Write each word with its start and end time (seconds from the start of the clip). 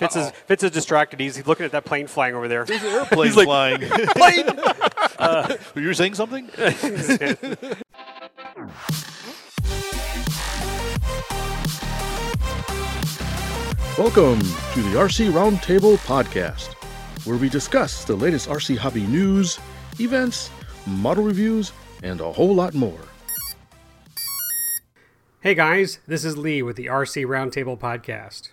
Fitz 0.00 0.16
is, 0.16 0.30
Fitz 0.46 0.62
is 0.62 0.70
distracted. 0.70 1.20
He's 1.20 1.46
looking 1.46 1.66
at 1.66 1.72
that 1.72 1.84
plane 1.84 2.06
flying 2.06 2.34
over 2.34 2.48
there. 2.48 2.64
There's 2.64 2.82
an 2.82 2.88
airplane 2.88 3.34
like, 3.34 3.44
flying. 3.44 3.80
plane. 4.16 4.46
Uh, 5.18 5.54
Were 5.74 5.82
you 5.82 5.92
saying 5.92 6.14
something? 6.14 6.46
Welcome 13.98 14.40
to 14.40 14.80
the 14.80 14.96
RC 14.96 15.30
Roundtable 15.30 15.98
Podcast, 16.06 16.72
where 17.26 17.36
we 17.36 17.50
discuss 17.50 18.06
the 18.06 18.16
latest 18.16 18.48
RC 18.48 18.78
hobby 18.78 19.06
news, 19.06 19.60
events, 19.98 20.48
model 20.86 21.24
reviews, 21.24 21.74
and 22.02 22.22
a 22.22 22.32
whole 22.32 22.54
lot 22.54 22.72
more. 22.72 22.98
Hey 25.42 25.54
guys, 25.54 25.98
this 26.06 26.24
is 26.24 26.38
Lee 26.38 26.62
with 26.62 26.76
the 26.76 26.86
RC 26.86 27.26
Roundtable 27.26 27.78
Podcast. 27.78 28.52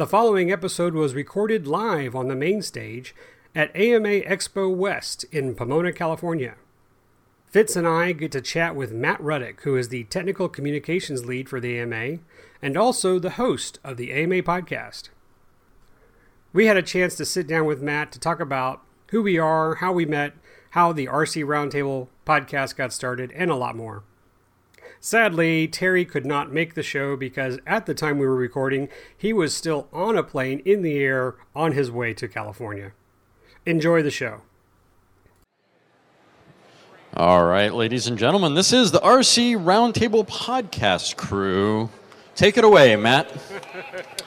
The 0.00 0.06
following 0.06 0.50
episode 0.50 0.94
was 0.94 1.12
recorded 1.12 1.66
live 1.66 2.16
on 2.16 2.28
the 2.28 2.34
main 2.34 2.62
stage 2.62 3.14
at 3.54 3.70
AMA 3.76 4.22
Expo 4.22 4.74
West 4.74 5.26
in 5.30 5.54
Pomona, 5.54 5.92
California. 5.92 6.54
Fitz 7.50 7.76
and 7.76 7.86
I 7.86 8.12
get 8.12 8.32
to 8.32 8.40
chat 8.40 8.74
with 8.74 8.94
Matt 8.94 9.20
Ruddick, 9.20 9.60
who 9.60 9.76
is 9.76 9.90
the 9.90 10.04
technical 10.04 10.48
communications 10.48 11.26
lead 11.26 11.50
for 11.50 11.60
the 11.60 11.78
AMA 11.78 12.20
and 12.62 12.78
also 12.78 13.18
the 13.18 13.32
host 13.32 13.78
of 13.84 13.98
the 13.98 14.10
AMA 14.10 14.36
podcast. 14.36 15.10
We 16.54 16.64
had 16.64 16.78
a 16.78 16.82
chance 16.82 17.14
to 17.16 17.26
sit 17.26 17.46
down 17.46 17.66
with 17.66 17.82
Matt 17.82 18.10
to 18.12 18.18
talk 18.18 18.40
about 18.40 18.80
who 19.10 19.20
we 19.20 19.38
are, 19.38 19.74
how 19.74 19.92
we 19.92 20.06
met, 20.06 20.32
how 20.70 20.94
the 20.94 21.08
RC 21.08 21.44
Roundtable 21.44 22.08
podcast 22.24 22.74
got 22.74 22.94
started, 22.94 23.32
and 23.32 23.50
a 23.50 23.54
lot 23.54 23.76
more. 23.76 24.02
Sadly, 25.02 25.66
Terry 25.66 26.04
could 26.04 26.26
not 26.26 26.52
make 26.52 26.74
the 26.74 26.82
show 26.82 27.16
because 27.16 27.58
at 27.66 27.86
the 27.86 27.94
time 27.94 28.18
we 28.18 28.26
were 28.26 28.36
recording, 28.36 28.90
he 29.16 29.32
was 29.32 29.54
still 29.54 29.88
on 29.92 30.16
a 30.16 30.22
plane 30.22 30.60
in 30.66 30.82
the 30.82 30.98
air 30.98 31.36
on 31.56 31.72
his 31.72 31.90
way 31.90 32.12
to 32.14 32.28
California. 32.28 32.92
Enjoy 33.64 34.02
the 34.02 34.10
show. 34.10 34.42
All 37.14 37.44
right, 37.44 37.72
ladies 37.72 38.06
and 38.06 38.18
gentlemen, 38.18 38.54
this 38.54 38.72
is 38.72 38.92
the 38.92 39.00
RC 39.00 39.56
Roundtable 39.56 40.28
Podcast 40.28 41.16
crew. 41.16 41.88
Take 42.36 42.56
it 42.56 42.64
away, 42.64 42.94
Matt. 42.96 43.30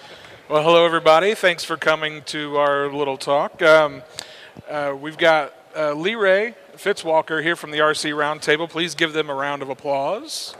Well, 0.49 0.61
hello, 0.61 0.85
everybody. 0.85 1.33
Thanks 1.33 1.63
for 1.63 1.77
coming 1.77 2.21
to 2.25 2.57
our 2.57 2.91
little 2.93 3.17
talk. 3.17 3.61
Um, 3.61 4.03
uh, 4.69 4.93
we've 4.95 5.17
got 5.17 5.53
uh, 5.75 5.93
Lee 5.93 6.13
Ray 6.15 6.53
Fitz 6.75 7.03
Walker 7.03 7.41
here 7.41 7.55
from 7.55 7.71
the 7.71 7.79
RC 7.79 8.11
Roundtable. 8.11 8.69
Please 8.69 8.93
give 8.93 9.13
them 9.13 9.29
a 9.29 9.33
round 9.33 9.61
of 9.63 9.69
applause. 9.69 10.53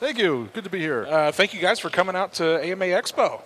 Thank 0.00 0.16
you. 0.16 0.48
Good 0.54 0.64
to 0.64 0.70
be 0.70 0.78
here. 0.78 1.04
Uh, 1.06 1.30
thank 1.30 1.52
you 1.52 1.60
guys 1.60 1.78
for 1.78 1.90
coming 1.90 2.16
out 2.16 2.32
to 2.34 2.58
AMA 2.64 2.86
Expo. 2.86 3.42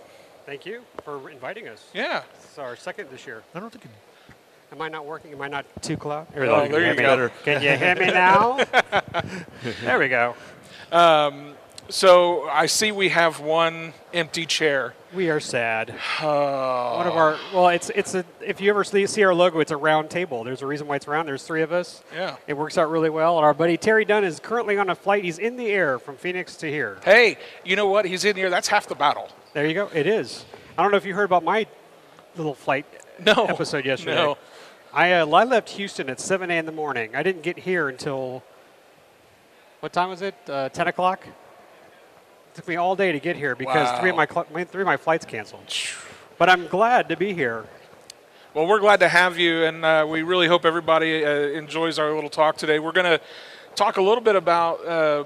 Thank 0.46 0.64
you 0.64 0.82
for 1.02 1.28
inviting 1.28 1.66
us. 1.66 1.84
Yeah. 1.92 2.22
It's 2.44 2.58
our 2.58 2.76
second 2.76 3.10
this 3.10 3.26
year. 3.26 3.42
I 3.56 3.58
don't 3.58 3.72
think. 3.72 3.86
Am 4.70 4.80
I 4.80 4.88
not 4.88 5.04
working? 5.04 5.32
Am 5.32 5.42
I 5.42 5.48
not 5.48 5.66
too 5.82 5.96
cloud? 5.96 6.28
Oh, 6.36 6.68
there 6.68 6.92
you 6.92 6.94
go. 6.94 7.28
Can 7.44 7.60
you 7.60 7.76
hear 7.76 7.96
me 7.96 8.06
now? 8.06 8.64
there 9.82 9.98
we 9.98 10.06
go. 10.06 10.36
So 11.90 12.48
I 12.48 12.66
see 12.66 12.92
we 12.92 13.10
have 13.10 13.40
one 13.40 13.92
empty 14.14 14.46
chair. 14.46 14.94
We 15.14 15.28
are 15.30 15.38
sad. 15.38 15.94
Oh. 16.22 16.96
One 16.96 17.06
of 17.06 17.14
our 17.14 17.38
well, 17.52 17.68
it's 17.68 17.90
it's 17.90 18.14
a 18.14 18.24
if 18.40 18.60
you 18.60 18.70
ever 18.70 18.84
see, 18.84 19.06
see 19.06 19.22
our 19.22 19.34
logo, 19.34 19.60
it's 19.60 19.70
a 19.70 19.76
round 19.76 20.08
table. 20.10 20.44
There's 20.44 20.62
a 20.62 20.66
reason 20.66 20.86
why 20.86 20.96
it's 20.96 21.06
round. 21.06 21.28
There's 21.28 21.42
three 21.42 21.62
of 21.62 21.72
us. 21.72 22.02
Yeah. 22.14 22.36
It 22.46 22.54
works 22.54 22.78
out 22.78 22.90
really 22.90 23.10
well. 23.10 23.36
And 23.36 23.44
our 23.44 23.52
buddy 23.54 23.76
Terry 23.76 24.04
Dunn 24.06 24.24
is 24.24 24.40
currently 24.40 24.78
on 24.78 24.88
a 24.88 24.94
flight. 24.94 25.24
He's 25.24 25.38
in 25.38 25.56
the 25.56 25.66
air 25.68 25.98
from 25.98 26.16
Phoenix 26.16 26.56
to 26.56 26.70
here. 26.70 26.98
Hey, 27.04 27.36
you 27.64 27.76
know 27.76 27.86
what? 27.86 28.06
He's 28.06 28.24
in 28.24 28.34
here. 28.34 28.48
That's 28.50 28.68
half 28.68 28.86
the 28.88 28.94
battle. 28.94 29.28
There 29.52 29.66
you 29.66 29.74
go. 29.74 29.88
It 29.94 30.06
is. 30.06 30.46
I 30.78 30.82
don't 30.82 30.90
know 30.90 30.96
if 30.96 31.04
you 31.04 31.14
heard 31.14 31.24
about 31.24 31.44
my 31.44 31.66
little 32.36 32.54
flight 32.54 32.86
No. 33.24 33.44
episode 33.46 33.84
yesterday. 33.84 34.14
No. 34.16 34.38
I 34.92 35.12
uh, 35.12 35.26
I 35.26 35.44
left 35.44 35.68
Houston 35.70 36.08
at 36.08 36.18
7 36.18 36.50
a.m. 36.50 36.60
in 36.60 36.66
the 36.66 36.72
morning. 36.72 37.14
I 37.14 37.22
didn't 37.22 37.42
get 37.42 37.58
here 37.58 37.88
until 37.88 38.42
what 39.80 39.92
time 39.92 40.08
was 40.08 40.22
it? 40.22 40.34
Uh, 40.48 40.70
10 40.70 40.88
o'clock. 40.88 41.26
Took 42.54 42.68
me 42.68 42.76
all 42.76 42.94
day 42.94 43.10
to 43.10 43.18
get 43.18 43.34
here 43.34 43.56
because 43.56 43.98
three 43.98 44.10
of 44.10 44.16
my, 44.16 44.26
three 44.26 44.82
of 44.82 44.86
my 44.86 44.96
flights 44.96 45.24
canceled. 45.24 45.66
But 46.38 46.48
I'm 46.48 46.68
glad 46.68 47.08
to 47.08 47.16
be 47.16 47.34
here. 47.34 47.66
Well, 48.54 48.68
we're 48.68 48.78
glad 48.78 49.00
to 49.00 49.08
have 49.08 49.36
you, 49.36 49.64
and 49.64 49.84
uh, 49.84 50.06
we 50.08 50.22
really 50.22 50.46
hope 50.46 50.64
everybody 50.64 51.24
uh, 51.24 51.30
enjoys 51.30 51.98
our 51.98 52.14
little 52.14 52.30
talk 52.30 52.56
today. 52.56 52.78
We're 52.78 52.92
going 52.92 53.18
to 53.18 53.20
talk 53.74 53.96
a 53.96 54.02
little 54.02 54.22
bit 54.22 54.36
about 54.36 54.86
uh, 54.86 55.24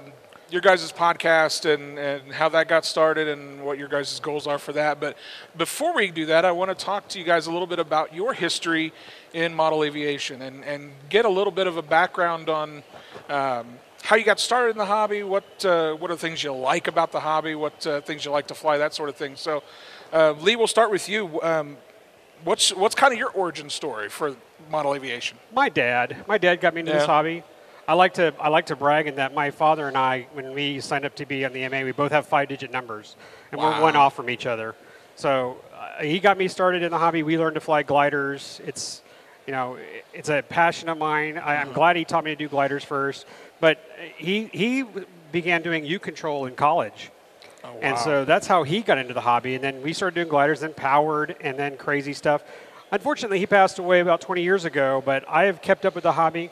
your 0.49 0.61
guys' 0.61 0.91
podcast 0.91 1.71
and, 1.71 1.99
and 1.99 2.33
how 2.33 2.49
that 2.49 2.67
got 2.67 2.83
started 2.83 3.27
and 3.27 3.63
what 3.63 3.77
your 3.77 3.89
guys' 3.89 4.19
goals 4.19 4.47
are 4.47 4.57
for 4.57 4.73
that. 4.73 4.99
But 4.99 5.15
before 5.55 5.93
we 5.93 6.09
do 6.09 6.25
that, 6.25 6.45
I 6.45 6.51
want 6.51 6.75
to 6.75 6.85
talk 6.85 7.07
to 7.09 7.19
you 7.19 7.25
guys 7.25 7.45
a 7.45 7.51
little 7.51 7.67
bit 7.67 7.77
about 7.77 8.11
your 8.11 8.33
history 8.33 8.91
in 9.33 9.53
model 9.53 9.83
aviation 9.83 10.41
and, 10.41 10.65
and 10.65 10.93
get 11.09 11.25
a 11.25 11.29
little 11.29 11.51
bit 11.51 11.67
of 11.67 11.77
a 11.77 11.83
background 11.83 12.49
on 12.49 12.81
um, 13.29 13.67
how 14.09 14.15
you 14.15 14.23
got 14.23 14.39
started 14.39 14.71
in 14.71 14.77
the 14.77 14.85
hobby, 14.87 15.21
what, 15.21 15.63
uh, 15.63 15.93
what 15.93 16.09
are 16.09 16.15
the 16.15 16.19
things 16.19 16.43
you 16.43 16.51
like 16.51 16.87
about 16.87 17.11
the 17.11 17.19
hobby, 17.19 17.53
what 17.53 17.85
uh, 17.85 18.01
things 18.01 18.25
you 18.25 18.31
like 18.31 18.47
to 18.47 18.55
fly, 18.55 18.75
that 18.75 18.91
sort 18.91 19.07
of 19.07 19.15
thing. 19.15 19.35
So, 19.35 19.61
uh, 20.11 20.31
Lee, 20.31 20.55
we'll 20.55 20.65
start 20.65 20.89
with 20.89 21.07
you. 21.07 21.39
Um, 21.43 21.77
What's 22.45 22.73
what's 22.73 22.95
kind 22.95 23.11
of 23.11 23.19
your 23.19 23.31
origin 23.31 23.69
story 23.69 24.07
for 24.07 24.33
model 24.71 24.95
aviation? 24.95 25.37
My 25.53 25.67
dad, 25.67 26.23
my 26.25 26.37
dad 26.37 26.61
got 26.61 26.73
me 26.73 26.79
into 26.79 26.93
this 26.93 27.05
hobby. 27.05 27.43
I 27.85 27.95
like 27.95 28.13
to 28.13 28.33
I 28.39 28.47
like 28.47 28.67
to 28.67 28.77
brag 28.77 29.07
in 29.07 29.15
that 29.15 29.33
my 29.35 29.51
father 29.51 29.89
and 29.89 29.97
I, 29.97 30.25
when 30.31 30.53
we 30.53 30.79
signed 30.79 31.03
up 31.03 31.15
to 31.15 31.25
be 31.25 31.43
on 31.43 31.51
the 31.51 31.67
MA, 31.67 31.81
we 31.81 31.91
both 31.91 32.13
have 32.13 32.25
five-digit 32.27 32.71
numbers, 32.71 33.17
and 33.51 33.59
we're 33.59 33.81
one 33.81 33.97
off 33.97 34.15
from 34.15 34.29
each 34.29 34.45
other. 34.45 34.73
So 35.17 35.57
uh, 35.75 36.01
he 36.01 36.21
got 36.21 36.37
me 36.37 36.47
started 36.47 36.81
in 36.81 36.91
the 36.91 36.97
hobby. 36.97 37.23
We 37.23 37.37
learned 37.37 37.55
to 37.55 37.59
fly 37.59 37.83
gliders. 37.83 38.61
It's 38.65 39.01
you 39.45 39.51
know 39.51 39.77
it's 40.13 40.29
a 40.29 40.41
passion 40.41 40.87
of 40.87 40.97
mine. 40.97 41.37
I, 41.37 41.55
Mm-hmm. 41.57 41.67
I'm 41.67 41.73
glad 41.73 41.97
he 41.97 42.05
taught 42.05 42.23
me 42.23 42.31
to 42.31 42.37
do 42.37 42.47
gliders 42.47 42.85
first, 42.85 43.25
but 43.59 43.77
uh, 43.77 44.03
he 44.17 44.49
he 44.53 44.85
began 45.31 45.61
doing 45.61 45.85
U 45.85 45.99
control 45.99 46.45
in 46.45 46.55
college. 46.55 47.11
Oh, 47.63 47.77
and 47.81 47.95
wow. 47.95 48.01
so 48.01 48.25
that's 48.25 48.47
how 48.47 48.63
he 48.63 48.81
got 48.81 48.97
into 48.97 49.13
the 49.13 49.21
hobby. 49.21 49.55
And 49.55 49.63
then 49.63 49.81
we 49.81 49.93
started 49.93 50.15
doing 50.15 50.29
gliders, 50.29 50.61
then 50.61 50.73
powered, 50.73 51.35
and 51.41 51.59
then 51.59 51.77
crazy 51.77 52.13
stuff. 52.13 52.43
Unfortunately, 52.91 53.37
he 53.37 53.45
passed 53.45 53.79
away 53.79 53.99
about 53.99 54.21
20 54.21 54.41
years 54.41 54.65
ago, 54.65 55.03
but 55.05 55.23
I 55.27 55.43
have 55.43 55.61
kept 55.61 55.85
up 55.85 55.93
with 55.93 56.03
the 56.03 56.13
hobby. 56.13 56.49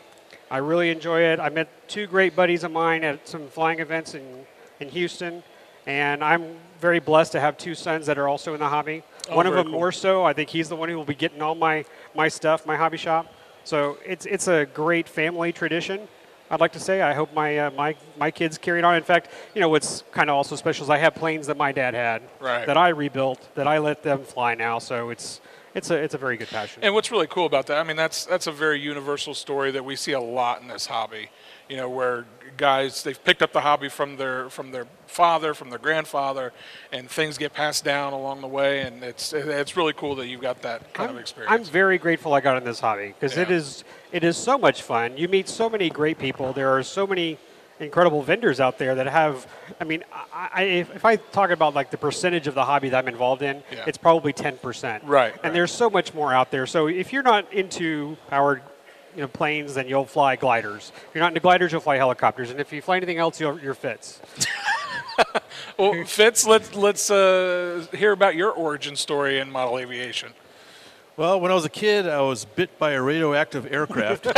I 0.52 0.58
really 0.58 0.90
enjoy 0.90 1.22
it. 1.22 1.40
I 1.40 1.50
met 1.50 1.68
two 1.88 2.08
great 2.08 2.36
buddies 2.36 2.64
of 2.64 2.72
mine 2.72 3.04
at 3.04 3.28
some 3.28 3.48
flying 3.48 3.80
events 3.80 4.14
in, 4.14 4.46
in 4.80 4.90
Houston, 4.90 5.44
and 5.86 6.24
I'm 6.24 6.58
very 6.80 7.00
blessed 7.00 7.32
to 7.32 7.40
have 7.40 7.58
two 7.58 7.74
sons 7.74 8.06
that 8.06 8.18
are 8.18 8.28
also 8.28 8.54
in 8.54 8.60
the 8.60 8.68
hobby. 8.68 9.04
Oh, 9.30 9.36
one 9.36 9.48
of 9.48 9.54
them 9.54 9.66
cool. 9.66 9.74
more 9.74 9.92
so. 9.92 10.24
I 10.24 10.34
think 10.34 10.50
he's 10.50 10.70
the 10.70 10.76
one 10.76 10.90
who 10.90 10.96
will 10.96 11.06
be 11.06 11.16
getting 11.16 11.42
all 11.42 11.56
my, 11.56 11.86
my 12.16 12.28
stuff, 12.28 12.66
my 12.66 12.76
hobby 12.76 12.98
shop. 12.98 13.34
So 13.64 13.98
it's, 14.06 14.26
it's 14.26 14.48
a 14.48 14.66
great 14.66 15.10
family 15.10 15.52
tradition. 15.52 16.08
I'd 16.50 16.60
like 16.60 16.72
to 16.74 16.80
say 16.80 17.02
I 17.02 17.14
hope 17.14 17.34
my 17.34 17.58
uh, 17.58 17.72
my 17.72 17.96
my 18.18 18.32
kids 18.32 18.58
carry 18.58 18.80
it 18.80 18.86
on. 18.86 18.96
In 18.96 19.04
fact, 19.04 19.30
you 19.54 19.62
know 19.62 19.70
what's 19.70 20.04
kind 20.12 20.30
of 20.30 20.36
also 20.36 20.56
special 20.56 20.84
is 20.86 20.90
I 20.90 20.98
have 20.98 21.16
planes 21.16 21.48
that 21.48 21.58
my 21.58 21.72
dad 21.72 21.94
had 21.94 22.22
Right. 22.40 22.66
that 22.66 22.78
I 22.78 22.90
rebuilt 22.90 23.50
that 23.56 23.68
I 23.68 23.80
let 23.80 24.04
them 24.04 24.24
fly 24.24 24.56
now. 24.56 24.80
So 24.80 25.10
it's 25.10 25.42
it's 25.76 25.90
a 25.92 25.96
it's 25.96 26.14
a 26.14 26.18
very 26.18 26.38
good 26.38 26.48
passion. 26.48 26.84
And 26.84 26.94
what's 26.94 27.12
really 27.12 27.28
cool 27.28 27.46
about 27.46 27.68
that, 27.68 27.78
I 27.78 27.84
mean, 27.84 27.98
that's 27.98 28.26
that's 28.26 28.48
a 28.48 28.52
very 28.52 28.80
universal 28.80 29.34
story 29.34 29.72
that 29.72 29.84
we 29.84 29.96
see 29.96 30.14
a 30.14 30.22
lot 30.22 30.62
in 30.62 30.68
this 30.68 30.86
hobby. 30.88 31.30
You 31.70 31.78
know, 31.78 31.90
where 31.90 32.26
guys 32.56 33.04
they've 33.04 33.22
picked 33.24 33.42
up 33.42 33.52
the 33.54 33.62
hobby 33.62 33.90
from 33.90 34.18
their 34.18 34.50
from 34.50 34.72
their 34.72 34.88
father, 35.06 35.54
from 35.54 35.70
their 35.70 35.80
grandfather, 35.80 36.54
and 36.92 37.10
things 37.10 37.38
get 37.38 37.54
passed 37.54 37.84
down 37.84 38.14
along 38.14 38.42
the 38.42 38.48
way, 38.48 38.82
and 38.82 39.04
it's 39.04 39.34
it's 39.34 39.76
really 39.76 39.94
cool 39.94 40.16
that 40.16 40.28
you've 40.28 40.42
got 40.42 40.62
that 40.62 40.94
kind 40.94 41.12
of 41.12 41.18
experience. 41.18 41.52
I'm 41.54 41.64
very 41.66 41.98
grateful 41.98 42.34
I 42.34 42.40
got 42.42 42.58
in 42.58 42.64
this 42.64 42.80
hobby 42.80 43.08
because 43.10 43.38
it 43.38 43.50
Yeah. 43.50 43.56
is 43.58 43.84
it 44.12 44.24
is 44.24 44.38
so 44.38 44.58
much 44.58 44.82
fun. 44.82 45.18
You 45.18 45.28
meet 45.28 45.50
so 45.50 45.70
many 45.70 45.90
great 45.90 46.18
people. 46.20 46.54
There 46.54 46.70
are 46.76 46.84
so 46.84 47.06
many 47.06 47.38
incredible 47.80 48.24
vendors 48.24 48.60
out 48.60 48.78
there 48.80 48.96
that 48.96 49.08
have. 49.08 49.46
I 49.80 49.84
mean, 49.84 50.04
I, 50.34 50.50
I, 50.54 50.64
if, 50.64 50.96
if 50.96 51.06
I 51.06 51.18
talk 51.18 51.52
about 51.52 51.76
like 51.76 51.92
the 51.92 51.98
percentage 51.98 52.48
of 52.48 52.56
the 52.56 52.64
hobby 52.66 52.90
that 52.90 52.98
I'm 52.98 53.08
involved 53.10 53.42
in, 53.44 53.62
Yeah. 53.72 53.84
it's 53.86 53.98
probably 53.98 54.32
ten 54.34 54.58
percent. 54.58 55.04
Right, 55.04 55.34
And 55.34 55.44
right. 55.44 55.54
there's 55.54 55.72
so 55.74 55.90
much 55.90 56.14
more 56.14 56.34
out 56.34 56.50
there. 56.50 56.66
So 56.66 56.88
if 56.88 57.12
you're 57.12 57.24
not 57.24 57.52
into 57.52 58.16
powered. 58.30 58.62
You 59.18 59.24
know, 59.24 59.28
planes, 59.28 59.74
then 59.74 59.88
you'll 59.88 60.06
fly 60.06 60.36
gliders. 60.36 60.92
If 60.96 61.16
you're 61.16 61.24
not 61.24 61.30
into 61.30 61.40
gliders, 61.40 61.72
you'll 61.72 61.82
fly 61.82 61.98
helicopters. 61.98 62.52
And 62.52 62.60
if 62.60 62.72
you 62.72 62.84
fly 62.84 62.98
anything 62.98 63.18
else, 63.18 63.40
you're, 63.40 63.60
you're 63.60 63.74
fits. 63.74 64.22
well, 65.78 66.06
Fitz, 66.06 66.46
let's 66.46 66.76
let's 66.76 67.10
uh, 67.10 67.88
hear 67.94 68.12
about 68.12 68.36
your 68.36 68.52
origin 68.52 68.96
story 68.96 69.40
in 69.40 69.50
model 69.50 69.80
aviation. 69.80 70.34
Well, 71.18 71.40
when 71.42 71.52
I 71.52 71.56
was 71.56 71.66
a 71.66 71.70
kid, 71.70 72.08
I 72.08 72.22
was 72.22 72.46
bit 72.46 72.78
by 72.78 72.92
a 72.92 73.02
radioactive 73.02 73.66
aircraft. 73.74 74.28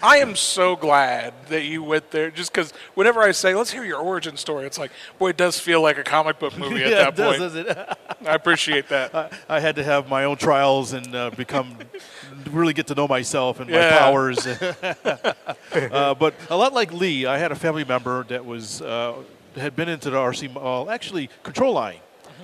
I 0.00 0.18
am 0.18 0.36
so 0.36 0.76
glad 0.76 1.34
that 1.48 1.64
you 1.64 1.82
went 1.82 2.12
there, 2.12 2.30
just 2.30 2.52
because 2.52 2.72
whenever 2.94 3.20
I 3.22 3.32
say, 3.32 3.56
"Let's 3.56 3.72
hear 3.72 3.82
your 3.82 3.98
origin 3.98 4.36
story," 4.36 4.64
it's 4.64 4.78
like, 4.78 4.92
boy, 5.18 5.30
it 5.30 5.36
does 5.36 5.58
feel 5.58 5.82
like 5.82 5.98
a 5.98 6.04
comic 6.04 6.38
book 6.38 6.56
movie 6.56 6.84
at 6.84 6.90
that 6.92 7.08
it 7.08 7.16
does, 7.16 7.26
point. 7.26 7.40
doesn't 7.40 7.68
it? 7.70 7.98
I 8.28 8.34
appreciate 8.36 8.88
that. 8.90 9.12
I, 9.12 9.30
I 9.48 9.58
had 9.58 9.74
to 9.76 9.82
have 9.82 10.08
my 10.08 10.22
own 10.24 10.36
trials 10.36 10.92
and 10.92 11.12
uh, 11.12 11.30
become 11.30 11.76
really 12.52 12.72
get 12.72 12.86
to 12.86 12.94
know 12.94 13.08
myself 13.08 13.58
and 13.58 13.68
Yeah. 13.68 13.90
my 13.90 13.98
powers. 13.98 14.46
uh, 14.46 16.14
but 16.14 16.34
a 16.50 16.56
lot 16.56 16.72
like 16.72 16.92
Lee, 16.92 17.26
I 17.26 17.36
had 17.36 17.50
a 17.50 17.56
family 17.56 17.82
member 17.82 18.22
that 18.28 18.46
was 18.46 18.80
uh, 18.80 19.14
had 19.56 19.74
been 19.74 19.88
into 19.88 20.08
the 20.10 20.18
RC, 20.18 20.54
well, 20.54 20.88
actually 20.88 21.30
control 21.42 21.72
line. 21.72 21.98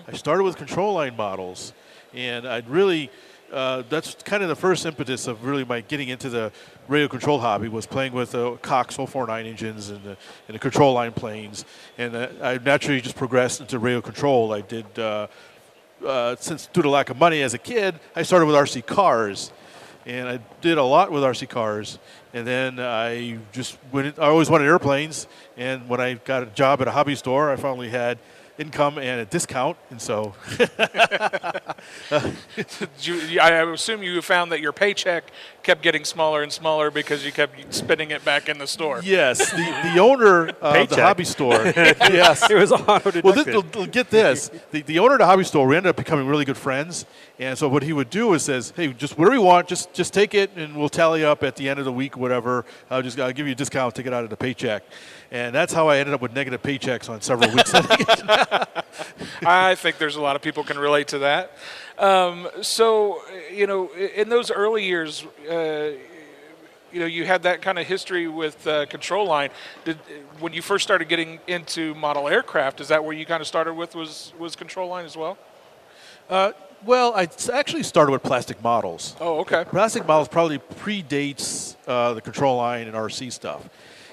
I 0.08 0.16
started 0.16 0.42
with 0.42 0.56
control 0.56 0.94
line 0.94 1.14
models, 1.16 1.72
and 2.14 2.46
I'd 2.46 2.69
really 2.69 3.10
uh, 3.52 3.82
that's 3.88 4.14
kind 4.25 4.43
of 4.43 4.49
the 4.49 4.56
first 4.56 4.84
impetus 4.84 5.26
of 5.26 5.44
really 5.44 5.64
my 5.64 5.81
getting 5.81 6.08
into 6.08 6.28
the 6.28 6.52
radio 6.87 7.08
control 7.08 7.38
hobby 7.38 7.69
was 7.69 7.87
playing 7.87 8.12
with 8.12 8.32
the 8.32 8.52
uh, 8.52 8.56
Cox 8.56 8.96
049 8.96 9.46
engines 9.46 9.88
and 9.88 10.02
the, 10.05 10.16
and 10.49 10.55
the 10.55 10.58
control 10.58 10.93
line 10.93 11.12
planes, 11.12 11.64
and 11.96 12.14
uh, 12.14 12.28
I 12.43 12.58
naturally 12.58 13.00
just 13.00 13.16
progressed 13.16 13.60
into 13.60 13.78
radio 13.78 14.00
control. 14.00 14.52
I 14.52 14.60
did. 14.60 14.99
Uh, 14.99 15.28
uh, 16.06 16.37
since 16.38 16.69
due 16.69 16.82
to 16.82 16.88
lack 16.88 17.10
of 17.10 17.19
money 17.19 17.43
as 17.43 17.55
a 17.55 17.58
kid, 17.58 17.99
I 18.14 18.22
started 18.22 18.46
with 18.46 18.54
RC 18.54 18.87
cars, 18.87 19.50
and 20.06 20.28
I 20.28 20.38
did 20.61 20.78
a 20.78 20.84
lot 20.84 21.11
with 21.11 21.25
RC 21.25 21.49
cars. 21.49 21.99
And 22.32 22.46
then 22.46 22.78
I 22.78 23.38
just 23.50 23.78
went. 23.90 24.19
I 24.19 24.26
always 24.26 24.49
wanted 24.50 24.66
airplanes, 24.66 25.26
and 25.56 25.88
when 25.88 26.00
I 26.00 26.14
got 26.14 26.43
a 26.43 26.46
job 26.46 26.81
at 26.82 26.88
a 26.88 26.93
hobby 26.93 27.16
store, 27.16 27.50
I 27.50 27.56
finally 27.56 27.88
had 27.88 28.19
income 28.58 28.99
and 28.99 29.20
a 29.20 29.25
discount, 29.25 29.76
and 29.90 30.02
so. 30.02 30.34
you, 33.00 33.40
I 33.40 33.62
assume 33.72 34.02
you 34.02 34.20
found 34.20 34.50
that 34.52 34.60
your 34.60 34.72
paycheck 34.72 35.31
kept 35.62 35.82
getting 35.82 36.05
smaller 36.05 36.43
and 36.43 36.52
smaller 36.52 36.90
because 36.90 37.25
you 37.25 37.32
kept 37.32 37.72
spending 37.72 38.10
it 38.10 38.25
back 38.25 38.49
in 38.49 38.58
the 38.58 38.66
store. 38.66 39.00
Yes, 39.05 39.50
the, 39.50 39.90
the 39.93 39.99
owner 40.00 40.49
of 40.49 40.88
the 40.88 40.96
hobby 40.96 41.25
store. 41.25 41.52
yes, 41.64 42.50
it 42.50 42.56
was 42.56 42.72
auto 42.72 43.20
Well, 43.22 43.34
this, 43.34 43.87
get 43.87 44.10
this: 44.10 44.50
the, 44.72 44.82
the 44.82 44.99
owner 44.99 45.14
of 45.14 45.20
the 45.20 45.26
hobby 45.26 45.44
store, 45.44 45.66
we 45.66 45.76
ended 45.76 45.90
up 45.90 45.96
becoming 45.96 46.26
really 46.26 46.44
good 46.44 46.58
friends. 46.58 47.06
And 47.38 47.56
so 47.56 47.69
what 47.69 47.84
he 47.84 47.93
would 47.93 48.11
do 48.11 48.34
is 48.34 48.43
says, 48.43 48.72
"Hey, 48.75 48.93
just 48.93 49.16
whatever 49.16 49.37
you 49.37 49.43
want, 49.43 49.69
just 49.69 49.93
just 49.93 50.12
take 50.12 50.34
it, 50.34 50.50
and 50.56 50.76
we'll 50.76 50.88
tally 50.88 51.25
up 51.25 51.44
at 51.44 51.54
the 51.54 51.69
end 51.69 51.78
of 51.78 51.84
the 51.84 51.93
week, 51.93 52.16
whatever. 52.16 52.64
I'll 52.90 53.02
just 53.02 53.19
I'll 53.20 53.32
give 53.32 53.46
you 53.46 53.52
a 53.52 53.56
discount, 53.56 53.94
take 53.94 54.06
it 54.06 54.12
out 54.12 54.25
of 54.25 54.31
the 54.31 54.37
paycheck." 54.37 54.82
And 55.30 55.54
that's 55.54 55.72
how 55.72 55.88
I 55.88 55.98
ended 55.98 56.14
up 56.14 56.22
with 56.22 56.32
negative 56.32 56.62
paychecks 56.62 57.10
on 57.10 57.20
several 57.20 57.52
weeks. 57.52 57.70
I 59.44 59.75
think 59.75 59.98
there's 59.98 60.16
a 60.16 60.20
lot 60.20 60.36
of 60.36 60.42
people 60.42 60.64
can 60.64 60.78
relate 60.78 61.08
to 61.08 61.19
that. 61.19 61.52
Um, 61.98 62.48
so, 62.62 63.20
you 63.52 63.66
know, 63.66 63.90
in 63.92 64.30
those 64.30 64.50
early 64.50 64.84
years, 64.84 65.26
uh, 65.50 65.90
you 66.90 67.00
know, 67.00 67.06
you 67.06 67.26
had 67.26 67.42
that 67.42 67.60
kind 67.60 67.78
of 67.78 67.86
history 67.86 68.26
with 68.28 68.66
uh, 68.66 68.86
Control 68.86 69.26
Line. 69.26 69.50
Did 69.84 69.98
when 70.40 70.54
you 70.54 70.62
first 70.62 70.84
started 70.84 71.08
getting 71.08 71.40
into 71.46 71.94
model 71.94 72.28
aircraft, 72.28 72.80
is 72.80 72.88
that 72.88 73.04
where 73.04 73.14
you 73.14 73.26
kind 73.26 73.42
of 73.42 73.46
started 73.46 73.75
with 73.75 73.94
was 73.94 74.32
was 74.38 74.56
Control 74.56 74.88
Line 74.88 75.04
as 75.04 75.16
well? 75.16 75.36
Uh, 76.30 76.52
well, 76.84 77.12
I 77.14 77.28
actually 77.52 77.82
started 77.82 78.12
with 78.12 78.22
plastic 78.22 78.62
models. 78.62 79.16
Oh, 79.20 79.40
okay. 79.40 79.64
Plastic 79.64 80.06
models 80.06 80.28
probably 80.28 80.58
predates 80.58 81.76
uh, 81.86 82.14
the 82.14 82.20
Control 82.20 82.56
Line 82.56 82.86
and 82.86 82.96
RC 82.96 83.32
stuff. 83.32 83.69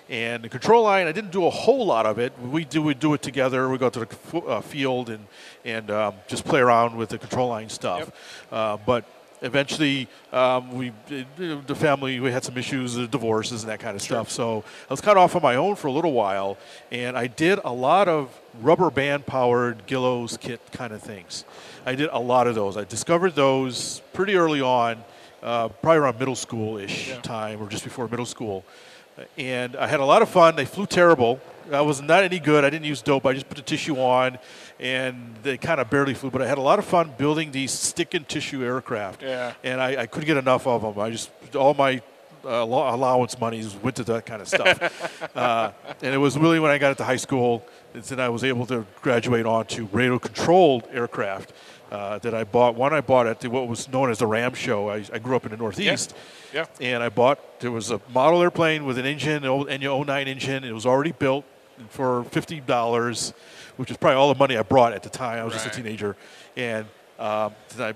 And 0.07 0.43
the 0.43 0.49
control 0.49 0.83
line, 0.83 1.07
I 1.07 1.11
didn't 1.11 1.31
do 1.31 1.45
a 1.45 1.49
whole 1.49 1.85
lot 1.85 2.05
of 2.05 2.19
it. 2.19 2.31
We 2.39 2.63
do 2.63 2.81
we 2.81 2.93
do 2.93 3.13
it 3.15 3.23
together. 3.23 3.67
We 3.69 3.79
go 3.79 3.89
to 3.89 4.01
the 4.01 4.37
uh, 4.37 4.61
field 4.61 5.09
and 5.09 5.25
and 5.63 5.89
um, 5.89 6.13
just 6.27 6.45
play 6.45 6.59
around 6.59 6.95
with 6.95 7.09
the 7.09 7.17
control 7.17 7.49
line 7.49 7.69
stuff. 7.69 7.99
Yep. 7.99 8.15
Uh, 8.51 8.77
but 8.85 9.05
eventually, 9.41 10.07
um, 10.31 10.75
we 10.75 10.91
the 11.37 11.75
family 11.75 12.19
we 12.19 12.31
had 12.31 12.43
some 12.43 12.55
issues, 12.55 12.93
the 12.93 13.07
divorces 13.07 13.63
and 13.63 13.71
that 13.71 13.79
kind 13.79 13.95
of 13.95 14.01
sure. 14.03 14.17
stuff. 14.17 14.29
So 14.29 14.63
I 14.89 14.93
was 14.93 15.01
kind 15.01 15.17
of 15.17 15.23
off 15.23 15.35
on 15.35 15.41
my 15.41 15.55
own 15.55 15.75
for 15.75 15.87
a 15.87 15.91
little 15.91 16.13
while, 16.13 16.59
and 16.91 17.17
I 17.17 17.25
did 17.25 17.59
a 17.65 17.73
lot 17.73 18.07
of 18.07 18.29
rubber 18.61 18.91
band 18.91 19.25
powered 19.25 19.87
Guillow's 19.87 20.37
kit 20.37 20.61
kind 20.71 20.93
of 20.93 21.01
things. 21.01 21.45
I 21.83 21.95
did 21.95 22.09
a 22.11 22.19
lot 22.19 22.45
of 22.45 22.53
those. 22.53 22.77
I 22.77 22.83
discovered 22.83 23.33
those 23.33 24.03
pretty 24.13 24.35
early 24.35 24.61
on, 24.61 25.03
uh, 25.41 25.69
probably 25.69 25.97
around 25.97 26.19
middle 26.19 26.35
school 26.35 26.77
ish 26.77 27.09
yeah. 27.09 27.21
time 27.21 27.59
or 27.61 27.67
just 27.67 27.83
before 27.83 28.07
middle 28.07 28.25
school 28.25 28.63
and 29.38 29.75
I 29.75 29.88
had 29.88 30.00
a 30.00 30.06
lot 30.06 30.21
of 30.21 30.29
fun. 30.29 30.56
They 30.56 30.65
flew 30.65 30.85
terrible. 30.85 31.39
I 31.71 31.81
was 31.81 32.01
not 32.01 32.23
any 32.23 32.39
good. 32.39 32.63
I 32.63 32.69
didn't 32.69 32.85
use 32.85 33.01
dope. 33.01 33.25
I 33.25 33.33
just 33.33 33.47
put 33.47 33.57
the 33.57 33.63
tissue 33.63 33.97
on, 33.97 34.38
and 34.79 35.35
they 35.41 35.57
kind 35.57 35.79
of 35.79 35.89
barely 35.89 36.13
flew. 36.13 36.29
But 36.29 36.41
I 36.41 36.47
had 36.47 36.57
a 36.57 36.62
lot 36.62 36.79
of 36.79 36.85
fun 36.85 37.13
building 37.17 37.51
these 37.51 37.71
stick 37.71 38.13
and 38.13 38.27
tissue 38.27 38.63
aircraft. 38.63 39.23
Yeah. 39.23 39.53
And 39.63 39.81
I, 39.81 40.03
I 40.03 40.06
couldn't 40.06 40.27
get 40.27 40.38
enough 40.38 40.67
of 40.67 40.81
them. 40.81 41.00
I 41.00 41.09
just 41.09 41.31
all 41.56 41.73
my 41.73 42.01
uh, 42.45 42.50
allowance 42.50 43.39
monies 43.39 43.75
went 43.75 43.95
to 43.95 44.03
that 44.03 44.25
kind 44.25 44.41
of 44.41 44.47
stuff. 44.47 45.31
uh, 45.35 45.71
and 46.01 46.13
it 46.13 46.17
was 46.17 46.38
really 46.38 46.59
when 46.59 46.71
I 46.71 46.77
got 46.77 46.91
into 46.91 47.03
high 47.03 47.15
school 47.15 47.65
that 47.94 48.19
I 48.19 48.29
was 48.29 48.44
able 48.44 48.65
to 48.67 48.85
graduate 49.01 49.45
onto 49.45 49.88
radio 49.91 50.19
controlled 50.19 50.88
aircraft 50.91 51.53
uh, 51.95 52.19
that 52.19 52.33
I 52.33 52.44
bought. 52.44 52.75
One 52.75 52.94
I 52.94 53.00
bought 53.00 53.25
at 53.25 53.39
the, 53.39 53.50
what 53.50 53.68
was 53.69 53.88
known 53.88 54.12
as 54.12 54.19
the 54.19 54.27
Ram 54.27 54.53
Show. 54.53 54.89
I, 54.89 55.03
I 55.13 55.19
grew 55.19 55.36
up 55.36 55.45
in 55.45 55.51
the 55.51 55.57
Northeast. 55.57 56.13
Yeah. 56.53 56.65
Yeah. 56.80 56.94
And 56.94 57.01
I 57.01 57.09
bought, 57.09 57.62
there 57.62 57.71
was 57.71 57.89
a 57.89 58.01
model 58.13 58.42
airplane 58.42 58.86
with 58.86 58.97
an 58.97 59.06
engine, 59.06 59.45
an 59.45 59.50
old 59.50 59.69
09 59.69 60.27
engine. 60.27 60.65
It 60.65 60.74
was 60.74 60.86
already 60.86 61.13
built 61.13 61.45
for 61.89 62.24
$50, 62.25 63.33
which 63.77 63.92
is 63.92 63.97
probably 63.97 64.18
all 64.18 64.33
the 64.33 64.38
money 64.38 64.57
I 64.57 64.63
brought 64.63 64.92
at 64.92 65.03
the 65.03 65.09
time. 65.09 65.39
I 65.39 65.44
was 65.45 65.53
right. 65.53 65.63
just 65.63 65.77
a 65.77 65.81
teenager. 65.81 66.18
And 66.57 66.86
um, 67.18 67.53
I, 67.80 67.94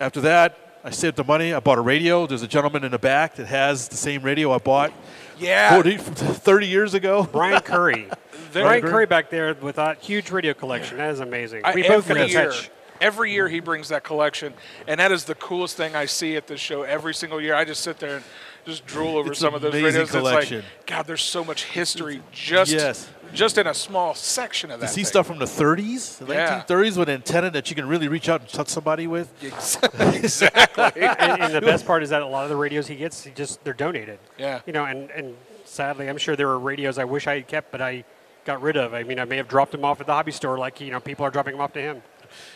after 0.00 0.20
that, 0.20 0.56
I 0.84 0.90
saved 0.90 1.16
the 1.16 1.24
money. 1.24 1.52
I 1.52 1.58
bought 1.58 1.78
a 1.78 1.82
radio. 1.82 2.26
There's 2.28 2.42
a 2.42 2.48
gentleman 2.48 2.84
in 2.84 2.92
the 2.92 2.98
back 2.98 3.34
that 3.34 3.46
has 3.46 3.88
the 3.88 3.96
same 3.96 4.22
radio 4.22 4.52
I 4.52 4.58
bought 4.58 4.92
yeah. 5.38 5.74
40, 5.74 5.96
30 5.96 6.66
years 6.68 6.94
ago. 6.94 7.24
Brian 7.32 7.60
Curry. 7.62 8.08
Brian 8.52 8.80
Curry 8.80 9.06
back 9.06 9.28
there 9.28 9.54
with 9.54 9.76
that 9.76 9.98
huge 9.98 10.30
radio 10.30 10.54
collection. 10.54 10.98
That 10.98 11.10
is 11.10 11.20
amazing. 11.20 11.62
I, 11.64 11.74
we 11.74 11.86
both 11.86 12.08
got 12.08 12.30
touch 12.30 12.70
every 13.00 13.32
year 13.32 13.48
he 13.48 13.60
brings 13.60 13.88
that 13.88 14.04
collection, 14.04 14.54
and 14.86 15.00
that 15.00 15.12
is 15.12 15.24
the 15.24 15.34
coolest 15.34 15.76
thing 15.76 15.96
I 15.96 16.06
see 16.06 16.36
at 16.36 16.46
this 16.46 16.60
show 16.60 16.82
every 16.82 17.14
single 17.14 17.40
year. 17.40 17.54
I 17.54 17.64
just 17.64 17.82
sit 17.82 17.98
there 17.98 18.16
and 18.16 18.24
just 18.64 18.86
drool 18.86 19.16
over 19.16 19.30
it's 19.30 19.40
some 19.40 19.54
of 19.54 19.62
those 19.62 19.74
radios. 19.74 20.10
Collection. 20.10 20.58
It's 20.58 20.66
like, 20.66 20.86
God, 20.86 21.06
there's 21.06 21.22
so 21.22 21.44
much 21.44 21.64
history 21.64 22.22
just 22.32 22.72
yes. 22.72 23.08
just 23.32 23.58
in 23.58 23.66
a 23.66 23.74
small 23.74 24.14
section 24.14 24.70
of 24.70 24.80
that. 24.80 24.86
To 24.86 24.92
see 24.92 25.00
thing. 25.00 25.06
stuff 25.06 25.26
from 25.26 25.38
the 25.38 25.46
30s, 25.46 26.18
the 26.18 26.34
yeah. 26.34 26.62
1930s, 26.68 26.96
with 26.96 27.08
an 27.08 27.14
antenna 27.16 27.50
that 27.50 27.70
you 27.70 27.76
can 27.76 27.88
really 27.88 28.08
reach 28.08 28.28
out 28.28 28.40
and 28.40 28.50
touch 28.50 28.68
somebody 28.68 29.06
with. 29.06 29.32
exactly. 29.98 30.84
and, 31.02 31.42
and, 31.42 31.54
the 31.54 31.60
best 31.60 31.86
part 31.86 32.02
is 32.02 32.10
that 32.10 32.22
a 32.22 32.26
lot 32.26 32.44
of 32.44 32.50
the 32.50 32.56
radios 32.56 32.86
he 32.86 32.96
gets, 32.96 33.24
he 33.24 33.30
just 33.30 33.62
they're 33.64 33.72
donated. 33.72 34.18
Yeah. 34.38 34.60
You 34.66 34.72
know, 34.72 34.84
and 34.84 35.10
and 35.10 35.36
sadly, 35.64 36.08
I'm 36.08 36.18
sure 36.18 36.36
there 36.36 36.48
are 36.48 36.58
radios 36.58 36.98
I 36.98 37.04
wish 37.04 37.26
I 37.26 37.34
had 37.34 37.48
kept, 37.48 37.72
but 37.72 37.80
I 37.80 38.04
got 38.44 38.60
rid 38.62 38.76
of. 38.76 38.94
I 38.94 39.02
mean, 39.02 39.18
I 39.18 39.24
may 39.24 39.36
have 39.36 39.48
dropped 39.48 39.72
them 39.72 39.84
off 39.84 40.00
at 40.00 40.06
the 40.06 40.12
hobby 40.12 40.32
store, 40.32 40.58
like 40.58 40.80
you 40.80 40.90
know, 40.90 41.00
people 41.00 41.24
are 41.24 41.30
dropping 41.30 41.52
them 41.52 41.60
off 41.60 41.72
to 41.74 41.80
him. 41.80 42.02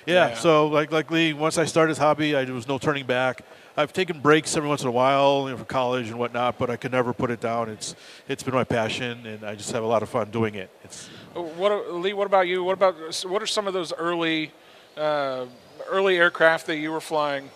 Yeah, 0.07 0.29
yeah, 0.29 0.35
So 0.35 0.67
like 0.69 0.93
like 0.93 1.11
Lee, 1.11 1.33
once 1.33 1.59
I 1.59 1.65
started 1.65 1.93
this 1.93 1.99
hobby, 1.99 2.35
I, 2.35 2.45
there 2.45 2.55
was 2.55 2.69
no 2.69 2.79
turning 2.79 3.07
back. 3.07 3.45
I've 3.77 3.93
taken 3.93 4.21
breaks 4.21 4.57
every 4.57 4.69
once 4.69 4.83
in 4.83 4.89
a 4.89 4.93
while 4.93 5.45
you 5.47 5.51
know, 5.51 5.57
for 5.57 5.65
college 5.65 6.09
and 6.09 6.19
whatnot, 6.19 6.59
but 6.59 6.71
I 6.71 6.77
can 6.77 6.93
never 6.93 7.13
put 7.13 7.31
it 7.31 7.41
down. 7.41 7.69
It's 7.69 7.97
it's 8.29 8.43
been 8.43 8.55
my 8.55 8.65
passion, 8.65 9.27
and 9.27 9.45
I 9.45 9.55
just 9.55 9.73
have 9.73 9.83
a 9.83 9.87
lot 9.87 10.03
of 10.03 10.09
fun 10.09 10.31
doing 10.31 10.55
it. 10.55 10.71
It's 10.85 11.09
what 11.35 11.93
Lee? 11.93 12.13
What 12.13 12.27
about 12.27 12.47
you? 12.47 12.63
What 12.63 12.75
about 12.75 13.25
what 13.27 13.43
are 13.43 13.47
some 13.47 13.67
of 13.67 13.75
those 13.75 13.93
early 13.93 14.53
uh, 14.97 15.47
early 15.89 16.17
aircraft 16.19 16.67
that 16.67 16.77
you 16.77 16.93
were 16.93 17.01
flying? 17.01 17.51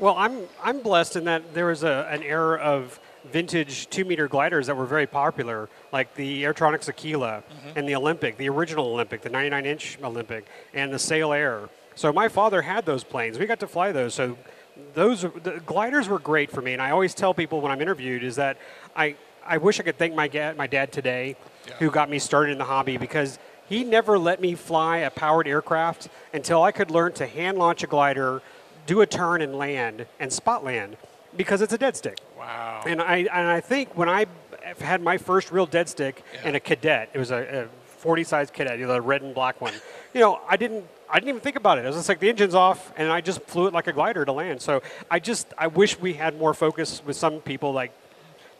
Well, 0.00 0.16
I'm 0.18 0.40
I'm 0.62 0.80
blessed 0.80 1.16
in 1.16 1.24
that 1.24 1.54
there 1.54 1.66
was 1.66 1.84
a, 1.84 2.08
an 2.10 2.22
era 2.22 2.58
of 2.58 2.98
vintage 3.32 3.88
two 3.90 4.04
meter 4.04 4.28
gliders 4.28 4.66
that 4.66 4.76
were 4.76 4.86
very 4.86 5.06
popular, 5.06 5.68
like 5.92 6.14
the 6.14 6.44
Airtronics 6.44 6.88
Aquila 6.88 7.42
mm-hmm. 7.42 7.78
and 7.78 7.88
the 7.88 7.94
Olympic, 7.94 8.36
the 8.36 8.48
original 8.48 8.86
Olympic, 8.86 9.22
the 9.22 9.30
99 9.30 9.66
inch 9.66 9.98
Olympic, 10.02 10.46
and 10.74 10.92
the 10.92 10.98
Sailaire. 10.98 11.68
So 11.94 12.12
my 12.12 12.28
father 12.28 12.62
had 12.62 12.84
those 12.84 13.04
planes. 13.04 13.38
We 13.38 13.46
got 13.46 13.60
to 13.60 13.68
fly 13.68 13.92
those. 13.92 14.14
So 14.14 14.36
those 14.94 15.22
the 15.22 15.62
gliders 15.64 16.08
were 16.08 16.18
great 16.18 16.50
for 16.50 16.60
me. 16.60 16.72
And 16.72 16.82
I 16.82 16.90
always 16.90 17.14
tell 17.14 17.34
people 17.34 17.60
when 17.60 17.72
I'm 17.72 17.80
interviewed 17.80 18.22
is 18.22 18.36
that 18.36 18.58
I, 18.94 19.16
I 19.44 19.58
wish 19.58 19.80
I 19.80 19.82
could 19.82 19.98
thank 19.98 20.14
my, 20.14 20.28
ga- 20.28 20.54
my 20.56 20.66
dad 20.66 20.92
today 20.92 21.36
yeah. 21.66 21.74
who 21.78 21.90
got 21.90 22.10
me 22.10 22.18
started 22.18 22.52
in 22.52 22.58
the 22.58 22.64
hobby 22.64 22.96
because 22.96 23.38
he 23.68 23.82
never 23.82 24.18
let 24.18 24.40
me 24.40 24.54
fly 24.54 24.98
a 24.98 25.10
powered 25.10 25.48
aircraft 25.48 26.08
until 26.32 26.62
I 26.62 26.72
could 26.72 26.90
learn 26.90 27.12
to 27.14 27.26
hand 27.26 27.58
launch 27.58 27.82
a 27.82 27.86
glider, 27.86 28.42
do 28.86 29.00
a 29.00 29.06
turn 29.06 29.42
and 29.42 29.56
land, 29.56 30.06
and 30.20 30.32
spot 30.32 30.64
land 30.64 30.96
because 31.36 31.60
it's 31.60 31.72
a 31.72 31.78
dead 31.78 31.96
stick. 31.96 32.18
Wow. 32.46 32.84
And 32.86 33.02
I 33.02 33.16
and 33.18 33.48
I 33.48 33.60
think 33.60 33.96
when 33.96 34.08
I 34.08 34.26
had 34.80 35.02
my 35.02 35.18
first 35.18 35.50
real 35.50 35.66
dead 35.66 35.88
stick 35.88 36.22
yeah. 36.34 36.48
in 36.48 36.54
a 36.54 36.60
Kadet, 36.60 37.08
it 37.12 37.18
was 37.18 37.30
a, 37.32 37.64
a 37.64 37.68
40 37.98 38.24
size 38.24 38.50
Kadet, 38.50 38.78
you 38.78 38.86
know, 38.86 38.92
the 38.92 39.00
red 39.00 39.22
and 39.22 39.34
black 39.34 39.60
one. 39.60 39.74
You 40.14 40.22
know, 40.22 40.40
I 40.48 40.56
didn't 40.56 40.86
I 41.10 41.16
didn't 41.16 41.28
even 41.28 41.40
think 41.42 41.56
about 41.56 41.76
it. 41.76 41.84
It 41.84 41.88
was 41.88 41.96
just 41.96 42.08
like 42.08 42.20
the 42.20 42.30
engine's 42.30 42.54
off, 42.54 42.90
and 42.96 43.12
I 43.12 43.20
just 43.20 43.42
flew 43.42 43.66
it 43.66 43.74
like 43.74 43.86
a 43.86 43.92
glider 43.92 44.24
to 44.24 44.32
land. 44.32 44.62
So 44.62 44.82
I 45.10 45.18
just 45.18 45.52
I 45.58 45.66
wish 45.66 46.00
we 46.00 46.14
had 46.14 46.38
more 46.38 46.54
focus 46.54 47.02
with 47.04 47.16
some 47.16 47.40
people 47.40 47.72
like. 47.72 47.92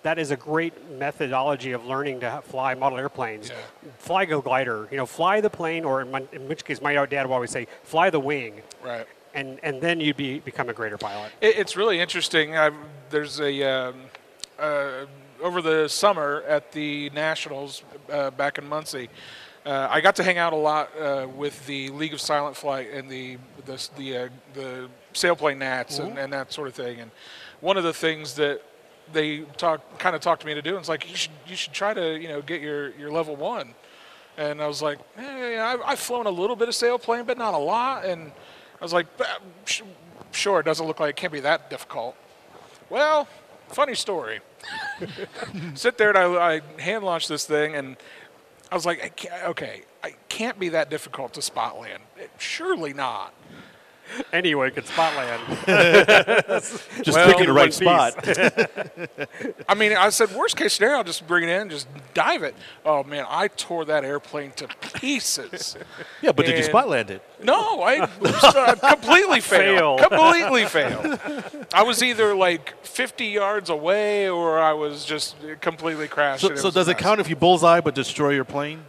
That 0.02 0.19
is 0.19 0.31
a 0.31 0.37
great 0.37 0.90
methodology 0.90 1.73
of 1.73 1.87
learning 1.87 2.21
to 2.21 2.43
fly 2.45 2.75
model 2.75 2.99
airplanes. 2.99 3.49
Yeah. 3.49 3.57
Fly 3.97 4.26
the 4.26 4.40
glider, 4.43 4.87
you 4.90 4.99
know, 4.99 5.07
fly 5.07 5.40
the 5.40 5.49
plane, 5.49 5.87
or 5.87 6.02
in, 6.02 6.11
my, 6.11 6.23
in 6.31 6.47
which 6.47 6.62
case, 6.64 6.83
my 6.83 6.93
dad 7.07 7.26
would 7.26 7.35
always 7.35 7.50
say, 7.50 7.66
fly 7.83 8.11
the 8.11 8.21
wing. 8.21 8.61
Right 8.85 9.07
and 9.37 9.61
and 9.62 9.81
then 9.81 10.00
you'd 10.00 10.16
be 10.16 10.40
become 10.40 10.69
a 10.69 10.73
greater 10.73 10.99
pilot. 10.99 11.31
it's 11.40 11.76
really 11.76 12.00
interesting. 12.00 12.57
I've, 12.57 12.75
there's 13.11 13.41
a 13.41 13.63
um, 13.63 13.95
uh, 14.59 15.07
over 15.43 15.61
the 15.63 15.89
summer 15.89 16.43
at 16.49 16.73
the 16.73 17.11
Nationals 17.11 17.83
uh, 18.11 18.31
back 18.31 18.59
in 18.59 18.69
Muncie. 18.69 19.09
Uh, 19.65 19.89
I 19.91 20.01
got 20.01 20.15
to 20.17 20.23
hang 20.23 20.39
out 20.39 20.53
a 20.53 20.57
lot 20.57 20.91
uh, 20.99 21.27
with 21.35 21.67
the 21.67 21.91
League 21.91 22.15
of 22.15 22.21
Silent 22.21 22.57
Flight 22.57 22.91
and 22.93 23.11
the 23.11 23.39
the 23.65 23.89
the, 23.97 24.17
uh, 24.17 24.29
the 24.55 24.89
sailplane 25.13 25.59
Nats 25.59 25.99
and, 25.99 26.19
and, 26.19 26.33
that 26.33 26.53
sort 26.53 26.69
of 26.69 26.75
thing. 26.75 27.01
And 27.01 27.11
one 27.61 27.77
of 27.77 27.83
the 27.83 27.93
things 27.93 28.35
that 28.35 28.63
they 29.13 29.41
talk 29.57 29.99
kind 29.99 30.15
of 30.15 30.23
talked 30.23 30.43
to 30.43 30.47
me 30.47 30.55
to 30.55 30.63
do, 30.63 30.71
and 30.71 30.79
it's 30.79 30.89
like 30.89 31.11
you 31.11 31.17
should 31.17 31.33
you 31.49 31.57
should 31.57 31.73
try 31.73 31.95
to 31.95 32.21
you 32.21 32.29
know 32.29 32.43
get 32.43 32.61
your 32.61 32.91
your 32.97 33.11
level 33.11 33.35
one 33.35 33.75
And 34.37 34.63
I 34.63 34.67
was 34.69 34.83
like, 34.83 34.99
eh, 35.17 35.59
I- 35.59 35.91
I've 35.91 35.99
flown 35.99 36.27
a 36.27 36.31
little 36.31 36.57
bit 36.57 36.69
of 36.69 36.75
sailplane, 36.75 37.27
but 37.27 37.39
not 37.39 37.55
a 37.55 37.59
lot. 37.59 38.05
And 38.05 38.31
I 38.81 38.85
was 38.85 38.93
like, 38.93 39.07
sure, 40.31 40.61
it 40.61 40.65
doesn't 40.65 40.87
look 40.87 41.01
like 41.01 41.11
it 41.11 41.17
can't 41.17 41.33
be 41.33 41.41
that 41.41 41.71
difficult. 41.71 42.15
Well, 42.90 43.28
funny 43.69 43.95
story. 43.95 44.40
Sit 45.75 45.99
there 45.99 46.11
and 46.11 46.19
I, 46.19 46.55
I 46.57 46.81
hand 46.81 47.05
launch 47.05 47.28
this 47.28 47.45
thing, 47.45 47.75
and 47.75 47.97
I 48.71 48.75
was 48.75 48.87
like, 48.87 49.28
I 49.33 49.47
okay, 49.49 49.83
it 50.05 50.16
can't 50.28 50.59
be 50.59 50.71
that 50.71 50.90
difficult 50.90 51.35
to 51.35 51.43
spot 51.43 51.78
land. 51.78 52.02
It- 52.16 52.31
surely 52.38 52.93
not. 52.93 53.35
Anyone 54.33 54.71
can 54.71 54.85
spot 54.85 55.15
land. 55.17 55.43
Just 57.03 57.17
Well, 57.17 57.29
picking 57.29 57.47
the 57.47 57.53
right 57.53 57.73
spot. 57.73 58.15
I 59.69 59.75
mean, 59.75 59.93
I 59.93 60.09
said, 60.11 60.33
worst 60.35 60.57
case 60.57 60.75
scenario, 60.75 60.99
I'll 60.99 61.05
just 61.05 61.27
bring 61.27 61.45
it 61.45 61.49
in, 61.49 61.71
just 61.71 61.89
dive 62.15 62.43
it. 62.43 62.55
Oh 62.85 63.03
man, 63.05 63.25
I 63.29 63.49
tore 63.49 63.85
that 63.87 64.05
airplane 64.05 64.53
to 64.53 64.69
pieces. 64.95 65.77
Yeah, 66.23 66.33
but 66.33 66.47
did 66.47 66.53
you 66.53 66.57
And- 66.59 66.65
spot 66.65 66.89
land 66.89 67.11
it? 67.11 67.23
No, 67.43 67.83
I 67.83 67.99
uh, 68.23 68.75
completely 68.77 69.41
failed. 69.43 70.01
Fail. 70.01 70.09
Completely 70.09 70.65
failed. 70.67 71.19
I 71.73 71.83
was 71.83 72.03
either 72.03 72.35
like 72.35 72.75
50 72.85 73.27
yards 73.27 73.71
away, 73.71 74.29
or 74.29 74.59
I 74.59 74.73
was 74.73 75.05
just 75.05 75.37
completely 75.61 76.09
crashed. 76.09 76.43
So, 76.43 76.55
so 76.55 76.71
does 76.71 76.89
a 76.89 76.93
it 76.93 76.99
count 76.99 77.21
if 77.21 77.29
you 77.29 77.37
bullseye 77.37 77.81
but 77.81 77.95
destroy 77.95 78.31
your 78.31 78.45
plane? 78.45 78.85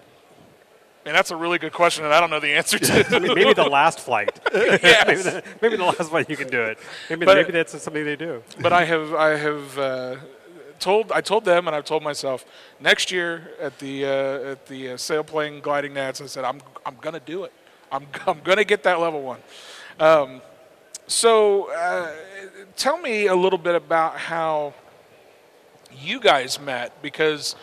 And 1.07 1.15
that's 1.15 1.31
a 1.31 1.37
really 1.37 1.57
good 1.57 1.71
question, 1.71 2.03
and 2.03 2.13
I 2.13 2.19
don't 2.19 2.29
know 2.29 2.41
the 2.41 2.53
answer 2.53 2.77
to. 2.77 3.19
maybe 3.21 3.53
the 3.53 3.63
last 3.63 4.01
flight. 4.01 4.39
maybe, 4.53 4.73
the, 4.81 5.43
maybe 5.61 5.77
the 5.77 5.85
last 5.85 6.09
flight 6.09 6.29
you 6.29 6.35
can 6.35 6.49
do 6.49 6.61
it. 6.63 6.77
Maybe, 7.09 7.25
But- 7.25 7.37
maybe 7.37 7.53
that's 7.53 7.81
something 7.81 8.03
they 8.03 8.17
do. 8.17 8.43
but 8.59 8.73
I 8.73 8.83
have 8.83 9.13
I 9.13 9.37
have 9.37 9.77
uh, 9.79 10.15
told 10.79 11.13
I 11.13 11.21
told 11.21 11.45
them 11.45 11.67
and 11.67 11.75
I've 11.75 11.85
told 11.85 12.03
myself 12.03 12.43
next 12.81 13.09
year 13.09 13.51
at 13.61 13.79
the 13.79 14.05
uh, 14.05 14.51
at 14.51 14.65
the 14.67 14.89
uh, 14.89 14.93
sailplane 14.95 15.61
gliding 15.61 15.93
nats 15.93 16.19
I 16.19 16.25
said 16.25 16.43
I'm 16.43 16.59
I'm 16.85 16.97
gonna 16.99 17.21
do 17.21 17.45
it 17.45 17.53
I'm 17.91 18.05
I'm 18.25 18.41
gonna 18.43 18.65
get 18.65 18.83
that 18.83 18.99
level 18.99 19.21
one. 19.21 19.39
Um, 19.99 20.41
so 21.07 21.71
uh, 21.71 22.11
tell 22.75 22.97
me 22.97 23.27
a 23.27 23.35
little 23.35 23.59
bit 23.59 23.75
about 23.75 24.17
how 24.17 24.73
you 25.95 26.19
guys 26.19 26.59
met 26.59 27.01
because 27.01 27.55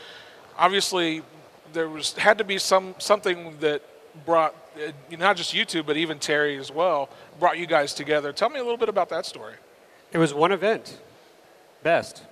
obviously 0.59 1.23
there 1.75 1.89
was 1.89 2.15
had 2.15 2.39
to 2.39 2.45
be 2.45 2.59
some 2.59 2.95
something 2.99 3.59
that 3.59 3.83
brought 4.25 4.55
uh, 4.77 4.93
not 5.19 5.37
just 5.37 5.53
you 5.53 5.65
two 5.65 5.83
but 5.83 5.97
even 5.97 6.19
Terry 6.19 6.57
as 6.57 6.71
well 6.71 7.11
brought 7.39 7.59
you 7.59 7.67
guys 7.67 7.93
together. 7.93 8.33
Tell 8.33 8.49
me 8.49 8.59
a 8.61 8.63
little 8.63 8.79
bit 8.79 8.89
about 8.89 9.09
that 9.11 9.27
story. 9.27 9.55
It 10.13 10.19
was 10.19 10.33
one 10.33 10.53
event. 10.53 10.99
Best. 11.83 12.23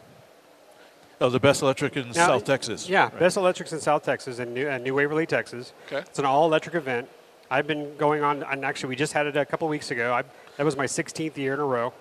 Oh, 1.21 1.29
the 1.29 1.41
best 1.41 1.63
electric 1.63 1.97
in 1.97 2.09
Now, 2.09 2.27
South 2.27 2.45
Texas. 2.45 2.89
Yeah, 2.89 3.05
Right. 3.05 3.19
Best 3.19 3.37
Electrics 3.37 3.73
in 3.73 3.81
South 3.81 4.03
Texas 4.03 4.41
and 4.41 4.55
New, 4.55 4.69
uh, 4.69 4.79
New 4.79 4.95
Waverly, 4.95 5.25
Texas. 5.25 5.73
Okay. 5.87 5.99
It's 5.99 6.19
an 6.19 6.25
all-electric 6.25 6.75
event. 6.75 7.09
I've 7.49 7.69
been 7.69 7.97
going 7.97 8.25
on, 8.25 8.43
and 8.43 8.65
actually 8.65 8.89
we 8.89 8.97
just 8.97 9.13
had 9.13 9.27
it 9.27 9.37
a 9.37 9.45
couple 9.45 9.69
weeks 9.69 9.93
ago. 9.93 10.13
I, 10.13 10.25
that 10.57 10.65
was 10.65 10.77
my 10.77 10.87
16th 10.87 11.37
year 11.37 11.55
in 11.55 11.61
a 11.61 11.65
row. 11.65 11.93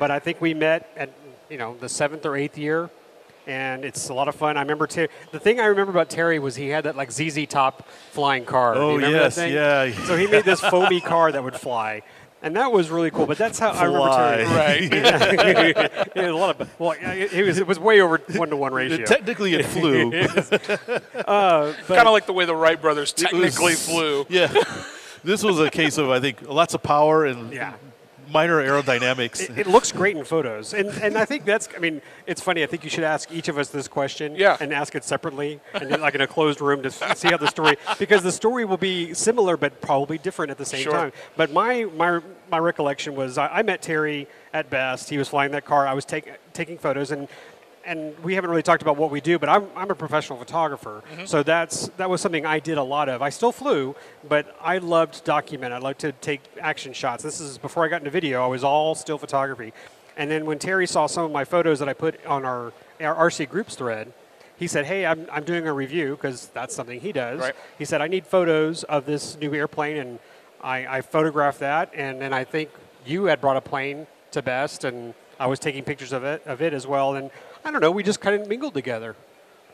But 0.00 0.10
I 0.10 0.18
think 0.18 0.40
we 0.40 0.52
met 0.52 0.90
at, 0.96 1.10
you 1.48 1.58
know, 1.58 1.76
the 1.78 1.88
seventh 1.88 2.26
or 2.26 2.34
eighth 2.36 2.58
year, 2.58 2.90
and 3.46 3.84
it's 3.84 4.08
a 4.08 4.14
lot 4.14 4.28
of 4.28 4.34
fun. 4.34 4.56
I 4.56 4.60
remember 4.60 4.86
Ter- 4.86 5.08
the 5.32 5.38
thing 5.40 5.60
I 5.60 5.66
remember 5.66 5.90
about 5.92 6.10
Terry 6.10 6.38
was 6.38 6.56
he 6.56 6.68
had 6.68 6.84
that 6.84 6.96
like 6.96 7.10
ZZ 7.12 7.46
Top 7.46 7.88
flying 8.10 8.44
car. 8.44 8.74
Do 8.74 8.80
you 8.80 8.86
Oh, 8.86 8.98
yes, 8.98 9.34
that 9.36 9.40
thing? 9.42 9.54
yeah. 9.54 9.90
So 10.06 10.16
he 10.16 10.26
made 10.26 10.44
this 10.44 10.60
foamy 10.60 11.00
car 11.00 11.32
that 11.32 11.42
would 11.42 11.56
fly. 11.56 12.02
And 12.42 12.54
that 12.56 12.70
was 12.70 12.90
really 12.90 13.10
cool, 13.10 13.26
but 13.26 13.38
that's 13.38 13.58
how 13.58 13.70
I 13.70 13.84
remember 13.84 14.14
Terry. 14.14 14.44
Right. 14.44 14.92
it 16.14 16.16
was 16.16 16.26
a 16.26 16.32
lot 16.32 16.60
of 16.60 16.78
well, 16.78 16.92
it 16.92 17.32
it 17.32 17.44
was 17.46 17.58
it 17.58 17.66
was 17.66 17.78
way 17.78 18.00
over 18.02 18.18
one 18.34 18.50
to 18.50 18.56
one 18.56 18.72
ratio. 18.74 19.04
Technically, 19.06 19.54
it 19.54 19.64
flew. 19.64 20.12
Uh, 21.26 21.72
kind 21.88 22.06
of 22.06 22.12
like 22.12 22.26
the 22.26 22.32
way 22.32 22.44
the 22.44 22.54
Wright 22.54 22.80
brothers 22.80 23.12
It 23.16 23.32
was- 23.32 23.54
technically 23.54 23.74
flew. 23.74 24.26
Yeah. 24.28 24.52
This 25.24 25.42
was 25.42 25.58
a 25.58 25.70
case 25.70 25.98
of, 25.98 26.08
I 26.10 26.20
think, 26.20 26.42
lots 26.48 26.74
of 26.74 26.82
power 26.84 27.24
and 27.24 27.52
Yeah. 27.52 27.72
Minor 28.28 28.62
aerodynamics. 28.62 29.40
It, 29.50 29.58
it 29.58 29.66
looks 29.66 29.92
great 29.92 30.16
in 30.16 30.24
photos, 30.24 30.74
and 30.74 30.88
and 31.02 31.16
I 31.16 31.24
think 31.24 31.44
that's. 31.44 31.68
I 31.76 31.78
mean, 31.78 32.00
it's 32.26 32.40
funny. 32.40 32.62
I 32.62 32.66
think 32.66 32.84
you 32.84 32.90
should 32.90 33.04
ask 33.04 33.30
each 33.32 33.48
of 33.48 33.58
us 33.58 33.68
this 33.68 33.88
question, 33.88 34.34
Yeah. 34.36 34.56
and 34.60 34.72
ask 34.72 34.94
it 34.94 35.04
separately, 35.04 35.60
and 35.74 35.90
like 36.00 36.14
in 36.14 36.20
a 36.20 36.26
closed 36.26 36.60
room 36.60 36.82
to 36.82 36.90
see 36.90 37.28
how 37.28 37.36
the 37.36 37.48
story, 37.48 37.76
because 37.98 38.22
the 38.22 38.32
story 38.32 38.64
will 38.64 38.76
be 38.76 39.14
similar 39.14 39.56
but 39.56 39.80
probably 39.80 40.18
different 40.18 40.50
at 40.50 40.58
the 40.58 40.64
same 40.64 40.82
Sure. 40.82 40.92
time. 40.92 41.12
But 41.36 41.52
my 41.52 41.84
my 41.96 42.20
my 42.50 42.58
recollection 42.58 43.14
was 43.14 43.38
I, 43.38 43.48
I 43.48 43.62
met 43.62 43.82
Terry 43.82 44.28
at 44.52 44.70
Best. 44.70 45.08
He 45.10 45.18
was 45.18 45.28
flying 45.28 45.52
that 45.52 45.64
car. 45.64 45.86
I 45.86 45.94
was 45.94 46.04
taking 46.04 46.34
taking 46.52 46.78
photos 46.78 47.10
and. 47.10 47.28
And 47.86 48.18
we 48.24 48.34
haven't 48.34 48.50
really 48.50 48.64
talked 48.64 48.82
about 48.82 48.96
what 48.96 49.12
we 49.12 49.20
do, 49.20 49.38
but 49.38 49.48
I'm, 49.48 49.68
I'm 49.76 49.90
a 49.92 49.94
professional 49.94 50.40
photographer, 50.40 51.04
mm-hmm. 51.12 51.24
so 51.24 51.44
that's 51.44 51.88
that 51.98 52.10
was 52.10 52.20
something 52.20 52.44
I 52.44 52.58
did 52.58 52.78
a 52.78 52.82
lot 52.82 53.08
of. 53.08 53.22
I 53.22 53.30
still 53.30 53.52
flew, 53.52 53.94
but 54.28 54.56
I 54.60 54.78
loved 54.78 55.14
to 55.14 55.22
document. 55.22 55.72
I 55.72 55.78
loved 55.78 56.00
to 56.00 56.10
take 56.10 56.40
action 56.60 56.92
shots. 56.92 57.22
This 57.22 57.40
is 57.40 57.58
before 57.58 57.84
I 57.84 57.88
got 57.88 58.00
into 58.00 58.10
video. 58.10 58.42
I 58.42 58.48
was 58.48 58.64
all 58.64 58.96
still 58.96 59.18
photography. 59.18 59.72
And 60.16 60.30
then 60.30 60.46
when 60.46 60.58
Terry 60.58 60.86
saw 60.86 61.06
some 61.06 61.24
of 61.24 61.30
my 61.30 61.44
photos 61.44 61.78
that 61.78 61.88
I 61.88 61.92
put 61.92 62.24
on 62.26 62.44
our, 62.44 62.72
our 63.00 63.30
RC 63.30 63.48
groups 63.48 63.76
thread, 63.76 64.12
he 64.56 64.66
said, 64.66 64.86
"Hey, 64.86 65.06
I'm, 65.06 65.28
I'm 65.30 65.44
doing 65.44 65.68
a 65.68 65.72
review 65.72 66.16
because 66.16 66.48
that's 66.48 66.74
something 66.74 66.98
he 66.98 67.12
does." 67.12 67.40
Right. 67.40 67.54
He 67.78 67.84
said, 67.84 68.00
"I 68.00 68.08
need 68.08 68.26
photos 68.26 68.82
of 68.84 69.04
this 69.04 69.38
new 69.38 69.54
airplane," 69.54 69.98
and 69.98 70.18
I, 70.60 70.98
I 70.98 71.00
photographed 71.02 71.60
that. 71.60 71.90
And 71.94 72.20
then 72.20 72.32
I 72.32 72.44
think 72.44 72.70
you 73.04 73.26
had 73.26 73.40
brought 73.40 73.56
a 73.56 73.60
plane 73.60 74.06
to 74.32 74.42
Best, 74.42 74.84
and 74.84 75.14
I 75.38 75.46
was 75.46 75.58
taking 75.58 75.84
pictures 75.84 76.12
of 76.12 76.24
it 76.24 76.42
of 76.46 76.62
it 76.62 76.72
as 76.72 76.86
well. 76.86 77.14
And 77.14 77.30
I 77.66 77.72
don't 77.72 77.80
know, 77.80 77.90
we 77.90 78.04
just 78.04 78.20
kind 78.20 78.40
of 78.40 78.46
mingled 78.46 78.74
together. 78.74 79.16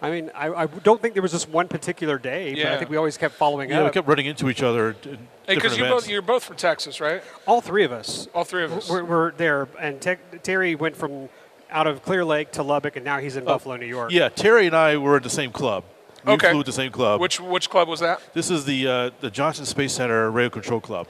I 0.01 0.11
mean, 0.11 0.31
I, 0.35 0.49
I 0.63 0.67
don't 0.67 1.01
think 1.01 1.13
there 1.13 1.23
was 1.23 1.31
just 1.31 1.49
one 1.51 1.69
particular 1.69 2.19
day, 2.19 2.55
but 2.55 2.65
I 2.65 2.79
think 2.79 2.91
we 2.91 2.97
always 2.97 3.19
kept 3.19 3.35
following 3.35 3.69
Yeah, 3.69 3.85
we 3.85 3.91
kept 3.91 4.09
running 4.09 4.25
into 4.27 4.49
each 4.49 4.63
other. 4.63 4.97
in 5.05 5.19
Hey, 5.47 5.55
because 5.57 5.77
you 5.77 5.85
both, 5.85 6.09
you're 6.09 6.23
both 6.23 6.43
from 6.43 6.57
Texas, 6.57 7.01
right? 7.03 7.23
All 7.47 7.61
three 7.61 7.85
of 7.85 7.93
us. 7.93 8.29
All 8.35 8.45
three 8.45 8.65
of 8.65 8.73
us. 8.73 8.89
We're, 8.89 9.05
we're 9.05 9.33
there, 9.33 9.69
and 9.79 10.01
Te- 10.01 10.17
Terry 10.43 10.75
went 10.75 10.97
from 10.97 11.29
out 11.71 11.87
of 11.87 12.03
Clear 12.03 12.25
Lake 12.25 12.51
to 12.53 12.63
Lubbock, 12.63 12.97
and 12.97 13.05
now 13.05 13.19
he's 13.19 13.37
in 13.37 13.45
Buffalo, 13.45 13.77
New 13.77 13.87
York. 13.87 14.09
Oh, 14.11 14.15
Yeah, 14.15 14.31
Terry 14.31 14.67
and 14.67 14.75
I 14.75 14.97
were 14.97 15.17
at 15.17 15.23
the 15.23 15.31
same 15.31 15.53
club. 15.53 15.85
We 16.25 16.33
Okay. 16.33 16.51
flew 16.51 16.61
at 16.61 16.67
the 16.67 16.73
same 16.73 16.93
club. 16.93 17.21
Which 17.21 17.41
which 17.41 17.69
club 17.69 17.89
was 17.89 18.01
that? 18.01 18.23
this 18.33 18.49
is 18.51 18.65
the 18.65 18.87
uh, 18.89 19.11
the 19.21 19.31
Johnson 19.31 19.67
Space 19.67 19.93
Center 19.93 20.31
Radio 20.31 20.51
Control 20.51 20.81
Club. 20.81 21.09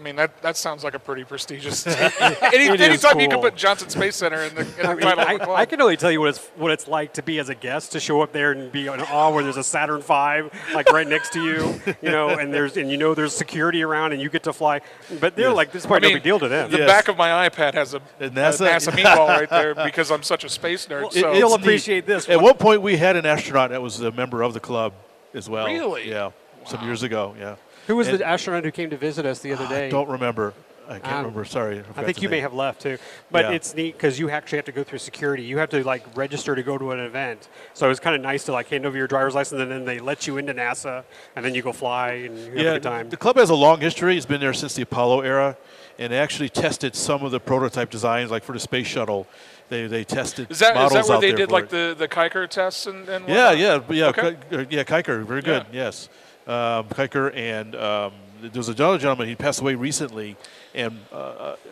I 0.00 0.02
mean, 0.02 0.16
that, 0.16 0.40
that 0.40 0.56
sounds 0.56 0.82
like 0.82 0.94
a 0.94 0.98
pretty 0.98 1.24
prestigious. 1.24 1.86
Any, 2.42 2.68
anytime 2.68 3.20
you 3.20 3.28
can 3.28 3.40
put 3.40 3.54
Johnson 3.54 3.90
Space 3.90 4.16
Center 4.16 4.42
in 4.42 4.54
the, 4.54 4.62
in 4.62 4.66
the 4.78 4.88
I, 4.88 4.94
mean, 4.94 5.00
title 5.02 5.20
I, 5.24 5.32
of 5.34 5.38
the 5.40 5.44
club. 5.44 5.58
I 5.58 5.66
can 5.66 5.82
only 5.82 5.98
tell 5.98 6.10
you 6.10 6.20
what 6.20 6.30
it's 6.30 6.46
what 6.56 6.70
it's 6.70 6.88
like 6.88 7.12
to 7.14 7.22
be 7.22 7.38
as 7.38 7.50
a 7.50 7.54
guest 7.54 7.92
to 7.92 8.00
show 8.00 8.22
up 8.22 8.32
there 8.32 8.52
and 8.52 8.72
be 8.72 8.86
in 8.86 9.00
awe 9.00 9.30
where 9.30 9.44
there's 9.44 9.58
a 9.58 9.62
Saturn 9.64 10.00
V 10.00 10.48
like 10.74 10.90
right 10.90 11.06
next 11.06 11.34
to 11.34 11.42
you, 11.44 11.80
you 12.00 12.10
know, 12.10 12.30
and 12.38 12.52
there's 12.52 12.78
and 12.78 12.90
you 12.90 12.96
know 12.96 13.14
there's 13.14 13.34
security 13.36 13.82
around 13.82 14.12
and 14.12 14.22
you 14.22 14.30
get 14.30 14.42
to 14.44 14.54
fly. 14.54 14.80
But 15.20 15.36
they're 15.36 15.48
Yes. 15.48 15.56
like 15.56 15.72
this 15.72 15.82
is 15.82 15.86
probably 15.86 16.06
I 16.06 16.08
mean, 16.08 16.14
no 16.14 16.16
big 16.16 16.22
deal 16.24 16.38
to 16.38 16.48
them. 16.48 16.70
the 16.70 16.78
Yes. 16.78 16.88
back 16.88 17.08
of 17.08 17.18
my 17.18 17.48
iPad 17.48 17.74
has 17.74 17.92
a, 17.92 17.98
A 18.20 18.24
a 18.24 18.30
NASA- 18.30 18.70
NASA, 18.70 18.92
meatball 18.92 19.28
right 19.28 19.50
there 19.50 19.74
because 19.74 20.10
I'm 20.10 20.22
such 20.22 20.44
a 20.44 20.48
space 20.48 20.86
nerd. 20.86 21.02
Well, 21.02 21.10
so 21.10 21.32
it- 21.32 21.36
You'll 21.38 21.48
It's 21.54 21.58
neat. 21.58 21.62
appreciate 21.64 22.06
this. 22.06 22.26
At 22.28 22.40
one 22.40 22.54
point, 22.54 22.80
we 22.80 22.96
had 22.96 23.16
an 23.16 23.26
astronaut 23.26 23.68
that 23.70 23.82
was 23.82 24.00
a 24.00 24.10
member 24.12 24.42
of 24.42 24.54
the 24.54 24.60
club 24.60 24.94
as 25.34 25.48
well. 25.48 25.66
Really? 25.66 26.08
Yeah, 26.08 26.30
some 26.64 26.82
years 26.84 27.02
ago. 27.02 27.34
Yeah. 27.38 27.56
Who 27.90 27.96
was 27.96 28.06
and- 28.08 28.18
the 28.20 28.26
astronaut 28.26 28.64
who 28.64 28.70
came 28.70 28.88
to 28.90 28.96
visit 28.96 29.26
us 29.26 29.40
the 29.40 29.52
other 29.52 29.66
day? 29.66 29.88
I 29.88 29.90
don't 29.90 30.08
remember. 30.08 30.54
I 30.88 30.94
can't 30.98 31.06
Um, 31.06 31.16
remember. 31.18 31.44
Sorry. 31.44 31.78
I 31.78 31.82
forgot 31.82 32.04
think 32.04 32.16
the 32.16 32.22
you 32.22 32.28
may 32.28 32.40
have 32.40 32.52
left 32.54 32.80
too, 32.82 32.98
but 33.30 33.44
Yeah. 33.46 33.50
it's 33.52 33.74
neat 33.74 33.96
because 33.96 34.18
you 34.18 34.28
actually 34.30 34.58
have 34.58 34.64
to 34.66 34.72
go 34.72 34.82
through 34.82 34.98
security. 34.98 35.42
You 35.44 35.58
have 35.58 35.70
to 35.70 35.82
like 35.84 36.04
register 36.16 36.54
to 36.56 36.62
go 36.64 36.78
to 36.78 36.90
an 36.92 36.98
event. 37.00 37.48
So 37.74 37.86
it 37.86 37.88
was 37.88 38.00
kind 38.00 38.14
of 38.16 38.22
nice 38.22 38.44
to 38.44 38.52
like 38.52 38.68
hand 38.68 38.86
over 38.86 38.96
your 38.96 39.06
driver's 39.06 39.34
license 39.36 39.60
and 39.60 39.70
then 39.70 39.84
they 39.84 39.98
let 40.00 40.26
you 40.28 40.36
into 40.38 40.52
NASA 40.54 41.04
and 41.36 41.44
then 41.44 41.54
you 41.54 41.62
go 41.62 41.72
fly 41.72 42.10
and 42.26 42.36
you 42.38 42.44
have 42.44 42.58
a 42.58 42.62
good 42.62 42.82
time. 42.82 43.08
the 43.08 43.16
club 43.16 43.36
has 43.36 43.50
a 43.50 43.54
long 43.54 43.80
history. 43.80 44.16
It's 44.16 44.26
been 44.26 44.40
there 44.40 44.52
since 44.54 44.74
the 44.74 44.82
Apollo 44.82 45.20
era, 45.20 45.56
and 45.98 46.12
they 46.12 46.18
actually 46.18 46.48
tested 46.48 46.96
some 46.96 47.24
of 47.24 47.30
the 47.30 47.38
prototype 47.40 47.90
designs, 47.90 48.30
like 48.32 48.42
for 48.44 48.52
the 48.52 48.60
space 48.60 48.86
shuttle. 48.88 49.26
They 49.68 49.86
they 49.86 50.02
tested 50.02 50.50
is 50.50 50.58
that 50.58 50.74
models 50.74 50.92
is 50.92 51.06
that 51.06 51.08
where 51.08 51.16
out 51.18 51.20
they 51.20 51.32
did 51.32 51.52
like 51.52 51.64
it. 51.64 51.70
the, 51.70 51.94
the 51.96 52.08
Kiker 52.08 52.48
tests 52.48 52.86
and, 52.88 53.08
and 53.08 53.28
Yeah, 53.28 53.50
whatnot? 53.50 53.58
yeah, 53.58 53.80
yeah, 53.96 54.06
Okay. 54.08 54.36
Uh, 54.50 54.64
yeah. 54.68 54.82
Kiker, 54.82 55.24
very 55.24 55.42
good. 55.42 55.66
Yeah. 55.72 55.84
Yes, 55.84 56.08
um, 56.46 56.88
Kiker, 56.88 57.34
and 57.34 57.74
um, 57.76 58.12
there 58.40 58.50
was 58.54 58.68
another 58.68 58.98
gentleman. 58.98 59.28
He 59.28 59.34
passed 59.36 59.60
away 59.60 59.74
recently, 59.74 60.36
and 60.74 60.98
uh, 61.12 61.16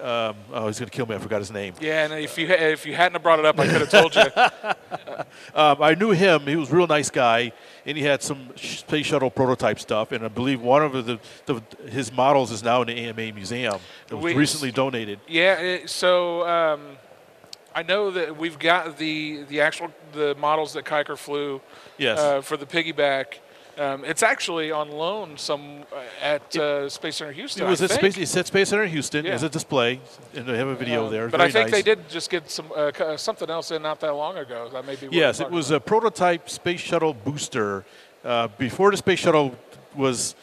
uh, 0.03 0.31
um, 0.31 0.37
oh, 0.53 0.67
he's 0.67 0.79
going 0.79 0.89
to 0.91 0.97
kill 0.97 1.07
me. 1.07 1.15
I 1.15 1.19
forgot 1.19 1.39
his 1.39 1.51
name. 1.51 1.75
Yeah, 1.81 2.05
and 2.05 2.13
if 2.13 2.37
you 2.37 2.47
if 2.49 2.85
you 2.87 2.95
hadn't 2.95 3.15
have 3.15 3.23
brought 3.23 3.39
it 3.39 3.45
up, 3.47 3.59
I 3.59 3.67
could 3.67 3.81
have 3.81 3.91
told 3.91 4.15
you. 4.15 4.25
Um, 5.55 5.83
I 5.83 5.95
knew 5.95 6.11
him. 6.11 6.43
He 6.47 6.57
was 6.57 6.71
a 6.71 6.77
real 6.77 6.87
nice 6.87 7.11
guy, 7.11 7.53
and 7.85 7.97
he 7.99 8.05
had 8.05 8.23
some 8.23 8.51
space 8.57 9.07
shuttle 9.07 9.31
prototype 9.31 9.81
stuff. 9.81 10.13
And 10.13 10.25
I 10.25 10.29
believe 10.29 10.61
one 10.61 10.83
of 10.83 10.93
the, 11.07 11.19
the 11.47 11.61
his 11.91 12.13
models 12.13 12.53
is 12.53 12.63
now 12.63 12.83
in 12.83 12.89
the 12.89 12.95
AMA 12.95 13.33
museum. 13.33 13.79
It 14.11 14.15
was 14.15 14.25
We- 14.25 14.35
recently 14.35 14.71
donated. 14.71 15.19
Yeah, 15.27 15.59
it, 15.59 15.91
so 15.91 16.47
um, 16.49 16.81
I 17.75 17.83
know 17.83 18.11
that 18.13 18.37
we've 18.37 18.59
got 18.59 18.97
the 18.99 19.43
the 19.45 19.61
actual 19.61 19.91
the 20.13 20.35
models 20.39 20.73
that 20.75 20.85
Kiker 20.85 21.17
flew 21.19 21.61
Yes. 21.99 22.19
uh, 22.19 22.41
for 22.43 22.57
the 22.57 22.67
piggyback. 22.67 23.39
Um, 23.78 24.04
it's 24.04 24.23
actually 24.25 24.73
on 24.73 24.90
loan 24.90 25.37
some 25.38 25.85
uh, 25.92 26.00
at 26.20 26.56
uh, 26.56 26.88
Space 26.88 27.16
Center 27.16 27.32
Houston. 27.32 27.64
It 27.66 27.70
was 27.70 27.80
at. 27.80 27.90
Space, 27.92 28.16
it's 28.18 28.37
at 28.37 28.47
Space 28.49 28.70
Center 28.70 28.87
Houston 28.87 29.25
Yeah. 29.25 29.32
as 29.35 29.44
a 29.44 29.49
display, 29.49 30.00
and 30.35 30.47
they 30.47 30.56
have 30.58 30.66
a 30.68 30.75
video 30.75 31.06
Um, 31.06 31.12
there. 31.12 31.28
But 31.28 31.38
Very 31.38 31.49
I 31.49 31.52
think 31.52 31.66
nice. 31.70 31.73
they 31.78 31.82
did 31.94 32.08
just 32.08 32.28
get 32.28 32.50
some 32.50 32.66
uh, 32.75 33.16
something 33.16 33.49
else 33.49 33.70
in 33.70 33.82
not 33.82 34.00
that 34.00 34.12
long 34.14 34.37
ago. 34.37 34.68
That 34.73 34.85
may 34.85 34.97
be. 34.97 35.08
Yes, 35.12 35.38
it 35.40 35.50
was 35.50 35.66
talking 35.68 35.76
a 35.76 35.80
prototype 35.80 36.50
space 36.50 36.80
shuttle 36.80 37.14
booster. 37.14 37.85
uh, 38.25 38.49
before 38.58 38.90
the 38.90 38.97
space 38.97 39.20
shuttle 39.20 39.54
was 39.94 40.35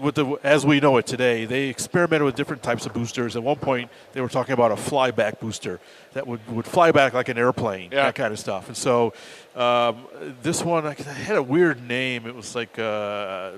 with 0.00 0.14
the 0.16 0.38
as 0.42 0.64
we 0.66 0.80
know 0.80 0.96
it 0.96 1.06
today, 1.06 1.44
they 1.44 1.68
experimented 1.68 2.24
with 2.24 2.34
different 2.36 2.62
types 2.62 2.86
of 2.86 2.92
boosters. 2.92 3.36
At 3.36 3.42
one 3.42 3.56
point, 3.56 3.90
they 4.12 4.20
were 4.20 4.28
talking 4.28 4.52
about 4.52 4.70
a 4.72 4.76
flyback 4.76 5.40
booster 5.40 5.80
that 6.14 6.26
would, 6.26 6.46
would 6.48 6.66
fly 6.66 6.92
back 6.92 7.12
like 7.12 7.28
an 7.28 7.38
airplane, 7.38 7.90
Yeah. 7.92 8.04
that 8.04 8.14
kind 8.14 8.32
of 8.32 8.38
stuff. 8.38 8.68
And 8.68 8.76
so 8.76 9.12
um, 9.54 10.06
this 10.42 10.62
one 10.64 10.86
I 10.86 10.94
had 10.94 11.36
a 11.36 11.42
weird 11.42 11.86
name. 11.86 12.26
It 12.26 12.34
was 12.34 12.54
like 12.54 12.78
uh, 12.78 12.82
uh, 12.82 13.52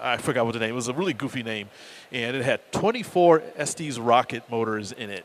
I 0.00 0.16
forgot 0.16 0.44
what 0.46 0.52
the 0.52 0.58
name. 0.60 0.70
It 0.70 0.74
was 0.74 0.88
a 0.88 0.94
really 0.94 1.12
goofy 1.12 1.42
name, 1.42 1.68
and 2.12 2.36
it 2.36 2.44
had 2.44 2.60
24 2.72 3.42
Estes 3.56 3.98
rocket 3.98 4.42
motors 4.50 4.92
in 4.92 5.10
it. 5.10 5.24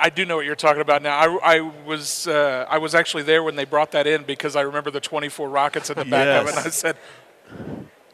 I 0.00 0.10
do 0.10 0.24
know 0.24 0.34
what 0.34 0.44
you're 0.44 0.56
talking 0.56 0.82
about 0.82 1.00
now. 1.02 1.16
I, 1.16 1.58
I 1.58 1.60
was 1.86 2.26
uh, 2.26 2.66
I 2.68 2.78
was 2.78 2.94
actually 2.96 3.22
there 3.22 3.44
when 3.44 3.54
they 3.54 3.64
brought 3.64 3.92
that 3.92 4.04
in 4.08 4.24
because 4.24 4.56
I 4.56 4.62
remember 4.62 4.90
the 4.90 5.00
24 5.00 5.48
rockets 5.48 5.90
in 5.90 5.96
the 5.96 6.04
back 6.04 6.26
of 6.42 6.48
it. 6.48 6.56
And 6.56 6.66
I 6.66 6.70
said, 6.70 6.96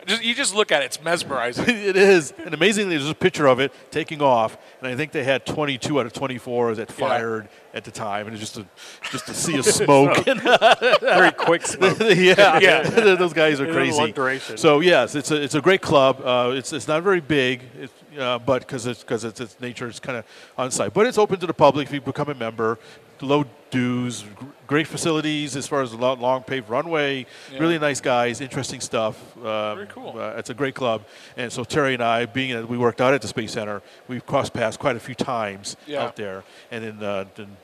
just, 0.07 0.25
you 0.25 0.35
just 0.35 0.55
look 0.55 0.73
at 0.73 0.83
it; 0.83 0.87
it's 0.87 1.03
mesmerizing. 1.03 1.65
it 1.69 1.97
is. 1.97 2.33
And 2.45 2.55
amazingly, 2.55 2.97
there's 2.97 3.09
a 3.11 3.15
picture 3.15 3.47
of 3.47 3.61
it 3.61 3.73
taking 3.91 4.21
off, 4.23 4.57
and 4.81 4.89
I 4.89 4.97
think 4.97 5.13
they 5.13 5.25
had 5.25 5.47
22 5.47 6.01
out 6.01 6.07
of 6.07 6.13
24 6.13 6.75
that 6.77 6.91
fired 6.93 7.49
at 7.75 7.85
the 7.85 7.91
time, 7.91 8.27
and 8.27 8.35
it's 8.37 8.41
just 8.41 8.59
a 8.59 8.67
just 9.11 9.29
a 9.29 9.35
sea 9.35 9.57
of 9.59 9.65
smoke. 9.65 10.25
Very 11.01 11.33
quick 11.33 11.67
smoke. 11.67 11.99
yeah, 12.01 12.59
Yeah. 12.59 12.83
those 13.15 13.33
guys 13.33 13.61
are 13.61 13.65
In 13.65 13.71
a 13.71 13.75
crazy. 13.75 14.57
So 14.57 14.81
yes, 14.81 15.15
it's 15.15 15.31
a 15.31 15.41
it's 15.43 15.55
a 15.55 15.61
great 15.61 15.83
club. 15.83 16.21
Uh, 16.25 16.53
it's 16.55 16.73
it's 16.73 16.89
not 16.89 17.03
very 17.03 17.21
big, 17.21 17.63
it's, 17.79 17.93
uh, 18.19 18.39
but 18.39 18.61
because 18.61 18.87
it's 18.87 19.03
because 19.03 19.25
it's 19.25 19.41
its 19.41 19.61
nature, 19.61 19.89
is 19.89 20.01
kind 20.01 20.19
of 20.19 20.25
on 20.57 20.71
site. 20.71 20.93
But 20.95 21.07
it's 21.07 21.19
open 21.19 21.39
to 21.41 21.47
the 21.47 21.55
public 21.55 21.89
if 21.89 21.95
you 21.95 22.01
become 22.01 22.29
a 22.29 22.35
member. 22.35 22.79
Low 23.21 23.45
dues, 23.71 24.25
great 24.67 24.89
facilities 24.89 25.55
as 25.55 25.69
far 25.69 25.81
as 25.81 25.93
the 25.93 25.97
long, 25.97 26.21
long 26.21 26.43
paved 26.43 26.69
runway. 26.69 27.25
Yeah. 27.53 27.61
Really 27.61 27.79
nice 27.79 28.01
guys, 28.01 28.41
interesting 28.41 28.81
stuff. 28.81 29.17
Um, 29.37 29.77
Very 29.77 29.87
cool. 29.87 30.19
Uh, 30.19 30.35
it's 30.37 30.51
a 30.51 30.55
great 30.55 30.75
club, 30.75 31.05
and 31.37 31.53
so 31.53 31.63
Terry 31.63 31.95
and 31.95 32.03
I, 32.03 32.27
being 32.27 32.53
that 32.53 32.69
we 32.69 32.77
worked 32.77 33.01
out 33.01 33.15
at 33.15 33.23
the 33.23 33.29
Space 33.29 33.53
Center, 33.53 33.81
we've 34.09 34.27
crossed 34.27 34.53
paths 34.53 34.77
quite 34.77 34.97
a 34.97 35.01
few 35.01 35.15
times 35.15 35.77
Yeah. 35.87 36.03
out 36.03 36.17
there, 36.17 36.43
and 36.73 36.83
then, 36.85 37.03
uh, 37.03 37.25
then 37.37 37.57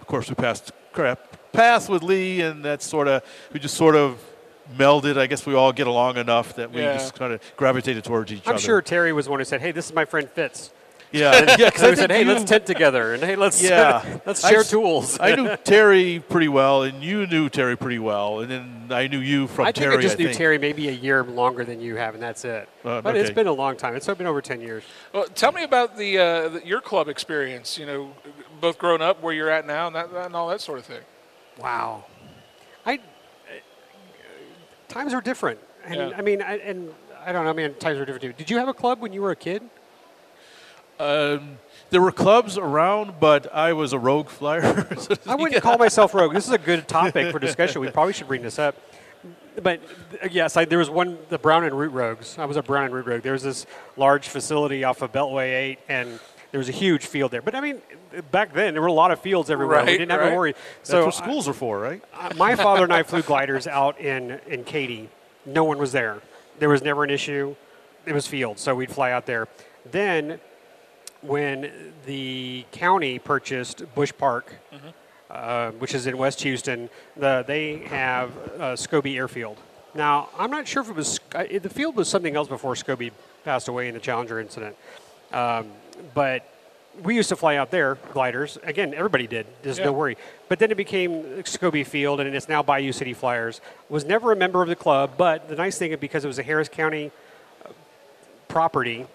of 0.00 0.06
course 0.06 0.28
we 0.28 0.34
passed 0.34 0.70
crap 0.92 1.18
paths 1.52 1.88
with 1.88 2.02
Lee, 2.02 2.42
and 2.42 2.62
that's 2.62 2.84
sort 2.84 3.08
of 3.08 3.22
we 3.54 3.58
just 3.58 3.74
sort 3.74 3.96
of 3.96 4.18
melded. 4.76 5.18
I 5.18 5.26
guess 5.26 5.46
we 5.46 5.54
all 5.54 5.72
get 5.72 5.86
along 5.86 6.16
enough 6.16 6.54
that 6.56 6.72
we 6.72 6.82
Yeah. 6.82 6.94
just 6.94 7.14
kind 7.18 7.32
of 7.32 7.40
gravitated 7.56 8.04
towards 8.04 8.32
each 8.32 8.42
other. 8.46 8.52
I'm 8.54 8.58
sure 8.58 8.80
Terry 8.82 9.12
was 9.12 9.26
the 9.26 9.30
one 9.30 9.40
who 9.40 9.44
said, 9.44 9.60
"Hey, 9.60 9.72
this 9.72 9.86
is 9.86 9.94
my 9.94 10.04
friend 10.04 10.28
Fitz." 10.30 10.70
Yeah, 11.12 11.32
yeah. 11.58 11.66
Because 11.66 11.80
So 11.80 11.90
we 11.90 11.96
said, 11.96 12.10
"Hey, 12.10 12.24
let's 12.24 12.42
tent 12.42 12.66
together, 12.66 13.14
and 13.14 13.22
hey, 13.22 13.36
let's 13.36 13.62
Yeah. 13.62 14.18
let's 14.26 14.46
share 14.46 14.60
s- 14.60 14.70
tools." 14.70 15.18
I 15.20 15.36
knew 15.36 15.56
Terry 15.64 16.22
pretty 16.28 16.48
well, 16.48 16.82
and 16.82 17.00
you 17.02 17.28
knew 17.28 17.48
Terry 17.48 17.76
pretty 17.76 18.00
well, 18.00 18.40
and 18.40 18.50
then 18.50 18.88
I 18.90 19.06
knew 19.06 19.20
you 19.20 19.46
from 19.46 19.66
I 19.66 19.68
think 19.68 19.76
Terry. 19.84 19.96
I 19.98 20.00
just 20.00 20.18
knew 20.18 20.26
think. 20.26 20.36
Terry 20.36 20.58
maybe 20.58 20.88
a 20.88 20.92
year 20.92 21.22
longer 21.22 21.64
than 21.64 21.80
you 21.80 21.94
have, 21.94 22.14
and 22.14 22.22
that's 22.22 22.44
it. 22.44 22.68
Uh, 22.84 23.00
but 23.02 23.16
it's 23.16 23.30
been 23.30 23.46
a 23.46 23.52
long 23.52 23.76
time. 23.76 23.94
It's 23.94 24.06
been 24.06 24.26
over 24.26 24.42
10 24.42 24.60
years. 24.60 24.82
Well, 25.12 25.26
tell 25.26 25.52
me 25.52 25.62
about 25.62 25.96
the, 25.96 26.18
uh, 26.18 26.48
the 26.48 26.66
your 26.66 26.80
club 26.80 27.08
experience. 27.08 27.78
You 27.78 27.86
know, 27.86 28.12
both 28.60 28.76
growing 28.76 29.00
up 29.00 29.22
where 29.22 29.32
you're 29.32 29.50
at 29.50 29.64
now, 29.64 29.86
and 29.86 29.94
that 29.94 30.10
and 30.10 30.34
all 30.34 30.48
that 30.48 30.60
sort 30.60 30.80
of 30.80 30.86
thing. 30.86 31.02
Wow. 31.56 32.04
Times 34.88 35.12
are 35.14 35.20
different, 35.20 35.58
and 35.84 35.94
Yeah. 35.94 36.16
I 36.16 36.22
mean, 36.22 36.42
I, 36.42 36.58
and 36.58 36.92
I 37.24 37.32
don't 37.32 37.44
know. 37.44 37.50
I 37.50 37.52
mean, 37.52 37.74
times 37.74 37.98
are 37.98 38.04
different 38.04 38.22
too. 38.22 38.32
Did 38.32 38.50
you 38.50 38.58
have 38.58 38.68
a 38.68 38.74
club 38.74 39.00
when 39.00 39.12
you 39.12 39.22
were 39.22 39.32
a 39.32 39.36
kid? 39.36 39.62
Um, 40.98 41.58
there 41.90 42.00
were 42.00 42.12
clubs 42.12 42.56
around, 42.56 43.20
but 43.20 43.52
I 43.54 43.72
was 43.72 43.92
a 43.92 43.98
rogue 43.98 44.28
flyer. 44.28 44.94
so 44.98 45.14
I 45.26 45.34
wouldn't 45.34 45.62
call 45.62 45.78
myself 45.78 46.14
rogue. 46.14 46.32
This 46.32 46.46
is 46.46 46.52
a 46.52 46.58
good 46.58 46.88
topic 46.88 47.30
for 47.32 47.38
discussion. 47.38 47.80
We 47.80 47.90
probably 47.90 48.12
should 48.12 48.28
bring 48.28 48.42
this 48.42 48.58
up. 48.58 48.76
But 49.62 49.80
uh, 50.22 50.28
yes, 50.30 50.56
I, 50.56 50.64
there 50.64 50.78
was 50.78 50.90
one, 50.90 51.18
the 51.28 51.38
Brown 51.38 51.64
and 51.64 51.78
Root 51.78 51.92
Rogues. 51.92 52.38
I 52.38 52.44
was 52.44 52.56
a 52.56 52.62
Brown 52.62 52.84
and 52.84 52.94
Root 52.94 53.06
Rogue. 53.06 53.22
There 53.22 53.32
was 53.32 53.42
this 53.42 53.66
large 53.96 54.28
facility 54.28 54.84
off 54.84 55.02
of 55.02 55.12
Beltway 55.12 55.54
8, 55.54 55.78
and 55.88 56.20
there 56.50 56.58
was 56.58 56.68
a 56.68 56.72
huge 56.72 57.06
field 57.06 57.30
there. 57.30 57.42
But 57.42 57.54
I 57.54 57.60
mean, 57.60 57.80
back 58.30 58.52
then, 58.52 58.74
there 58.74 58.80
were 58.80 58.88
a 58.88 58.92
lot 58.92 59.10
of 59.10 59.20
fields 59.20 59.50
everywhere. 59.50 59.84
we 59.84 59.92
didn't 59.92 60.10
have 60.10 60.20
right. 60.20 60.30
to 60.30 60.36
worry. 60.36 60.52
That's 60.52 60.90
So 60.90 61.04
what 61.06 61.14
schools 61.14 61.48
are 61.48 61.52
for, 61.52 61.78
right? 61.80 62.02
Uh, 62.14 62.32
my 62.36 62.54
father 62.54 62.84
and 62.84 62.92
I 62.92 63.02
flew 63.02 63.22
gliders 63.22 63.66
out 63.66 64.00
in, 64.00 64.40
in 64.46 64.64
Katy. 64.64 65.08
No 65.44 65.64
one 65.64 65.78
was 65.78 65.92
there. 65.92 66.20
There 66.58 66.68
was 66.68 66.82
never 66.82 67.04
an 67.04 67.10
issue. 67.10 67.54
It 68.06 68.12
was 68.12 68.26
field, 68.26 68.58
so 68.58 68.74
we'd 68.74 68.90
fly 68.90 69.10
out 69.10 69.26
there. 69.26 69.48
Then, 69.90 70.40
when 71.22 71.92
the 72.06 72.64
county 72.72 73.18
purchased 73.18 73.82
Bush 73.94 74.12
Park, 74.16 74.54
uh, 75.30 75.72
which 75.72 75.94
is 75.94 76.06
in 76.06 76.16
West 76.16 76.40
Houston, 76.42 76.88
the, 77.16 77.44
they 77.46 77.78
have 77.78 78.30
uh, 78.36 78.60
Scobee 78.76 79.16
Airfield. 79.16 79.58
Now, 79.94 80.28
I'm 80.38 80.50
not 80.50 80.68
sure 80.68 80.82
if 80.82 80.90
it 80.90 80.94
was 80.94 81.20
uh, 81.34 81.44
the 81.60 81.70
field 81.70 81.96
was 81.96 82.08
something 82.08 82.36
else 82.36 82.48
before 82.48 82.74
Scobee 82.74 83.12
passed 83.44 83.68
away 83.68 83.88
in 83.88 83.94
the 83.94 84.00
Challenger 84.00 84.38
incident, 84.40 84.76
um, 85.32 85.70
but 86.14 86.44
we 87.02 87.14
used 87.14 87.28
to 87.28 87.36
fly 87.36 87.56
out 87.56 87.70
there 87.70 87.96
gliders. 88.12 88.58
Again, 88.62 88.94
everybody 88.94 89.26
did. 89.26 89.46
There's 89.62 89.78
Yeah. 89.78 89.86
no 89.86 89.92
worry. 89.92 90.16
But 90.48 90.58
then 90.58 90.70
it 90.70 90.76
became 90.76 91.42
Scobee 91.44 91.86
Field, 91.86 92.20
and 92.20 92.34
it's 92.34 92.48
now 92.48 92.62
Bayou 92.62 92.92
City 92.92 93.12
Flyers. 93.12 93.60
Was 93.88 94.04
never 94.04 94.32
a 94.32 94.36
member 94.36 94.62
of 94.62 94.68
the 94.68 94.76
club, 94.76 95.12
but 95.18 95.48
the 95.48 95.56
nice 95.56 95.76
thing 95.78 95.94
because 95.96 96.24
it 96.24 96.28
was 96.28 96.38
a 96.38 96.42
Harris 96.42 96.68
County 96.68 97.10
uh, 97.64 97.70
property, 98.48 99.06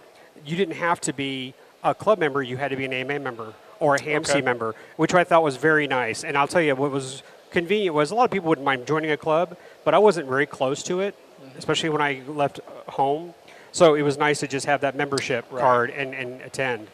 you 0.46 0.56
didn't 0.58 0.76
have 0.76 1.02
to 1.02 1.14
be 1.14 1.54
a 1.84 1.96
club 1.96 2.20
member. 2.20 2.44
You 2.44 2.58
had 2.58 2.70
to 2.70 2.76
be 2.78 2.86
an 2.86 2.94
AMA 2.94 3.20
member 3.20 3.54
or 3.80 3.96
a 3.96 4.00
HAMC 4.00 4.30
Okay. 4.36 4.42
member, 4.42 4.76
which 4.98 5.14
I 5.16 5.24
thought 5.24 5.42
was 5.42 5.58
very 5.58 5.88
nice. 5.88 6.24
And 6.24 6.38
I'll 6.38 6.48
tell 6.48 6.62
you 6.62 6.76
what 6.76 6.92
was 6.92 7.24
convenient 7.50 7.96
was 7.96 8.12
a 8.12 8.16
lot 8.16 8.26
of 8.26 8.32
people 8.32 8.50
wouldn't 8.50 8.66
mind 8.66 8.86
joining 8.86 9.10
a 9.12 9.18
club, 9.18 9.58
but 9.84 9.94
I 9.96 9.98
wasn't 9.98 10.28
very 10.30 10.46
close 10.46 10.84
to 10.84 11.00
it, 11.02 11.16
especially 11.58 11.90
when 11.90 12.02
I 12.02 12.22
left 12.28 12.60
uh, 12.60 12.92
home. 12.92 13.34
So 13.72 13.96
it 13.96 14.02
was 14.02 14.18
nice 14.18 14.40
to 14.42 14.48
just 14.48 14.66
have 14.66 14.82
that 14.82 14.96
membership 14.96 15.46
Right. 15.52 15.62
card 15.62 15.90
and, 15.92 16.14
and 16.14 16.42
attend. 16.42 16.88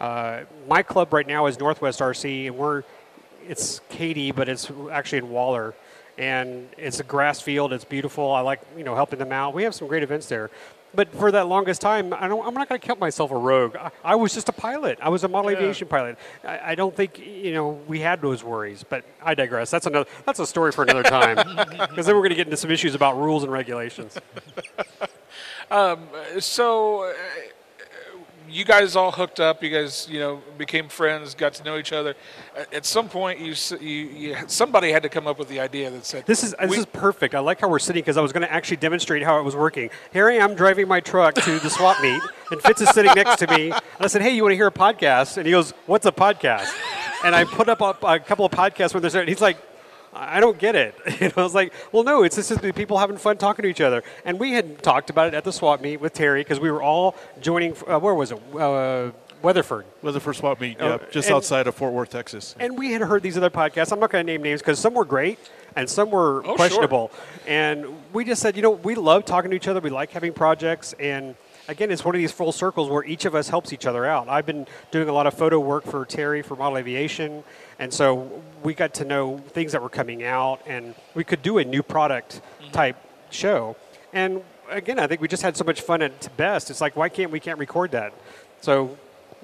Uh, 0.00 0.40
my 0.68 0.82
club 0.82 1.12
right 1.12 1.26
now 1.26 1.46
is 1.46 1.58
Northwest 1.58 2.00
RC, 2.00 2.46
and 2.48 2.56
we're 2.56 2.82
it's 3.48 3.80
Katy, 3.88 4.32
but 4.32 4.48
it's 4.48 4.70
actually 4.90 5.18
in 5.18 5.30
Waller, 5.30 5.74
and 6.18 6.68
it's 6.76 6.98
a 7.00 7.04
grass 7.04 7.40
field. 7.40 7.72
It's 7.72 7.84
beautiful. 7.84 8.30
I 8.32 8.40
like 8.40 8.60
you 8.76 8.84
know 8.84 8.94
helping 8.94 9.18
them 9.18 9.32
out. 9.32 9.54
We 9.54 9.62
have 9.62 9.74
some 9.74 9.86
great 9.88 10.02
events 10.02 10.26
there. 10.26 10.50
But 10.94 11.12
for 11.12 11.30
that 11.32 11.46
longest 11.46 11.82
time, 11.82 12.14
I 12.14 12.26
don't, 12.26 12.46
I'm 12.46 12.54
not 12.54 12.68
going 12.70 12.80
to 12.80 12.86
count 12.86 12.98
myself 13.00 13.30
a 13.30 13.36
rogue. 13.36 13.76
I, 13.76 13.90
I 14.02 14.14
was 14.14 14.32
just 14.32 14.48
a 14.48 14.52
pilot. 14.52 14.98
I 15.02 15.10
was 15.10 15.24
a 15.24 15.28
model 15.28 15.50
Yeah. 15.50 15.58
aviation 15.58 15.88
pilot. 15.88 16.16
I, 16.42 16.72
I 16.72 16.74
don't 16.74 16.94
think 16.96 17.18
you 17.18 17.52
know 17.52 17.80
we 17.86 18.00
had 18.00 18.20
those 18.20 18.42
worries. 18.42 18.82
But 18.88 19.04
I 19.22 19.34
digress. 19.34 19.70
That's 19.70 19.86
another. 19.86 20.08
That's 20.24 20.40
a 20.40 20.46
story 20.46 20.72
for 20.72 20.82
another 20.82 21.02
time. 21.04 21.36
Because 21.88 22.06
then 22.06 22.14
we're 22.16 22.22
going 22.22 22.30
to 22.30 22.36
get 22.36 22.46
into 22.48 22.56
some 22.56 22.70
issues 22.70 22.94
about 22.94 23.16
rules 23.18 23.42
and 23.44 23.52
regulations. 23.52 24.18
So, 26.40 27.04
uh, 27.04 27.12
you 28.48 28.64
guys 28.64 28.94
all 28.94 29.10
hooked 29.10 29.40
up. 29.40 29.60
You 29.62 29.70
guys, 29.70 30.06
you 30.08 30.20
know, 30.20 30.40
became 30.56 30.88
friends, 30.88 31.34
got 31.34 31.54
to 31.54 31.64
know 31.64 31.76
each 31.78 31.92
other. 31.92 32.14
At- 32.56 32.72
At 32.74 32.86
some 32.86 33.08
point, 33.08 33.40
you, 33.40 33.54
you, 33.80 33.88
you 34.06 34.36
somebody 34.46 34.92
had 34.92 35.02
to 35.02 35.08
come 35.08 35.26
up 35.26 35.36
with 35.38 35.48
the 35.48 35.58
idea 35.58 35.90
that 35.90 36.06
said, 36.06 36.24
This 36.26 36.44
is 36.44 36.54
this 36.60 36.70
we- 36.70 36.78
is 36.78 36.86
perfect. 36.86 37.34
I 37.34 37.40
like 37.40 37.60
how 37.60 37.68
we're 37.68 37.80
sitting 37.80 38.02
because 38.02 38.16
I 38.16 38.20
was 38.20 38.32
going 38.32 38.46
to 38.46 38.52
actually 38.52 38.76
demonstrate 38.76 39.24
how 39.24 39.40
it 39.40 39.42
was 39.42 39.56
working. 39.56 39.90
Here 40.12 40.28
I 40.28 40.34
am 40.34 40.54
driving 40.54 40.86
my 40.86 41.00
truck 41.00 41.34
to 41.34 41.58
the 41.58 41.68
swap 41.70 42.00
meet, 42.00 42.22
and 42.52 42.62
Fitz 42.62 42.80
is 42.82 42.90
sitting 42.90 43.12
next 43.16 43.38
to 43.40 43.48
me. 43.48 43.72
And 43.72 43.82
I 44.00 44.06
said, 44.06 44.22
"Hey, 44.22 44.30
you 44.36 44.42
want 44.44 44.52
to 44.52 44.56
hear 44.56 44.68
a 44.68 44.72
podcast?" 44.72 45.36
And 45.38 45.44
he 45.46 45.50
goes, 45.52 45.72
"What's 45.86 46.06
a 46.06 46.12
podcast?" 46.12 46.72
And 47.24 47.34
I 47.34 47.42
put 47.44 47.68
up 47.68 47.80
a, 47.80 47.96
a 48.06 48.20
couple 48.20 48.44
of 48.44 48.52
podcasts 48.52 48.94
when 48.94 49.00
there's. 49.02 49.14
And 49.16 49.28
he's 49.28 49.40
like. 49.40 49.56
I 50.18 50.40
don't 50.40 50.58
get 50.58 50.74
it. 50.74 50.94
And 51.20 51.32
I 51.36 51.42
was 51.42 51.54
like, 51.54 51.72
well, 51.92 52.02
no, 52.04 52.22
it's 52.22 52.36
just 52.36 52.60
the 52.60 52.72
people 52.72 52.98
having 52.98 53.16
fun 53.16 53.36
talking 53.36 53.62
to 53.64 53.68
each 53.68 53.80
other. 53.80 54.02
And 54.24 54.38
we 54.38 54.52
had 54.52 54.82
talked 54.82 55.10
about 55.10 55.28
it 55.28 55.34
at 55.34 55.44
the 55.44 55.52
swap 55.52 55.80
meet 55.80 56.00
with 56.00 56.12
Terry 56.14 56.40
because 56.40 56.58
we 56.60 56.70
were 56.70 56.82
all 56.82 57.14
joining. 57.40 57.74
Uh, 57.86 57.98
where 57.98 58.14
was 58.14 58.32
it? 58.32 58.40
Uh, 58.54 59.10
Weatherford. 59.42 59.84
First 60.20 60.40
swap 60.40 60.60
meet? 60.60 60.78
Oh, 60.80 60.88
yeah, 60.88 60.98
just 61.10 61.28
and- 61.28 61.36
outside 61.36 61.66
of 61.66 61.74
Fort 61.74 61.92
Worth, 61.92 62.10
Texas. 62.10 62.56
And 62.58 62.76
we 62.78 62.92
had 62.92 63.02
heard 63.02 63.22
these 63.22 63.36
other 63.36 63.50
podcasts. 63.50 63.92
I'm 63.92 64.00
not 64.00 64.10
going 64.10 64.26
to 64.26 64.32
name 64.32 64.42
names 64.42 64.60
because 64.60 64.78
some 64.78 64.94
were 64.94 65.04
great 65.04 65.38
and 65.76 65.88
some 65.88 66.10
were 66.10 66.38
Oh, 66.40 66.42
sure. 66.48 66.56
questionable. 66.56 67.10
And 67.46 67.86
we 68.12 68.24
just 68.24 68.40
said, 68.42 68.56
you 68.56 68.62
know, 68.62 68.70
we 68.70 68.94
love 68.94 69.24
talking 69.24 69.50
to 69.50 69.56
each 69.56 69.68
other. 69.68 69.80
We 69.80 69.90
like 69.90 70.10
having 70.10 70.32
projects. 70.32 70.94
And 70.94 71.36
again, 71.68 71.90
it's 71.90 72.04
one 72.04 72.14
of 72.14 72.18
these 72.18 72.32
full 72.32 72.52
circles 72.52 72.88
where 72.88 73.04
each 73.04 73.24
of 73.24 73.34
us 73.34 73.48
helps 73.48 73.72
each 73.72 73.86
other 73.86 74.06
out. 74.06 74.28
I've 74.28 74.46
been 74.46 74.66
doing 74.90 75.08
a 75.08 75.12
lot 75.12 75.26
of 75.26 75.34
photo 75.34 75.58
work 75.58 75.84
for 75.84 76.04
Terry 76.04 76.42
for 76.42 76.56
Model 76.56 76.78
Aviation. 76.78 77.44
And 77.78 77.92
so 77.92 78.42
we 78.62 78.74
got 78.74 78.94
to 78.94 79.04
know 79.04 79.38
things 79.48 79.72
that 79.72 79.82
were 79.82 79.88
coming 79.88 80.24
out 80.24 80.60
and 80.66 80.94
we 81.14 81.24
could 81.24 81.42
do 81.42 81.58
a 81.58 81.64
new 81.64 81.82
product 81.82 82.40
mm-hmm. 82.60 82.72
type 82.72 82.96
show. 83.30 83.76
And 84.12 84.42
again, 84.70 84.98
I 84.98 85.06
think 85.06 85.20
we 85.20 85.28
just 85.28 85.42
had 85.42 85.56
so 85.56 85.64
much 85.64 85.80
fun 85.80 86.02
at 86.02 86.36
best. 86.36 86.70
It's 86.70 86.80
like, 86.80 86.96
why 86.96 87.08
can't 87.08 87.30
we 87.30 87.40
can't 87.40 87.58
record 87.58 87.92
that? 87.92 88.12
So 88.60 88.96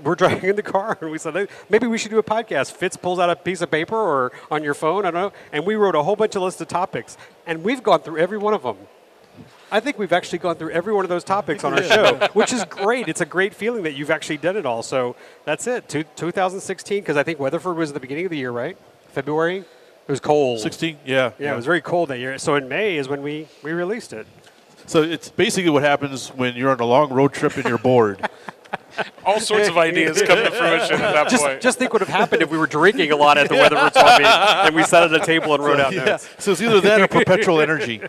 we're 0.02 0.14
driving 0.16 0.50
in 0.50 0.56
the 0.56 0.62
car 0.62 0.96
and 1.00 1.10
we 1.10 1.18
said 1.18 1.48
maybe 1.68 1.86
we 1.86 1.98
should 1.98 2.10
do 2.10 2.18
a 2.18 2.22
podcast 2.22 2.72
fitz 2.72 2.96
pulls 2.96 3.18
out 3.18 3.30
a 3.30 3.36
piece 3.36 3.60
of 3.60 3.70
paper 3.70 3.94
or 3.94 4.32
on 4.50 4.64
your 4.64 4.74
phone 4.74 5.04
i 5.04 5.10
don't 5.10 5.20
know 5.20 5.32
and 5.52 5.66
we 5.66 5.74
wrote 5.74 5.94
a 5.94 6.02
whole 6.02 6.16
bunch 6.16 6.34
of 6.34 6.42
list 6.42 6.60
of 6.60 6.68
topics 6.68 7.16
and 7.46 7.62
we've 7.62 7.82
gone 7.82 8.00
through 8.00 8.16
every 8.16 8.38
one 8.38 8.54
of 8.54 8.62
them 8.62 8.76
i 9.72 9.80
think 9.80 9.98
we've 9.98 10.12
actually 10.12 10.38
gone 10.38 10.54
through 10.54 10.70
every 10.70 10.92
one 10.92 11.04
of 11.04 11.08
those 11.08 11.24
topics 11.24 11.64
on 11.64 11.72
our 11.72 11.82
show 11.82 12.28
which 12.34 12.52
is 12.52 12.64
great 12.66 13.08
it's 13.08 13.20
a 13.20 13.26
great 13.26 13.52
feeling 13.54 13.82
that 13.82 13.94
you've 13.94 14.10
actually 14.10 14.36
done 14.36 14.56
it 14.56 14.64
all 14.64 14.82
so 14.82 15.16
that's 15.44 15.66
it 15.66 15.88
Two, 15.88 16.04
2016 16.16 17.00
because 17.00 17.16
i 17.16 17.22
think 17.24 17.40
weatherford 17.40 17.76
was 17.76 17.92
the 17.92 18.00
beginning 18.00 18.26
of 18.26 18.30
the 18.30 18.38
year 18.38 18.52
right 18.52 18.76
february 19.08 19.58
It 20.06 20.10
was 20.10 20.20
cold. 20.20 20.60
16, 20.60 20.98
yeah. 21.04 21.30
Yeah, 21.38 21.52
it 21.52 21.56
was 21.56 21.64
very 21.64 21.80
cold 21.80 22.08
that 22.08 22.18
year. 22.18 22.36
So 22.36 22.56
in 22.56 22.68
May 22.68 22.96
is 22.96 23.06
when 23.08 23.22
we, 23.22 23.46
we 23.62 23.70
released 23.72 24.12
it. 24.12 24.26
So 24.86 25.00
it's 25.02 25.28
basically 25.30 25.70
what 25.70 25.84
happens 25.84 26.30
when 26.30 26.56
you're 26.56 26.70
on 26.72 26.80
a 26.80 26.84
long 26.84 27.12
road 27.12 27.32
trip 27.32 27.56
and 27.56 27.64
you're 27.66 27.78
bored. 27.78 28.18
All 29.24 29.38
sorts 29.38 29.68
of 29.68 29.78
ideas 29.78 30.20
come 30.22 30.38
to 30.42 30.50
fruition 30.50 31.00
at 31.00 31.12
that 31.14 31.28
Just, 31.30 31.44
point. 31.44 31.60
just 31.62 31.78
think 31.78 31.92
what 31.92 32.00
would 32.02 32.08
have 32.08 32.18
happened 32.20 32.42
if 32.42 32.50
we 32.50 32.58
were 32.58 32.66
drinking 32.66 33.12
a 33.12 33.16
lot 33.16 33.38
at 33.38 33.48
the 33.48 33.54
Weatherford 33.62 33.92
Swap 33.92 34.18
meet 34.18 34.26
and 34.66 34.74
we 34.74 34.82
sat 34.82 35.04
at 35.04 35.14
a 35.14 35.24
table 35.24 35.54
and 35.54 35.62
wrote 35.64 35.78
out 35.78 35.92
yeah. 35.96 36.04
notes. 36.04 36.28
So 36.38 36.50
it's 36.50 36.60
either 36.60 36.80
that 36.80 37.00
or 37.00 37.06
perpetual 37.08 37.60
energy. 37.60 38.02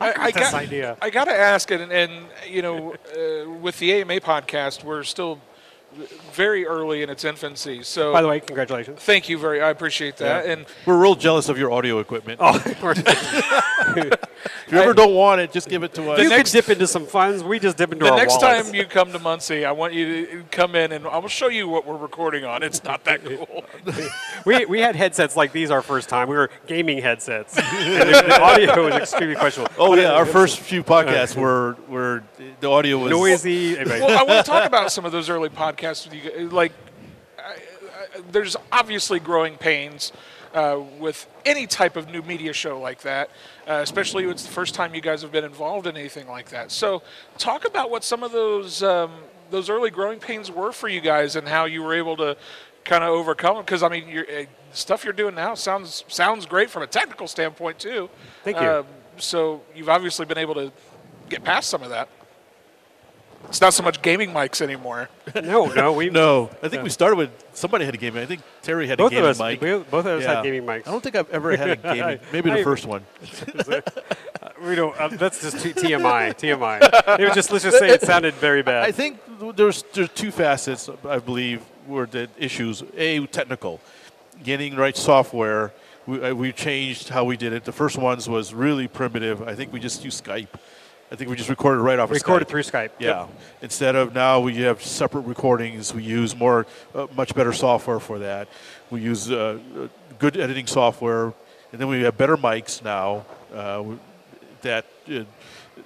I, 0.00 0.14
I 0.18 0.30
got, 0.30 0.54
idea. 0.54 0.96
I 1.00 1.10
got 1.10 1.24
to 1.24 1.34
ask, 1.34 1.70
and, 1.70 1.92
and 1.92 2.26
you 2.48 2.62
know, 2.62 2.94
uh, 2.94 3.50
with 3.50 3.78
the 3.78 3.92
AMA 3.92 4.20
podcast, 4.20 4.84
we're 4.84 5.02
still 5.04 5.40
very 6.32 6.66
early 6.66 7.02
in 7.02 7.10
its 7.10 7.24
infancy. 7.24 7.82
So, 7.82 8.12
By 8.12 8.22
the 8.22 8.28
way, 8.28 8.40
congratulations. 8.40 9.00
thank 9.00 9.28
you 9.28 9.38
very. 9.38 9.60
I 9.60 9.70
appreciate 9.70 10.16
that. 10.18 10.44
Yeah. 10.44 10.52
And 10.52 10.66
We're 10.86 11.00
real 11.00 11.14
jealous 11.14 11.48
of 11.48 11.58
your 11.58 11.72
audio 11.72 11.98
equipment. 11.98 12.40
Oh, 12.42 12.62
If 14.66 14.72
you 14.72 14.78
ever 14.80 14.92
don't 14.92 15.14
want 15.14 15.40
it, 15.40 15.50
just 15.50 15.68
give 15.68 15.82
it 15.82 15.94
to 15.94 16.10
us. 16.10 16.20
you 16.20 16.28
next- 16.28 16.52
could 16.52 16.60
dip 16.60 16.68
into 16.70 16.86
some 16.86 17.06
funds. 17.06 17.42
We 17.42 17.58
just 17.58 17.76
dip 17.78 17.90
into 17.90 18.04
the 18.04 18.10
our 18.12 18.16
next 18.18 18.40
wallets. 18.40 18.66
time 18.66 18.74
you 18.74 18.84
come 18.84 19.12
to 19.12 19.18
Muncie, 19.18 19.64
I 19.64 19.72
want 19.72 19.94
you 19.94 20.26
to 20.26 20.44
come 20.50 20.74
in 20.74 20.92
and 20.92 21.06
I 21.06 21.18
will 21.18 21.28
show 21.28 21.48
you 21.48 21.68
what 21.68 21.86
we're 21.86 21.96
recording 21.96 22.44
on. 22.44 22.62
It's 22.62 22.84
not 22.84 23.04
that 23.04 23.24
cool. 23.24 23.64
we, 24.44 24.66
we 24.66 24.80
had 24.80 24.94
headsets 24.94 25.36
like 25.36 25.52
these 25.52 25.70
our 25.70 25.80
first 25.80 26.08
time. 26.08 26.28
We 26.28 26.36
were 26.36 26.50
gaming 26.66 26.98
headsets. 26.98 27.54
the, 27.56 28.24
the 28.26 28.40
audio 28.42 28.84
was 28.84 28.94
extremely 28.94 29.36
questionable. 29.36 29.72
Oh 29.78 29.94
yeah, 29.94 30.12
our 30.12 30.22
uh, 30.22 30.26
first 30.26 30.60
few 30.60 30.84
podcasts 30.84 31.34
were 31.34 31.76
were 31.88 32.22
the 32.60 32.68
audio 32.68 32.98
was 32.98 33.10
Noisy. 33.10 33.78
Anyway. 33.78 34.00
well, 34.00 34.18
I 34.18 34.22
want 34.22 34.44
to 34.44 34.50
talk 34.50 34.66
about 34.66 34.92
some 34.92 35.04
of 35.06 35.12
those 35.12 35.30
early 35.30 35.48
podcasts 35.48 35.87
with 35.88 36.14
you. 36.14 36.30
guys. 36.30 36.52
Like, 36.52 36.72
I, 37.38 37.52
I, 37.52 38.20
there's 38.30 38.56
obviously 38.70 39.20
growing 39.20 39.56
pains 39.56 40.12
uh, 40.54 40.80
with 40.98 41.26
any 41.44 41.66
type 41.66 41.96
of 41.96 42.10
new 42.10 42.22
media 42.22 42.52
show 42.52 42.80
like 42.80 43.02
that, 43.02 43.30
uh, 43.66 43.80
especially 43.82 44.24
when 44.24 44.32
it's 44.32 44.44
the 44.44 44.52
first 44.52 44.74
time 44.74 44.94
you 44.94 45.00
guys 45.00 45.22
have 45.22 45.32
been 45.32 45.44
involved 45.44 45.86
in 45.86 45.96
anything 45.96 46.28
like 46.28 46.50
that. 46.50 46.70
So, 46.70 47.02
talk 47.36 47.66
about 47.66 47.90
what 47.90 48.04
some 48.04 48.22
of 48.22 48.32
those 48.32 48.82
um, 48.82 49.12
those 49.50 49.70
early 49.70 49.90
growing 49.90 50.18
pains 50.18 50.50
were 50.50 50.72
for 50.72 50.88
you 50.88 51.00
guys 51.00 51.36
and 51.36 51.48
how 51.48 51.64
you 51.64 51.82
were 51.82 51.94
able 51.94 52.16
to 52.18 52.36
kind 52.84 53.04
of 53.04 53.10
overcome 53.10 53.56
them. 53.56 53.64
Because 53.64 53.82
I 53.82 53.88
mean, 53.88 54.08
your 54.08 54.24
uh, 54.24 54.44
stuff 54.72 55.04
you're 55.04 55.12
doing 55.12 55.34
now 55.34 55.54
sounds 55.54 56.04
sounds 56.08 56.46
great 56.46 56.70
from 56.70 56.82
a 56.82 56.86
technical 56.86 57.26
standpoint 57.26 57.78
too. 57.78 58.08
Thank 58.44 58.60
you. 58.60 58.68
Um, 58.68 58.86
so 59.16 59.62
you've 59.74 59.88
obviously 59.88 60.26
been 60.26 60.38
able 60.38 60.54
to 60.54 60.72
get 61.28 61.44
past 61.44 61.68
some 61.68 61.82
of 61.82 61.90
that. 61.90 62.08
It's 63.48 63.60
not 63.62 63.72
so 63.72 63.82
much 63.82 64.02
gaming 64.02 64.30
mics 64.32 64.60
anymore. 64.60 65.08
no, 65.34 65.66
no. 65.66 65.92
We, 65.98 66.10
No, 66.10 66.50
I 66.62 66.68
think 66.68 66.82
we 66.82 66.90
started 66.90 67.16
with 67.16 67.30
somebody 67.54 67.86
had 67.86 67.94
a 67.94 67.96
gaming. 67.98 68.22
I 68.22 68.26
think 68.26 68.42
Terry 68.62 68.86
had 68.86 68.98
both 68.98 69.12
a 69.12 69.16
of 69.16 69.20
gaming 69.22 69.30
us, 69.30 69.38
mic. 69.38 69.60
we, 69.62 69.70
both 69.90 70.04
of 70.04 70.18
us 70.18 70.22
Yeah. 70.22 70.34
had 70.34 70.44
gaming 70.44 70.64
mics. 70.64 70.86
I 70.86 70.90
don't 70.90 71.02
think 71.02 71.16
I've 71.16 71.30
ever 71.30 71.56
had 71.56 71.70
a 71.70 71.76
gaming. 71.94 72.20
Maybe 72.32 72.50
the 72.50 72.62
first 72.62 72.84
one. 72.84 73.04
we 74.62 74.74
don't. 74.74 74.98
Uh, 75.00 75.08
that's 75.08 75.40
just 75.40 75.60
t- 75.62 75.72
TMI. 75.72 76.34
TMI. 76.34 77.18
It 77.18 77.24
was 77.24 77.34
just 77.34 77.50
let's 77.50 77.64
just 77.64 77.78
say 77.78 77.88
it 77.90 78.02
sounded 78.02 78.34
very 78.34 78.62
bad. 78.62 78.84
I 78.84 78.92
think 78.92 79.18
there's 79.56 79.82
there's 79.94 80.10
two 80.10 80.30
facets. 80.30 80.90
I 81.08 81.18
believe 81.18 81.62
were 81.86 82.06
the 82.06 82.28
issues. 82.38 82.82
A 82.96 83.24
technical, 83.26 83.80
getting 84.42 84.74
the 84.74 84.80
right 84.80 84.96
software. 84.96 85.72
We, 86.06 86.22
uh, 86.22 86.34
we 86.34 86.52
changed 86.52 87.08
how 87.10 87.24
we 87.24 87.36
did 87.36 87.52
it. 87.52 87.64
The 87.64 87.72
first 87.72 87.98
ones 87.98 88.28
was 88.28 88.52
really 88.54 88.88
primitive. 88.88 89.42
I 89.42 89.54
think 89.54 89.72
we 89.72 89.80
just 89.80 90.04
used 90.04 90.24
Skype. 90.24 90.48
I 91.10 91.16
think 91.16 91.30
we 91.30 91.36
just 91.36 91.48
recorded 91.48 91.80
right 91.80 91.98
off. 91.98 92.10
of 92.10 92.14
recorded 92.16 92.46
Skype. 92.46 92.50
through 92.50 92.62
Skype. 92.64 92.90
Yeah. 92.98 93.20
Yep. 93.20 93.28
Instead 93.62 93.96
of 93.96 94.14
now 94.14 94.40
we 94.40 94.56
have 94.58 94.82
separate 94.82 95.22
recordings, 95.22 95.94
we 95.94 96.02
use 96.02 96.36
more, 96.36 96.66
uh, 96.94 97.06
much 97.16 97.34
better 97.34 97.52
software 97.52 97.98
for 97.98 98.18
that. 98.18 98.48
We 98.90 99.00
use 99.00 99.30
uh, 99.30 99.58
uh, 99.76 99.88
good 100.18 100.36
editing 100.36 100.66
software, 100.66 101.32
and 101.72 101.80
then 101.80 101.88
we 101.88 102.02
have 102.02 102.18
better 102.18 102.36
mics 102.36 102.84
now 102.84 103.24
uh, 103.54 103.84
that 104.62 104.84
uh, 105.10 105.24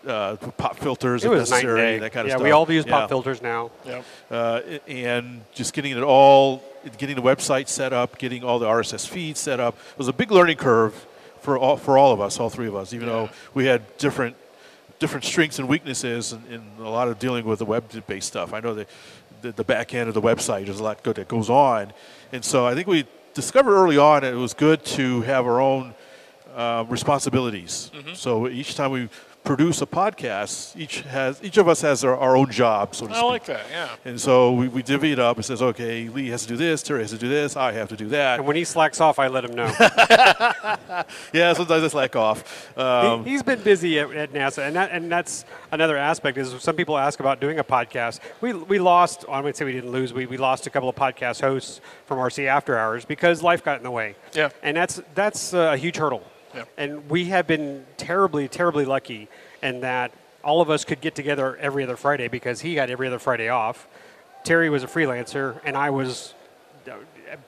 uh, 0.08 0.36
pop 0.36 0.76
filters 0.76 1.24
It 1.24 1.28
if 1.28 1.32
was 1.38 1.50
night 1.50 1.58
and 1.64 1.68
necessary, 1.68 1.80
day. 1.92 1.98
that 2.00 2.12
kind 2.12 2.26
of 2.26 2.28
yeah, 2.30 2.36
stuff. 2.36 2.40
Yeah, 2.40 2.44
we 2.44 2.50
all 2.52 2.72
use 2.72 2.84
Yeah. 2.86 2.92
pop 2.92 3.08
filters 3.08 3.42
now. 3.42 3.70
Yeah. 3.86 4.02
Uh, 4.30 4.60
and 4.88 5.42
just 5.52 5.72
getting 5.72 5.96
it 5.96 6.02
all, 6.02 6.64
getting 6.98 7.14
the 7.14 7.22
website 7.22 7.68
set 7.68 7.92
up, 7.92 8.18
getting 8.18 8.42
all 8.42 8.58
the 8.58 8.66
RSS 8.66 9.06
feeds 9.06 9.38
set 9.38 9.60
up 9.60 9.76
it 9.92 9.98
was 9.98 10.08
a 10.08 10.12
big 10.12 10.32
learning 10.32 10.56
curve 10.56 11.06
for 11.40 11.56
all 11.58 11.76
for 11.76 11.96
all 11.96 12.12
of 12.12 12.20
us, 12.20 12.40
all 12.40 12.50
three 12.50 12.66
of 12.66 12.74
us. 12.74 12.92
Even 12.92 13.06
though 13.08 13.28
we 13.54 13.66
had 13.66 13.82
different 13.98 14.34
different 15.02 15.24
strengths 15.24 15.58
and 15.58 15.68
weaknesses 15.68 16.32
in, 16.32 16.40
in 16.54 16.62
a 16.78 16.88
lot 16.88 17.08
of 17.08 17.18
dealing 17.18 17.44
with 17.44 17.58
the 17.58 17.64
web-based 17.64 18.28
stuff. 18.28 18.54
I 18.54 18.60
know 18.60 18.72
that 18.74 18.88
the, 19.42 19.50
the 19.50 19.64
back 19.64 19.94
end 19.94 20.06
of 20.06 20.14
the 20.14 20.22
website 20.22 20.66
there's 20.66 20.78
a 20.78 20.84
lot 20.90 21.02
good 21.02 21.16
that 21.16 21.26
goes 21.26 21.50
on, 21.50 21.92
and 22.30 22.44
so 22.44 22.66
I 22.70 22.74
think 22.76 22.86
we 22.86 23.04
discovered 23.34 23.74
early 23.74 23.98
on 23.98 24.22
it 24.22 24.34
was 24.34 24.54
good 24.54 24.84
to 24.98 25.22
have 25.22 25.44
our 25.44 25.60
own 25.60 25.94
uh, 26.54 26.84
responsibilities. 26.88 27.90
So 28.14 28.46
each 28.46 28.76
time 28.76 28.92
we 28.92 29.08
produce 29.44 29.82
a 29.82 29.86
podcast, 29.86 30.76
each 30.78 31.00
has 31.00 31.40
each 31.42 31.56
of 31.56 31.68
us 31.68 31.80
has 31.80 32.04
our, 32.04 32.16
our 32.16 32.36
own 32.36 32.50
job, 32.50 32.94
so 32.94 33.06
to 33.06 33.12
I 33.12 33.16
speak. 33.16 33.28
like 33.28 33.44
that. 33.46 33.66
Yeah. 33.70 33.88
And 34.04 34.20
so 34.20 34.52
we, 34.52 34.68
we 34.68 34.82
divvy 34.82 35.12
it 35.12 35.18
up. 35.18 35.38
It 35.38 35.42
says, 35.42 35.60
okay, 35.62 36.08
Lee 36.08 36.28
has 36.28 36.42
to 36.42 36.48
do 36.48 36.56
this, 36.56 36.82
Terry 36.82 37.00
has 37.00 37.10
to 37.10 37.18
do 37.18 37.28
this, 37.28 37.56
I 37.56 37.72
have 37.72 37.88
to 37.88 37.96
do 37.96 38.08
that. 38.08 38.38
And 38.38 38.46
when 38.46 38.56
he 38.56 38.64
slacks 38.64 39.00
off, 39.00 39.18
I 39.18 39.28
let 39.28 39.44
him 39.44 39.54
know. 39.54 39.72
Yeah, 41.32 41.52
sometimes 41.54 41.82
I 41.84 41.88
slack 41.88 42.16
off. 42.16 42.78
Um, 42.78 43.24
he, 43.24 43.32
has 43.32 43.42
been 43.42 43.60
busy 43.62 43.98
at, 43.98 44.10
at 44.12 44.32
NASA, 44.32 44.66
and 44.66 44.76
that, 44.76 44.90
and 44.92 45.10
that's 45.10 45.44
another 45.70 45.96
aspect. 45.96 46.36
Is 46.38 46.54
some 46.62 46.76
people 46.76 46.96
ask 46.98 47.20
about 47.20 47.40
doing 47.40 47.58
a 47.58 47.64
podcast. 47.64 48.20
We 48.40 48.52
we 48.52 48.78
lost. 48.78 49.24
I 49.28 49.38
wouldn't 49.38 49.56
say 49.56 49.64
we 49.64 49.72
didn't 49.72 49.90
lose. 49.90 50.12
We, 50.12 50.26
we 50.26 50.36
lost 50.36 50.66
a 50.66 50.70
couple 50.70 50.88
of 50.88 50.94
podcast 50.94 51.40
hosts 51.40 51.80
from 52.06 52.18
RC 52.18 52.46
After 52.46 52.78
Hours 52.78 53.04
because 53.04 53.42
life 53.42 53.64
got 53.64 53.78
in 53.78 53.82
the 53.82 53.90
way. 53.90 54.14
Yeah. 54.34 54.50
and 54.62 54.76
that's 54.76 55.00
that's 55.14 55.52
a 55.54 55.76
huge 55.76 55.96
hurdle. 55.96 56.22
And 56.76 57.08
we 57.10 57.26
have 57.26 57.46
been 57.46 57.84
terribly, 57.96 58.48
terribly 58.48 58.84
lucky 58.84 59.28
in 59.62 59.80
that 59.80 60.12
all 60.42 60.60
of 60.60 60.70
us 60.70 60.84
could 60.84 61.00
get 61.00 61.14
together 61.14 61.56
every 61.56 61.84
other 61.84 61.96
Friday 61.96 62.28
because 62.28 62.60
he 62.60 62.74
got 62.74 62.90
every 62.90 63.06
other 63.06 63.18
Friday 63.18 63.48
off. 63.48 63.86
Terry 64.44 64.70
was 64.70 64.82
a 64.82 64.86
freelancer, 64.86 65.60
and 65.64 65.76
I 65.76 65.90
was 65.90 66.34
uh, 66.90 66.94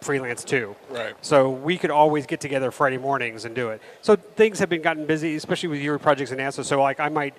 freelance 0.00 0.44
too. 0.44 0.76
Right. 0.90 1.14
So 1.20 1.50
we 1.50 1.76
could 1.76 1.90
always 1.90 2.26
get 2.26 2.40
together 2.40 2.70
Friday 2.70 2.98
mornings 2.98 3.44
and 3.44 3.54
do 3.54 3.70
it. 3.70 3.82
So 4.02 4.16
things 4.16 4.58
have 4.60 4.68
been 4.68 4.82
gotten 4.82 5.06
busy, 5.06 5.34
especially 5.34 5.70
with 5.70 5.80
your 5.80 5.98
projects 5.98 6.30
in 6.30 6.38
NASA. 6.38 6.64
So 6.64 6.80
like 6.80 7.00
I 7.00 7.08
might 7.08 7.34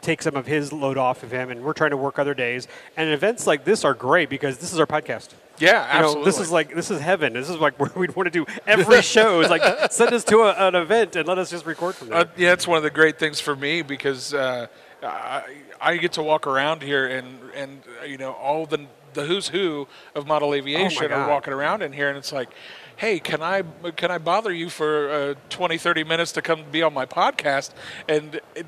take 0.00 0.22
some 0.22 0.36
of 0.36 0.46
his 0.46 0.72
load 0.72 0.98
off 0.98 1.22
of 1.22 1.32
him, 1.32 1.50
and 1.50 1.64
we're 1.64 1.72
trying 1.72 1.90
to 1.90 1.96
work 1.96 2.18
other 2.18 2.34
days. 2.34 2.68
And 2.96 3.10
events 3.10 3.46
like 3.46 3.64
this 3.64 3.84
are 3.84 3.94
great 3.94 4.28
because 4.28 4.58
this 4.58 4.72
is 4.72 4.78
our 4.78 4.86
podcast. 4.86 5.30
Yeah, 5.58 5.86
You 5.94 6.00
know, 6.00 6.06
absolutely. 6.06 6.24
this 6.24 6.40
is 6.40 6.50
like 6.50 6.74
this 6.74 6.90
is 6.90 7.00
heaven. 7.00 7.32
This 7.32 7.48
is 7.48 7.56
like 7.56 7.78
where 7.80 7.90
we'd 7.94 8.16
want 8.16 8.26
to 8.26 8.30
do 8.30 8.46
every 8.66 9.02
show. 9.14 9.40
Is 9.40 9.50
like 9.50 9.92
send 9.92 10.12
us 10.12 10.24
to 10.24 10.40
a, 10.40 10.68
an 10.68 10.74
event 10.74 11.16
and 11.16 11.28
let 11.28 11.38
us 11.38 11.50
just 11.50 11.66
record 11.66 11.94
from 11.94 12.08
there. 12.08 12.18
Uh, 12.18 12.24
yeah, 12.36 12.52
it's 12.52 12.66
one 12.66 12.76
of 12.76 12.82
the 12.82 12.90
great 12.90 13.18
things 13.18 13.40
for 13.40 13.54
me 13.54 13.82
because 13.82 14.34
uh, 14.34 14.66
I, 15.02 15.42
I 15.80 15.96
get 15.96 16.12
to 16.14 16.22
walk 16.22 16.46
around 16.46 16.82
here 16.82 17.06
and 17.06 17.38
and 17.54 17.82
uh, 18.00 18.04
you 18.04 18.18
know 18.18 18.32
all 18.32 18.66
the 18.66 18.86
the 19.14 19.24
who's 19.24 19.48
who 19.48 19.86
of 20.14 20.26
model 20.26 20.54
aviation 20.54 21.12
are 21.12 21.28
walking 21.28 21.52
around 21.52 21.82
in 21.82 21.92
here, 21.92 22.08
and 22.08 22.18
it's 22.18 22.32
like, 22.32 22.50
hey, 22.96 23.18
can 23.18 23.42
I 23.42 23.62
can 23.96 24.10
I 24.10 24.18
bother 24.18 24.52
you 24.52 24.68
for 24.68 25.10
uh, 25.10 25.34
20, 25.50 25.78
30 25.78 26.04
minutes 26.04 26.32
to 26.32 26.42
come 26.42 26.64
be 26.70 26.82
on 26.82 26.92
my 26.92 27.06
podcast? 27.06 27.70
And 28.08 28.40
it, 28.54 28.66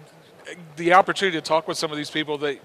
the 0.76 0.92
opportunity 0.92 1.36
to 1.36 1.42
talk 1.42 1.66
with 1.66 1.76
some 1.76 1.90
of 1.90 1.96
these 1.96 2.10
people 2.10 2.38
that 2.38 2.58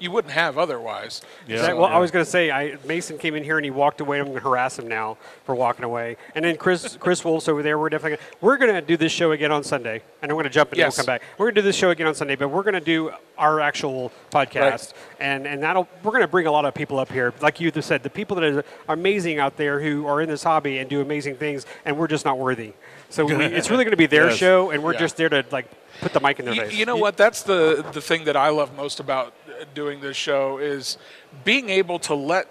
you 0.00 0.10
wouldn't 0.10 0.32
have 0.34 0.58
otherwise. 0.58 1.20
Yeah. 1.46 1.56
Exactly. 1.56 1.80
Well, 1.80 1.88
I 1.90 1.98
was 1.98 2.10
going 2.10 2.24
to 2.24 2.30
say, 2.30 2.50
I, 2.50 2.76
Mason 2.86 3.18
came 3.18 3.34
in 3.34 3.44
here 3.44 3.58
and 3.58 3.64
he 3.64 3.70
walked 3.70 4.00
away. 4.00 4.18
I'm 4.18 4.26
going 4.26 4.36
to 4.38 4.42
harass 4.42 4.78
him 4.78 4.88
now 4.88 5.18
for 5.44 5.54
walking 5.54 5.84
away. 5.84 6.16
And 6.34 6.44
then 6.44 6.56
Chris, 6.56 6.96
Chris 6.98 7.24
Wolf's 7.24 7.48
over 7.48 7.62
there. 7.62 7.78
We're 7.78 7.90
definitely 7.90 8.16
gonna, 8.16 8.28
we're 8.40 8.56
going 8.56 8.72
to 8.74 8.80
do 8.80 8.96
this 8.96 9.12
show 9.12 9.32
again 9.32 9.52
on 9.52 9.62
Sunday. 9.62 10.02
And 10.22 10.30
I'm 10.30 10.36
going 10.36 10.44
to 10.44 10.50
jump 10.50 10.70
and 10.70 10.78
Yes. 10.78 10.96
we'll 10.96 11.04
come 11.04 11.12
back. 11.14 11.22
We're 11.38 11.46
going 11.46 11.54
to 11.56 11.60
do 11.60 11.66
this 11.66 11.76
show 11.76 11.90
again 11.90 12.06
on 12.06 12.14
Sunday, 12.14 12.36
but 12.36 12.48
we're 12.48 12.62
going 12.62 12.74
to 12.74 12.80
do 12.80 13.12
our 13.38 13.60
actual 13.60 14.12
podcast, 14.30 14.92
and 15.18 15.46
and 15.46 15.62
that'll 15.62 15.88
we're 16.02 16.10
going 16.10 16.20
to 16.20 16.28
bring 16.28 16.46
a 16.46 16.52
lot 16.52 16.66
of 16.66 16.74
people 16.74 16.98
up 16.98 17.10
here, 17.10 17.32
like 17.40 17.58
you 17.58 17.70
just 17.70 17.88
said, 17.88 18.02
the 18.02 18.10
people 18.10 18.36
that 18.36 18.44
are 18.44 18.64
amazing 18.88 19.38
out 19.38 19.56
there 19.56 19.80
who 19.80 20.06
are 20.06 20.20
in 20.20 20.28
this 20.28 20.42
hobby 20.42 20.76
and 20.78 20.90
do 20.90 21.00
amazing 21.00 21.36
things, 21.36 21.64
and 21.86 21.96
we're 21.96 22.06
just 22.06 22.26
not 22.26 22.38
worthy. 22.38 22.74
So 23.08 23.24
we, 23.24 23.34
it's 23.42 23.70
really 23.70 23.84
going 23.84 23.92
to 23.92 23.96
be 23.96 24.06
their 24.06 24.26
Yes. 24.28 24.36
show, 24.36 24.70
and 24.70 24.82
we're 24.82 24.92
Yeah. 24.92 24.98
just 25.00 25.16
there 25.16 25.30
to 25.30 25.42
like 25.50 25.66
put 26.02 26.12
the 26.12 26.20
mic 26.20 26.38
in 26.38 26.44
their 26.44 26.54
You, 26.54 26.60
face. 26.64 26.74
you 26.74 26.84
know 26.84 26.96
what? 26.96 27.16
That's 27.16 27.42
the 27.42 27.82
the 27.94 28.00
thing 28.02 28.24
that 28.24 28.36
I 28.36 28.50
love 28.50 28.76
most 28.76 29.00
about 29.00 29.32
doing 29.74 30.00
this 30.00 30.16
show 30.16 30.58
is 30.58 30.98
being 31.44 31.68
able 31.70 31.98
to 32.00 32.14
let 32.14 32.48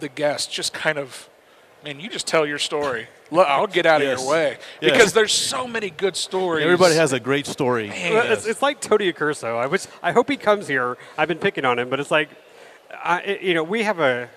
the 0.00 0.08
guests 0.08 0.52
just 0.52 0.72
kind 0.72 0.98
of, 0.98 1.28
man, 1.84 2.00
you 2.00 2.08
just 2.08 2.26
tell 2.26 2.46
your 2.46 2.58
story. 2.58 3.06
I'll 3.32 3.66
get 3.66 3.86
out 3.86 4.00
of 4.02 4.08
Yes. 4.08 4.20
your 4.20 4.28
way 4.30 4.58
Yes. 4.80 4.92
because 4.92 5.12
there's 5.12 5.32
so 5.32 5.66
many 5.68 5.90
good 5.90 6.16
stories. 6.16 6.64
everybody 6.64 6.94
has 6.96 7.12
a 7.12 7.20
great 7.20 7.46
story. 7.46 7.88
Well, 7.90 8.32
it's, 8.32 8.46
it's 8.46 8.62
like 8.62 8.80
Tony 8.80 9.12
Accurso. 9.12 9.56
I 9.56 9.66
wish, 9.66 9.86
I 10.02 10.12
hope 10.12 10.28
he 10.28 10.36
comes 10.36 10.66
here. 10.66 10.96
I've 11.16 11.28
been 11.28 11.38
picking 11.38 11.64
on 11.64 11.78
him, 11.78 11.88
but 11.90 12.00
it's 12.00 12.10
like, 12.10 12.28
I, 12.92 13.38
you 13.40 13.54
know, 13.54 13.62
we 13.62 13.82
have 13.84 14.00
a. 14.00 14.28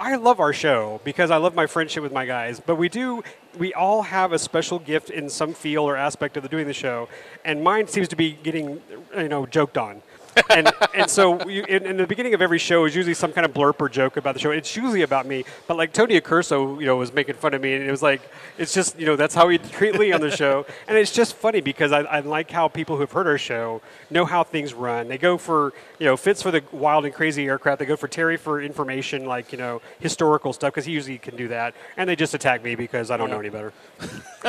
I 0.00 0.14
love 0.14 0.38
our 0.38 0.52
show 0.52 1.00
because 1.02 1.30
I 1.32 1.38
love 1.38 1.56
my 1.56 1.66
friendship 1.66 2.04
with 2.04 2.12
my 2.12 2.24
guys, 2.24 2.60
but 2.64 2.76
we 2.76 2.88
do. 2.88 3.22
We 3.58 3.74
all 3.74 4.02
have 4.02 4.32
a 4.32 4.38
special 4.38 4.78
gift 4.78 5.10
in 5.10 5.28
some 5.28 5.54
field 5.54 5.88
or 5.88 5.96
aspect 5.96 6.36
of 6.36 6.42
the 6.44 6.48
doing 6.48 6.66
the 6.68 6.72
show, 6.72 7.08
and 7.44 7.62
mine 7.64 7.88
seems 7.88 8.06
to 8.08 8.16
be 8.16 8.32
getting, 8.32 8.80
you 9.16 9.28
know, 9.28 9.44
joked 9.46 9.76
on. 9.78 10.02
And 10.50 10.72
and 10.94 11.10
so 11.10 11.46
you, 11.48 11.64
in, 11.68 11.86
in 11.86 11.96
the 11.96 12.06
beginning 12.06 12.34
of 12.34 12.42
every 12.42 12.58
show 12.58 12.84
is 12.84 12.94
usually 12.94 13.14
some 13.14 13.32
kind 13.32 13.44
of 13.44 13.52
blurb 13.52 13.80
or 13.80 13.88
joke 13.88 14.16
about 14.16 14.34
the 14.34 14.40
show. 14.40 14.50
It's 14.50 14.74
usually 14.76 15.02
about 15.02 15.26
me, 15.26 15.44
but 15.66 15.76
like 15.76 15.92
Tony 15.92 16.20
Accurso, 16.20 16.78
you 16.80 16.86
know, 16.86 16.96
was 16.96 17.12
making 17.12 17.34
fun 17.36 17.54
of 17.54 17.60
me, 17.62 17.74
and 17.74 17.84
it 17.84 17.90
was 17.90 18.02
like 18.02 18.20
it's 18.58 18.72
just 18.74 18.98
you 18.98 19.06
know 19.06 19.16
that's 19.16 19.34
how 19.34 19.48
he 19.48 19.58
treat 19.58 19.98
Lee 19.98 20.12
on 20.12 20.20
the 20.20 20.30
show, 20.30 20.66
and 20.86 20.96
it's 20.96 21.12
just 21.12 21.34
funny 21.34 21.60
because 21.60 21.92
I, 21.92 22.00
I 22.00 22.20
like 22.20 22.50
how 22.50 22.68
people 22.68 22.96
who 22.96 23.02
have 23.02 23.12
heard 23.12 23.26
our 23.26 23.38
show 23.38 23.80
know 24.10 24.24
how 24.24 24.44
things 24.44 24.74
run. 24.74 25.08
They 25.08 25.18
go 25.18 25.38
for 25.38 25.72
you 25.98 26.06
know 26.06 26.16
Fitz 26.16 26.42
for 26.42 26.50
the 26.50 26.62
wild 26.72 27.04
and 27.04 27.14
crazy 27.14 27.46
aircraft. 27.46 27.78
They 27.80 27.86
go 27.86 27.96
for 27.96 28.08
Terry 28.08 28.36
for 28.36 28.60
information 28.60 29.24
like 29.26 29.52
you 29.52 29.58
know 29.58 29.80
historical 30.00 30.52
stuff 30.52 30.72
because 30.74 30.84
he 30.86 30.92
usually 30.92 31.18
can 31.18 31.36
do 31.36 31.48
that, 31.48 31.74
and 31.96 32.08
they 32.08 32.16
just 32.16 32.34
attack 32.34 32.62
me 32.62 32.74
because 32.74 33.10
I 33.10 33.16
don't 33.16 33.30
know 33.30 33.38
any 33.40 33.50
better. 33.50 33.72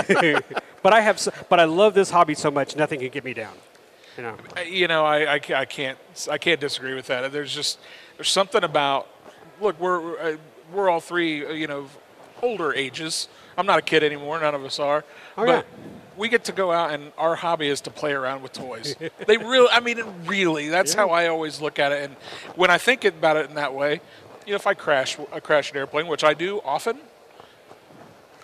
but 0.82 0.94
I 0.94 1.02
have, 1.02 1.16
s- 1.16 1.30
but 1.50 1.60
I 1.60 1.66
love 1.66 1.94
this 1.94 2.10
hobby 2.10 2.36
so 2.36 2.52
much, 2.52 2.76
nothing 2.76 3.00
can 3.00 3.10
get 3.10 3.24
me 3.24 3.34
down. 3.34 3.54
You 4.20 4.26
know. 4.26 4.38
You 4.66 4.88
know, 4.90 5.06
I, 5.06 5.36
I, 5.36 5.42
I 5.56 5.66
can't 5.66 5.98
I 6.30 6.38
can't 6.38 6.60
disagree 6.60 6.94
with 6.94 7.08
that. 7.08 7.32
There's 7.32 7.56
just 7.56 7.80
there's 8.18 8.30
something 8.30 8.66
about 8.66 9.08
look 9.62 9.80
we're 9.80 10.38
we're, 10.74 10.90
uh, 10.90 10.92
all 10.92 11.00
three 11.00 11.46
uh, 11.46 11.52
you 11.52 11.68
know 11.68 11.88
older 12.42 12.74
ages. 12.74 13.30
I'm 13.58 13.66
not 13.66 13.80
a 13.80 13.82
kid 13.82 14.04
anymore. 14.04 14.38
None 14.42 14.54
of 14.54 14.66
us 14.66 14.78
are. 14.78 15.06
Oh, 15.38 15.46
but 15.46 15.66
yeah. 15.66 15.88
we 16.18 16.28
get 16.28 16.44
to 16.46 16.52
go 16.52 16.70
out 16.70 16.92
and 16.92 17.14
our 17.18 17.36
hobby 17.36 17.70
is 17.70 17.80
to 17.82 17.92
play 17.92 18.12
around 18.12 18.42
with 18.42 18.52
toys. 18.52 18.94
they 19.26 19.38
really, 19.38 19.70
I 19.72 19.80
mean, 19.80 20.04
really. 20.26 20.68
That's 20.68 20.94
how 20.94 21.12
I 21.12 21.28
always 21.28 21.62
look 21.62 21.80
at 21.80 21.94
it. 21.94 22.04
And 22.04 22.16
when 22.56 22.70
I 22.70 22.78
think 22.78 23.06
about 23.06 23.38
it 23.38 23.50
in 23.50 23.56
that 23.56 23.74
way, 23.74 24.02
you 24.46 24.52
know, 24.52 24.56
if 24.56 24.68
I 24.68 24.74
crash 24.74 25.18
I 25.32 25.40
crash 25.40 25.72
an 25.72 25.78
airplane, 25.78 26.08
which 26.08 26.26
I 26.26 26.34
do 26.34 26.60
often, 26.66 26.98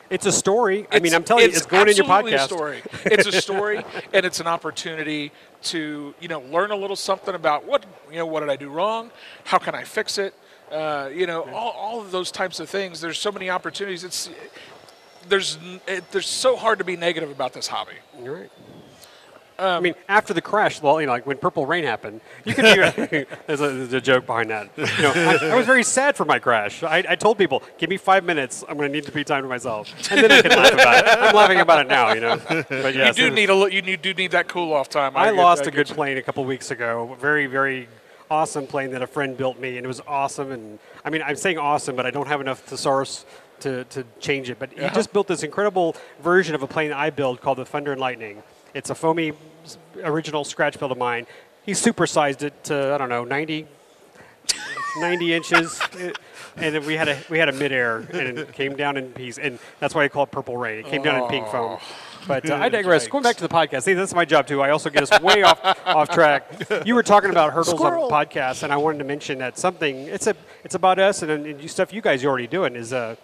It's 0.09 0.25
a 0.25 0.31
story. 0.31 0.87
I 0.91 0.99
mean, 0.99 1.13
I'm 1.13 1.23
telling 1.23 1.43
you, 1.43 1.49
it's 1.49 1.65
going 1.65 1.89
in 1.89 1.95
your 1.95 2.05
podcast. 2.05 2.35
A 2.35 2.47
story. 2.47 2.81
It's 3.05 3.27
a 3.27 3.31
story, 3.41 3.83
and 4.13 4.25
it's 4.25 4.39
an 4.39 4.47
opportunity 4.47 5.31
to 5.63 6.13
you 6.19 6.27
know 6.27 6.41
learn 6.41 6.71
a 6.71 6.75
little 6.75 6.95
something 6.95 7.33
about 7.33 7.65
what 7.65 7.85
you 8.11 8.17
know 8.17 8.25
what 8.25 8.41
did 8.41 8.49
I 8.49 8.55
do 8.55 8.69
wrong, 8.69 9.11
how 9.45 9.57
can 9.57 9.73
I 9.73 9.83
fix 9.83 10.17
it, 10.17 10.33
uh, 10.71 11.09
you 11.13 11.25
know 11.25 11.43
all, 11.53 11.71
all 11.71 12.01
of 12.01 12.11
those 12.11 12.31
types 12.31 12.59
of 12.59 12.69
things. 12.69 13.01
There's 13.01 13.19
so 13.19 13.31
many 13.31 13.49
opportunities. 13.49 14.03
It's 14.03 14.29
there's 15.27 15.57
it, 15.87 16.09
there's 16.11 16.27
so 16.27 16.55
hard 16.55 16.77
to 16.79 16.85
be 16.85 16.95
negative 16.95 17.31
about 17.31 17.53
this 17.53 17.67
hobby. 17.67 17.93
You're 18.21 18.35
right. 18.41 18.51
Um, 19.57 19.65
I 19.67 19.79
mean, 19.79 19.95
after 20.09 20.33
the 20.33 20.41
crash, 20.41 20.81
well, 20.81 20.99
you 20.99 21.07
know, 21.07 21.13
like 21.13 21.25
when 21.25 21.37
Purple 21.37 21.65
Rain 21.65 21.85
happened, 21.85 22.19
you 22.43 22.53
could 22.53 22.63
be. 22.65 23.25
there's, 23.47 23.61
a, 23.61 23.69
there's 23.69 23.93
a 23.93 24.01
joke 24.01 24.25
behind 24.25 24.49
that. 24.49 24.69
You 24.77 24.85
know, 25.01 25.13
I, 25.15 25.51
I 25.51 25.55
was 25.55 25.65
very 25.65 25.83
sad 25.83 26.17
for 26.17 26.25
my 26.25 26.39
crash. 26.39 26.83
I, 26.83 27.03
I 27.07 27.15
told 27.15 27.37
people, 27.37 27.63
"Give 27.77 27.89
me 27.89 27.97
five 27.97 28.23
minutes. 28.25 28.63
I'm 28.67 28.75
going 28.77 28.89
to 28.89 28.93
need 28.93 29.05
to 29.05 29.11
be 29.13 29.23
time 29.23 29.43
to 29.43 29.47
myself," 29.49 29.89
and 30.11 30.21
then 30.21 30.31
I 30.31 30.41
can 30.41 30.51
laugh 30.51 30.73
about 30.73 30.97
it. 30.97 31.07
I'm 31.19 31.35
laughing 31.35 31.59
about 31.61 31.85
it 31.85 31.87
now, 31.87 32.13
you 32.13 32.19
know. 32.21 32.37
But 32.69 32.95
You 32.95 33.13
do 33.13 33.29
need 33.31 33.49
a 33.49 33.55
li- 33.55 33.81
you 33.85 33.95
do 33.97 34.13
need 34.13 34.31
that 34.31 34.47
cool 34.49 34.73
off 34.73 34.89
time. 34.89 35.13
I 35.15 35.25
get- 35.25 35.35
lost 35.35 35.61
I 35.61 35.63
a 35.63 35.65
get 35.71 35.75
good 35.75 35.89
you. 35.89 35.95
plane 35.95 36.17
a 36.17 36.21
couple 36.21 36.43
weeks 36.43 36.71
ago. 36.71 37.15
Very, 37.21 37.45
very 37.47 37.87
awesome 38.29 38.67
plane 38.67 38.91
that 38.91 39.01
a 39.01 39.07
friend 39.07 39.37
built 39.37 39.59
me, 39.59 39.77
and 39.77 39.85
it 39.85 39.87
was 39.87 40.01
awesome. 40.07 40.51
And 40.51 40.79
I 41.05 41.09
mean, 41.09 41.21
I'm 41.21 41.35
saying 41.37 41.57
awesome, 41.59 41.95
but 41.95 42.05
I 42.05 42.11
don't 42.11 42.27
have 42.27 42.41
enough 42.41 42.59
thesaurus 42.59 43.25
to, 43.61 43.85
to 43.85 44.03
change 44.19 44.49
it. 44.49 44.59
But 44.59 44.71
he 44.73 44.89
just 44.89 45.13
built 45.13 45.27
this 45.27 45.43
incredible 45.43 45.95
version 46.21 46.55
of 46.55 46.61
a 46.63 46.67
plane 46.67 46.91
I 46.91 47.09
built 47.09 47.39
called 47.39 47.57
the 47.59 47.65
Thunder 47.65 47.93
and 47.93 48.01
Lightning. 48.01 48.43
It's 48.75 48.89
a 48.91 48.95
foamy 48.95 49.31
original 50.03 50.43
scratch 50.43 50.77
build 50.77 50.91
of 50.91 50.97
mine. 50.97 51.25
He 51.65 51.71
supersized 51.71 52.43
it 52.43 52.63
to 52.65 52.93
I 52.93 52.97
don't 52.97 53.09
know 53.09 53.23
90, 53.23 53.65
90 54.99 55.33
inches. 55.33 55.79
It- 55.93 56.19
and 56.57 56.73
then 56.75 56.85
we 56.85 56.95
had 56.95 57.09
a 57.09 57.17
we 57.29 57.37
had 57.37 57.49
a 57.49 57.51
midair, 57.51 57.97
and 57.97 58.39
it 58.39 58.53
came 58.53 58.75
down 58.75 58.97
in 58.97 59.11
piece, 59.11 59.37
and 59.37 59.59
that's 59.79 59.93
why 59.93 60.03
I 60.03 60.07
call 60.07 60.23
it 60.23 60.31
purple 60.31 60.55
rain. 60.57 60.79
It 60.79 60.85
came 60.85 61.01
down 61.01 61.21
in 61.23 61.29
pink 61.29 61.47
foam. 61.47 61.79
But 62.27 62.49
uh, 62.49 62.55
I 62.55 62.69
digress. 62.79 63.07
Going 63.07 63.23
back 63.23 63.35
to 63.37 63.41
the 63.41 63.49
podcast, 63.53 63.83
see, 63.83 63.93
that's 63.93 64.13
my 64.15 64.25
job 64.25 64.47
too. 64.47 64.61
I 64.61 64.69
also 64.69 64.89
get 64.89 65.03
us 65.03 65.21
way 65.21 65.43
off 65.43 65.59
off 65.85 66.09
track. 66.09 66.45
You 66.85 66.95
were 66.95 67.03
talking 67.03 67.29
about 67.29 67.51
hurdles 67.53 67.77
Squirrel. 67.77 68.05
on 68.05 68.25
podcasts, 68.25 68.63
and 68.63 68.71
I 68.71 68.77
wanted 68.77 68.99
to 68.99 69.03
mention 69.03 69.37
that 69.39 69.57
something. 69.57 69.97
It's 69.97 70.27
a 70.27 70.35
it's 70.63 70.75
about 70.75 70.97
us 70.99 71.21
and, 71.23 71.31
and 71.31 71.69
stuff 71.69 71.91
you 71.91 72.01
guys 72.01 72.23
are 72.23 72.29
already 72.29 72.47
doing 72.47 72.75
is 72.75 72.93
uh, 72.93 73.15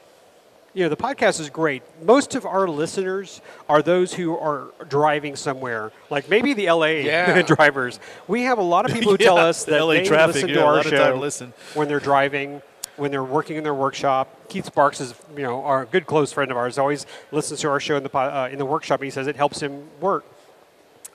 you 0.74 0.84
know, 0.84 0.90
the 0.90 0.98
podcast 0.98 1.40
is 1.40 1.50
great. 1.50 1.84
Most 2.04 2.34
of 2.36 2.46
our 2.46 2.68
listeners 2.68 3.42
are 3.68 3.82
those 3.82 4.14
who 4.14 4.38
are 4.38 4.68
driving 4.88 5.36
somewhere, 5.36 5.92
like 6.10 6.30
maybe 6.30 6.54
the 6.54 6.72
LA 6.72 6.86
Yeah. 7.04 7.42
drivers. 7.42 8.00
We 8.28 8.44
have 8.44 8.58
a 8.58 8.62
lot 8.64 8.86
of 8.86 8.92
people 8.96 9.12
who 9.12 9.18
tell 9.18 9.36
Yeah, 9.36 9.46
us 9.46 9.66
the 9.66 9.72
that 9.72 9.84
LA 9.84 9.94
they 9.96 10.06
traffic, 10.06 10.36
listen 10.36 10.50
yeah, 10.50 10.56
to 10.56 10.62
a 10.62 10.66
our 10.66 10.74
lot 10.78 10.86
of 10.86 10.92
time 10.92 11.14
show 11.16 11.20
listen. 11.20 11.54
when 11.74 11.88
they're 11.88 12.00
driving, 12.00 12.62
when 12.96 13.12
they're 13.12 13.24
working 13.24 13.58
in 13.58 13.64
their 13.64 13.74
workshop. 13.74 14.48
Keith 14.50 14.66
Sparks 14.66 15.02
is, 15.02 15.14
you 15.36 15.44
know, 15.44 15.64
our 15.64 15.86
good 15.86 16.06
close 16.06 16.32
friend 16.32 16.52
of 16.52 16.58
ours. 16.58 16.78
Always 16.78 17.06
listens 17.32 17.60
to 17.62 17.70
our 17.70 17.80
show 17.80 17.96
in 17.98 18.04
the 18.04 18.18
uh, 18.18 18.48
in 18.52 18.58
the 18.58 18.66
workshop. 18.66 19.00
And 19.02 19.06
he 19.06 19.12
says 19.12 19.28
it 19.28 19.36
helps 19.36 19.62
him 19.62 19.88
work 20.00 20.24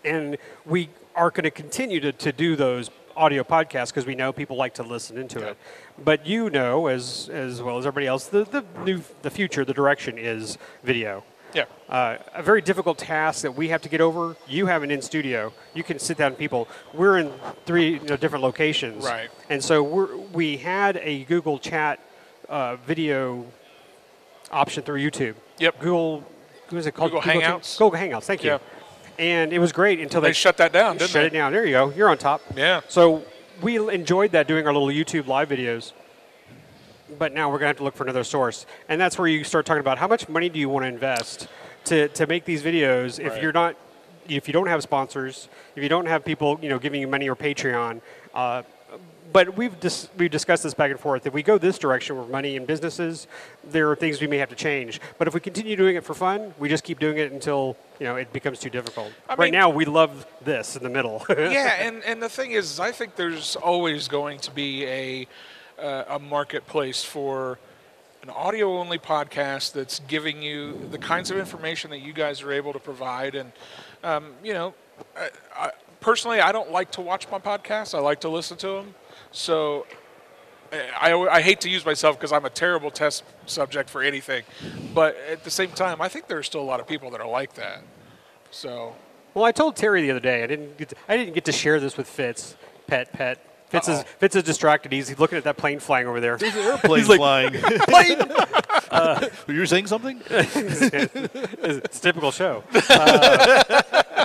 and 0.04 0.36
we 0.64 0.88
are 1.14 1.30
going 1.30 1.44
to 1.44 1.50
continue 1.50 1.98
to, 2.00 2.12
to 2.12 2.30
do 2.32 2.54
those 2.56 2.90
audio 3.16 3.42
podcasts 3.42 3.88
because 3.88 4.06
we 4.06 4.14
know 4.14 4.32
people 4.32 4.56
like 4.56 4.74
to 4.74 4.82
listen 4.82 5.16
into 5.18 5.40
it. 5.40 5.56
But 6.04 6.26
you 6.26 6.50
know, 6.50 6.88
as 6.88 7.30
as 7.32 7.62
well 7.62 7.78
as 7.78 7.86
everybody 7.86 8.06
else, 8.06 8.26
the, 8.26 8.44
the 8.44 8.64
new 8.84 9.02
the 9.22 9.30
future, 9.30 9.64
the 9.64 9.74
direction 9.74 10.18
is 10.18 10.58
video. 10.84 11.24
Yeah. 11.54 11.64
Uh, 11.88 12.18
a 12.34 12.42
very 12.42 12.60
difficult 12.60 12.98
task 12.98 13.42
that 13.42 13.54
we 13.54 13.68
have 13.68 13.80
to 13.82 13.88
get 13.88 14.00
over. 14.00 14.36
You 14.46 14.66
have 14.66 14.82
an 14.82 14.90
in 14.90 15.00
studio. 15.00 15.52
You 15.72 15.82
can 15.82 15.98
sit 15.98 16.18
down 16.18 16.32
with 16.32 16.38
people. 16.38 16.68
We're 16.92 17.18
in 17.18 17.32
three 17.64 17.94
you 17.94 18.00
know, 18.00 18.16
different 18.16 18.42
locations. 18.42 19.04
Right. 19.04 19.30
And 19.48 19.64
so 19.64 19.82
we're, 19.82 20.16
we 20.16 20.58
had 20.58 20.98
a 20.98 21.24
Google 21.24 21.58
Chat 21.58 22.00
uh, 22.50 22.76
video 22.76 23.46
option 24.50 24.82
through 24.82 25.00
YouTube. 25.00 25.34
Yep. 25.58 25.78
Google, 25.80 26.24
what 26.68 26.78
is 26.78 26.86
it 26.86 26.92
called? 26.92 27.12
Google 27.12 27.22
Chat? 27.22 27.42
Hangouts? 27.42 27.78
Google 27.78 27.98
Hangouts. 27.98 28.24
Thank 28.24 28.44
you. 28.44 28.50
Yeah. 28.50 28.58
And 29.18 29.50
it 29.50 29.58
was 29.58 29.72
great 29.72 29.98
until 30.00 30.20
They 30.20 30.28
they, 30.28 30.34
shut 30.34 30.58
that 30.58 30.72
down, 30.74 30.98
didn't 30.98 31.08
shut 31.08 31.14
they? 31.14 31.20
Shut 31.20 31.26
it 31.26 31.32
down. 31.32 31.52
There 31.52 31.64
you 31.64 31.72
go. 31.72 31.90
You're 31.90 32.10
on 32.10 32.18
top. 32.18 32.42
Yeah. 32.54 32.82
So 32.88 33.24
we 33.62 33.78
enjoyed 33.92 34.32
that 34.32 34.46
doing 34.46 34.66
our 34.66 34.72
little 34.72 34.88
YouTube 34.88 35.26
live 35.26 35.48
videos. 35.48 35.92
But 37.18 37.32
now 37.32 37.48
we're 37.48 37.58
going 37.58 37.66
to 37.66 37.68
have 37.68 37.76
to 37.78 37.84
look 37.84 37.94
for 37.94 38.02
another 38.02 38.24
source. 38.24 38.66
And 38.88 39.00
that's 39.00 39.16
where 39.16 39.28
you 39.28 39.44
start 39.44 39.64
talking 39.64 39.80
about 39.80 39.98
how 39.98 40.08
much 40.08 40.28
money 40.28 40.48
do 40.48 40.58
you 40.58 40.68
want 40.68 40.82
to 40.84 40.88
invest 40.88 41.48
to, 41.84 42.08
to 42.08 42.26
make 42.26 42.44
these 42.44 42.62
videos 42.62 43.20
if 43.20 43.32
Right. 43.32 43.42
you're 43.42 43.52
not 43.52 43.76
if 44.28 44.48
you 44.48 44.52
don't 44.52 44.66
have 44.66 44.82
sponsors, 44.82 45.48
if 45.76 45.82
you 45.84 45.88
don't 45.88 46.06
have 46.06 46.24
people, 46.24 46.58
you 46.60 46.68
know, 46.68 46.80
giving 46.80 47.00
you 47.00 47.06
money 47.06 47.28
or 47.28 47.36
Patreon, 47.36 48.00
uh, 48.34 48.62
but 49.36 49.54
we've 49.54 49.78
dis- 49.80 50.08
we've 50.16 50.30
discussed 50.30 50.62
this 50.62 50.72
back 50.72 50.90
and 50.90 50.98
forth. 50.98 51.26
If 51.26 51.34
we 51.34 51.42
go 51.42 51.58
this 51.58 51.76
direction 51.76 52.16
with 52.16 52.30
money 52.30 52.56
and 52.56 52.66
businesses, 52.66 53.26
there 53.62 53.90
are 53.90 53.94
things 53.94 54.18
we 54.18 54.26
may 54.26 54.38
have 54.38 54.48
to 54.48 54.54
change. 54.54 54.98
But 55.18 55.28
if 55.28 55.34
we 55.34 55.40
continue 55.40 55.76
doing 55.76 55.94
it 55.94 56.04
for 56.04 56.14
fun, 56.14 56.54
we 56.58 56.70
just 56.70 56.84
keep 56.84 56.98
doing 56.98 57.18
it 57.18 57.30
until 57.32 57.76
you 58.00 58.06
know 58.06 58.16
it 58.16 58.32
becomes 58.32 58.60
too 58.60 58.70
difficult. 58.70 59.12
I 59.28 59.34
right 59.34 59.52
mean- 59.52 59.52
now, 59.52 59.68
we 59.68 59.84
love 59.84 60.26
this 60.40 60.74
in 60.74 60.82
the 60.82 60.88
middle. 60.88 61.22
yeah, 61.28 61.86
and, 61.86 62.02
and 62.04 62.22
the 62.22 62.30
thing 62.30 62.52
is, 62.52 62.80
I 62.80 62.92
think 62.92 63.14
there's 63.14 63.56
always 63.56 64.08
going 64.08 64.38
to 64.38 64.50
be 64.50 64.86
a 64.86 65.28
uh, 65.78 66.16
a 66.16 66.18
marketplace 66.18 67.04
for 67.04 67.58
an 68.22 68.30
audio 68.30 68.78
only 68.78 68.98
podcast 68.98 69.74
that's 69.74 69.98
giving 70.08 70.40
you 70.40 70.88
the 70.90 70.98
kinds 70.98 71.30
of 71.30 71.36
information 71.36 71.90
that 71.90 72.00
you 72.00 72.14
guys 72.14 72.40
are 72.40 72.52
able 72.52 72.72
to 72.72 72.80
provide. 72.80 73.34
And 73.34 73.52
um, 74.02 74.32
you 74.42 74.54
know, 74.54 74.72
I, 75.14 75.28
I, 75.54 75.70
personally, 76.00 76.40
I 76.40 76.52
don't 76.52 76.72
like 76.72 76.90
to 76.92 77.02
watch 77.02 77.30
my 77.30 77.38
podcasts. 77.38 77.94
I 77.94 78.00
like 78.00 78.22
to 78.22 78.30
listen 78.30 78.56
to 78.56 78.68
them. 78.68 78.94
So. 79.36 79.86
I, 81.00 81.14
I 81.14 81.42
hate 81.42 81.60
to 81.60 81.70
use 81.70 81.86
myself 81.86 82.18
because 82.18 82.32
I'm 82.32 82.44
a 82.44 82.50
terrible 82.50 82.90
test 82.90 83.22
subject 83.46 83.88
for 83.88 84.02
anything, 84.02 84.42
but 84.92 85.16
at 85.30 85.44
the 85.44 85.50
same 85.50 85.70
time, 85.70 86.02
I 86.02 86.08
think 86.08 86.26
there 86.26 86.38
are 86.38 86.42
still 86.42 86.60
a 86.60 86.68
lot 86.72 86.80
of 86.80 86.88
people 86.88 87.08
that 87.12 87.20
are 87.20 87.28
like 87.28 87.54
that. 87.54 87.82
So 88.50 88.96
Well, 89.32 89.44
I 89.44 89.52
told 89.52 89.76
Terry 89.76 90.02
the 90.02 90.10
other 90.10 90.20
day. 90.20 90.42
I 90.42 90.46
didn't. 90.48 90.76
Get 90.76 90.88
to, 90.88 90.96
I 91.08 91.16
didn't 91.16 91.34
get 91.34 91.44
to 91.44 91.52
share 91.52 91.78
this 91.78 91.96
with 91.96 92.08
Fitz. 92.08 92.56
Pet, 92.88 93.12
pet. 93.12 93.38
Fitz 93.68 93.88
is 93.88 93.98
Uh-oh. 94.00 94.08
Fitz 94.18 94.36
is 94.36 94.42
distracted. 94.42 94.90
He's 94.92 95.18
looking 95.18 95.38
at 95.38 95.44
that 95.44 95.56
plane 95.56 95.78
flying 95.78 96.08
over 96.08 96.20
there. 96.20 96.32
Airplane 96.42 96.98
He's 96.98 97.08
like, 97.08 97.18
flying. 97.18 97.52
plane. 97.88 99.30
Were 99.46 99.54
you 99.54 99.66
saying 99.66 99.86
something? 99.86 100.20
it's 100.30 101.96
a 101.96 102.00
typical 102.00 102.32
show. 102.32 102.64
Uh, 102.90 104.24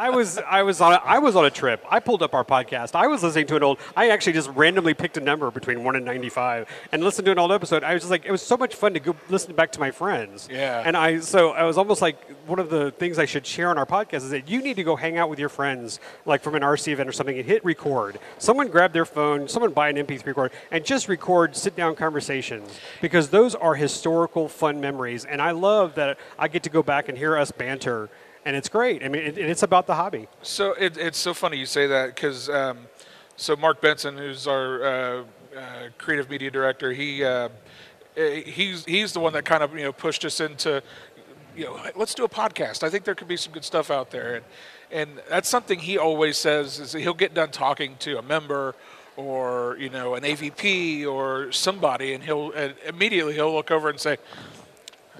I 0.00 0.08
was 0.08 0.38
I 0.38 0.62
was 0.62 0.80
on 0.80 0.94
a, 0.94 0.96
I 1.04 1.18
was 1.18 1.36
on 1.36 1.44
a 1.44 1.50
trip. 1.50 1.84
I 1.90 2.00
pulled 2.00 2.22
up 2.22 2.32
our 2.32 2.42
podcast. 2.42 2.94
I 2.94 3.06
was 3.06 3.22
listening 3.22 3.46
to 3.48 3.56
an 3.56 3.62
old. 3.62 3.78
I 3.94 4.08
actually 4.08 4.32
just 4.32 4.48
randomly 4.48 4.94
picked 4.94 5.18
a 5.18 5.20
number 5.20 5.50
between 5.50 5.84
one 5.84 5.94
and 5.94 6.06
ninety 6.06 6.30
five 6.30 6.70
and 6.90 7.04
listened 7.04 7.26
to 7.26 7.32
an 7.32 7.38
old 7.38 7.52
episode. 7.52 7.84
I 7.84 7.92
was 7.92 8.04
just 8.04 8.10
like, 8.10 8.24
it 8.24 8.30
was 8.30 8.40
so 8.40 8.56
much 8.56 8.74
fun 8.74 8.94
to 8.94 9.00
go 9.00 9.14
listen 9.28 9.54
back 9.54 9.72
to 9.72 9.78
my 9.78 9.90
friends. 9.90 10.48
Yeah. 10.50 10.82
And 10.86 10.96
I 10.96 11.20
so 11.20 11.50
I 11.50 11.64
was 11.64 11.76
almost 11.76 12.00
like 12.00 12.16
one 12.46 12.58
of 12.58 12.70
the 12.70 12.92
things 12.92 13.18
I 13.18 13.26
should 13.26 13.44
share 13.44 13.68
on 13.68 13.76
our 13.76 13.84
podcast 13.84 14.22
is 14.22 14.30
that 14.30 14.48
you 14.48 14.62
need 14.62 14.76
to 14.76 14.84
go 14.84 14.96
hang 14.96 15.18
out 15.18 15.28
with 15.28 15.38
your 15.38 15.50
friends, 15.50 16.00
like 16.24 16.42
from 16.42 16.54
an 16.54 16.62
RC 16.62 16.88
event 16.88 17.06
or 17.06 17.12
something, 17.12 17.36
and 17.36 17.46
hit 17.46 17.62
record. 17.62 18.18
Someone 18.38 18.68
grab 18.68 18.94
their 18.94 19.04
phone, 19.04 19.48
someone 19.48 19.70
buy 19.74 19.90
an 19.90 19.96
MP3 19.96 20.24
recorder, 20.24 20.54
and 20.70 20.82
just 20.82 21.08
record 21.10 21.54
sit 21.54 21.76
down 21.76 21.94
conversations 21.94 22.80
because 23.02 23.28
those 23.28 23.54
are 23.54 23.74
historical 23.74 24.48
fun 24.48 24.80
memories. 24.80 25.26
And 25.26 25.42
I 25.42 25.50
love 25.50 25.94
that 25.96 26.18
I 26.38 26.48
get 26.48 26.62
to 26.62 26.70
go 26.70 26.82
back 26.82 27.10
and 27.10 27.18
hear 27.18 27.36
us 27.36 27.52
banter. 27.52 28.08
And 28.44 28.56
it's 28.56 28.68
great. 28.68 29.04
I 29.04 29.08
mean, 29.08 29.22
it, 29.22 29.38
it's 29.38 29.62
about 29.62 29.86
the 29.86 29.94
hobby. 29.94 30.28
So 30.42 30.72
it, 30.72 30.96
it's 30.96 31.18
so 31.18 31.34
funny 31.34 31.58
you 31.58 31.66
say 31.66 31.86
that 31.86 32.14
because 32.14 32.48
um, 32.48 32.78
so 33.36 33.56
Mark 33.56 33.80
Benson, 33.80 34.16
who's 34.16 34.46
our 34.46 34.84
uh, 34.84 35.24
uh, 35.56 35.62
creative 35.98 36.30
media 36.30 36.50
director, 36.50 36.92
he 36.92 37.24
uh, 37.24 37.48
eh, 38.16 38.42
he's 38.42 38.84
he's 38.84 39.12
the 39.12 39.20
one 39.20 39.32
that 39.34 39.44
kind 39.44 39.62
of 39.62 39.74
you 39.74 39.82
know 39.82 39.92
pushed 39.92 40.24
us 40.24 40.40
into 40.40 40.82
you 41.56 41.64
know, 41.64 41.80
let's 41.96 42.14
do 42.14 42.24
a 42.24 42.28
podcast. 42.28 42.82
I 42.82 42.90
think 42.90 43.04
there 43.04 43.14
could 43.14 43.28
be 43.28 43.36
some 43.36 43.52
good 43.52 43.64
stuff 43.64 43.90
out 43.90 44.10
there, 44.10 44.36
and 44.36 44.44
and 44.90 45.22
that's 45.28 45.48
something 45.48 45.78
he 45.78 45.98
always 45.98 46.36
says 46.36 46.78
is 46.80 46.92
he'll 46.92 47.14
get 47.14 47.34
done 47.34 47.50
talking 47.50 47.96
to 48.00 48.18
a 48.18 48.22
member 48.22 48.74
or 49.16 49.76
you 49.78 49.90
know 49.90 50.14
an 50.14 50.22
AVP 50.22 51.06
or 51.06 51.52
somebody, 51.52 52.14
and 52.14 52.24
he'll 52.24 52.52
and 52.52 52.74
immediately 52.86 53.34
he'll 53.34 53.52
look 53.52 53.70
over 53.70 53.88
and 53.88 54.00
say. 54.00 54.16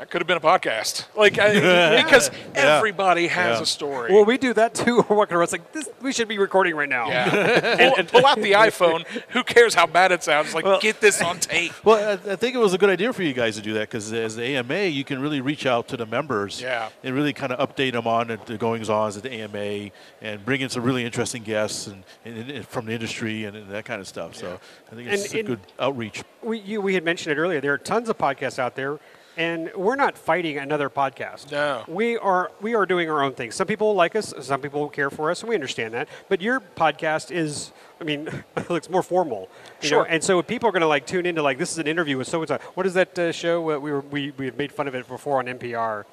That 0.01 0.09
could 0.09 0.23
have 0.23 0.27
been 0.27 0.39
a 0.39 0.41
podcast, 0.41 1.05
like 1.15 1.39
I, 1.39 2.01
because 2.03 2.31
everybody 2.55 3.27
has 3.27 3.59
Yeah. 3.59 3.63
a 3.63 3.67
story. 3.67 4.11
Well, 4.11 4.25
we 4.25 4.39
do 4.39 4.55
that 4.55 4.73
too. 4.73 5.05
We're 5.11 5.15
walking 5.15 5.37
around. 5.37 5.43
It's 5.43 5.53
like 5.53 5.73
this. 5.73 5.91
We 6.01 6.11
should 6.15 6.27
be 6.27 6.39
recording 6.39 6.75
right 6.75 6.89
now. 6.89 7.09
Yeah. 7.11 7.93
pull, 7.95 8.05
pull 8.05 8.27
out 8.27 8.39
the 8.41 8.53
iPhone. 8.53 9.07
Who 9.29 9.45
cares 9.45 9.75
how 9.75 9.87
bad 9.87 10.11
it 10.11 10.23
sounds? 10.25 10.55
Like, 10.55 10.81
get 10.81 11.03
this 11.03 11.21
on 11.21 11.39
tape. 11.39 11.73
Well, 11.85 12.19
I, 12.27 12.33
I 12.33 12.37
think 12.37 12.55
it 12.55 12.59
was 12.59 12.73
a 12.73 12.79
good 12.79 12.89
idea 12.89 13.13
for 13.13 13.23
you 13.23 13.35
guys 13.35 13.57
to 13.57 13.61
do 13.61 13.75
that 13.75 13.91
because 13.91 14.11
as 14.11 14.37
the 14.37 14.43
AMA, 14.57 14.85
you 14.85 15.05
can 15.05 15.21
really 15.21 15.43
reach 15.43 15.67
out 15.67 15.87
to 15.89 15.99
the 15.99 16.07
members 16.07 16.63
Yeah. 16.63 16.89
and 17.05 17.15
really 17.15 17.35
kind 17.35 17.53
of 17.53 17.69
update 17.69 17.93
them 17.93 18.07
on 18.07 18.39
the 18.47 18.57
goings-ons 18.57 19.19
at 19.19 19.23
the 19.23 19.31
AMA 19.31 19.91
and 20.23 20.43
bring 20.47 20.63
in 20.63 20.71
some 20.71 20.83
really 20.83 21.05
interesting 21.05 21.43
guests 21.43 21.89
and, 21.89 22.05
and, 22.25 22.51
and 22.51 22.67
from 22.67 22.87
the 22.87 22.93
industry 22.93 23.45
and, 23.45 23.55
and 23.55 23.71
that 23.71 23.85
kind 23.85 24.01
of 24.01 24.09
stuff. 24.09 24.35
So 24.35 24.59
I 24.91 24.95
think 24.95 25.11
it's 25.11 25.27
And- 25.27 25.35
a 25.35 25.39
and- 25.41 25.47
good 25.49 25.61
outreach. 25.79 26.23
We 26.43 26.59
you, 26.61 26.81
we 26.81 26.95
had 26.95 27.05
mentioned 27.05 27.37
it 27.37 27.39
earlier. 27.39 27.61
There 27.61 27.75
are 27.75 27.77
tons 27.79 28.09
of 28.09 28.17
podcasts 28.17 28.59
out 28.59 28.75
there, 28.75 28.99
and 29.41 29.73
we're 29.75 29.97
not 29.97 30.19
fighting 30.19 30.59
another 30.59 30.91
podcast. 30.91 31.51
No. 31.51 31.83
we 31.89 32.19
are 32.19 32.53
we 32.61 32.75
are 32.75 32.85
doing 32.85 33.09
our 33.09 33.23
own 33.23 33.33
thing. 33.33 33.51
Some 33.51 33.67
people 33.67 33.95
like 33.95 34.15
us, 34.15 34.35
some 34.41 34.61
people 34.61 34.87
care 34.91 35.09
for 35.09 35.31
us, 35.31 35.41
and 35.41 35.49
we 35.49 35.55
understand 35.55 35.95
that. 35.95 36.09
But 36.29 36.43
your 36.43 36.61
podcast 36.61 37.31
is, 37.33 37.73
I 38.03 38.05
mean, 38.05 38.29
it 38.57 38.69
looks 38.69 38.91
more 38.91 39.03
formal. 39.03 39.49
You 39.81 39.89
Sure. 39.89 39.99
Know? 40.05 40.11
And 40.11 40.23
so 40.23 40.43
people 40.43 40.69
are 40.69 40.73
going 40.73 40.83
to 40.83 40.87
like 40.87 41.07
tune 41.07 41.25
into 41.25 41.43
like 41.43 41.57
this 41.57 41.73
is 41.73 41.79
an 41.79 41.87
interview 41.87 42.19
with 42.19 42.29
so 42.29 42.41
and 42.41 42.49
so. 42.49 42.59
What 42.75 42.85
is 42.85 42.93
that 42.95 43.19
uh, 43.19 43.33
show? 43.33 43.71
Uh, 43.71 43.79
we 43.79 43.91
were 43.91 44.01
we 44.01 44.33
we 44.33 44.51
made 44.51 44.73
fun 44.73 44.87
of 44.87 44.95
it 44.95 45.09
before 45.09 45.39
on 45.39 45.47
NPR. 45.47 46.05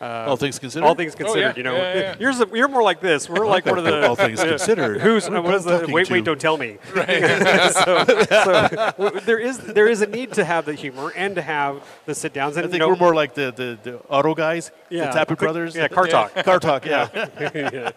Uh, 0.00 0.26
all 0.28 0.36
things 0.36 0.58
considered. 0.58 0.84
All 0.86 0.94
things 0.94 1.14
considered, 1.14 1.44
Oh, 1.44 1.48
yeah. 1.48 1.56
you 1.56 1.62
know, 1.62 1.74
Yeah, 1.76 1.94
yeah, 1.94 2.00
yeah. 2.00 2.14
Yours, 2.18 2.42
you're 2.52 2.68
more 2.68 2.82
like 2.82 3.00
this. 3.00 3.28
We're 3.28 3.46
like 3.46 3.64
one 3.64 3.78
of 3.78 3.84
the 3.84 4.06
all 4.08 4.16
things 4.16 4.42
considered. 4.44 5.00
Who's 5.00 5.26
Who 5.26 5.40
what 5.40 5.54
is 5.54 5.64
the 5.64 5.78
talking 5.78 5.94
wait 5.94 6.10
wait 6.10 6.24
don't 6.24 6.40
tell 6.40 6.58
me. 6.58 6.78
so, 6.94 8.04
so 8.04 9.10
there 9.24 9.38
is 9.38 9.58
there 9.58 9.88
is 9.88 10.02
a 10.02 10.06
need 10.06 10.32
to 10.32 10.44
have 10.44 10.64
the 10.66 10.74
humor 10.74 11.12
and 11.16 11.34
to 11.36 11.42
have 11.42 11.82
the 12.06 12.14
sit 12.14 12.32
downs 12.32 12.56
and 12.56 12.66
I 12.66 12.68
think 12.68 12.74
you 12.74 12.78
know, 12.80 12.88
we're 12.88 12.96
more 12.96 13.14
like 13.14 13.34
the, 13.34 13.52
the, 13.54 13.78
the 13.90 13.98
auto 14.08 14.34
guys, 14.34 14.70
Yeah. 14.90 15.10
the 15.12 15.18
Tappet 15.24 15.38
brothers. 15.38 15.74
yeah, 15.76 15.88
car 15.88 16.06
talk. 16.06 16.34
Car 16.44 16.58
talk, 16.60 16.84
yeah. 16.84 17.08
Yeah. 17.54 17.90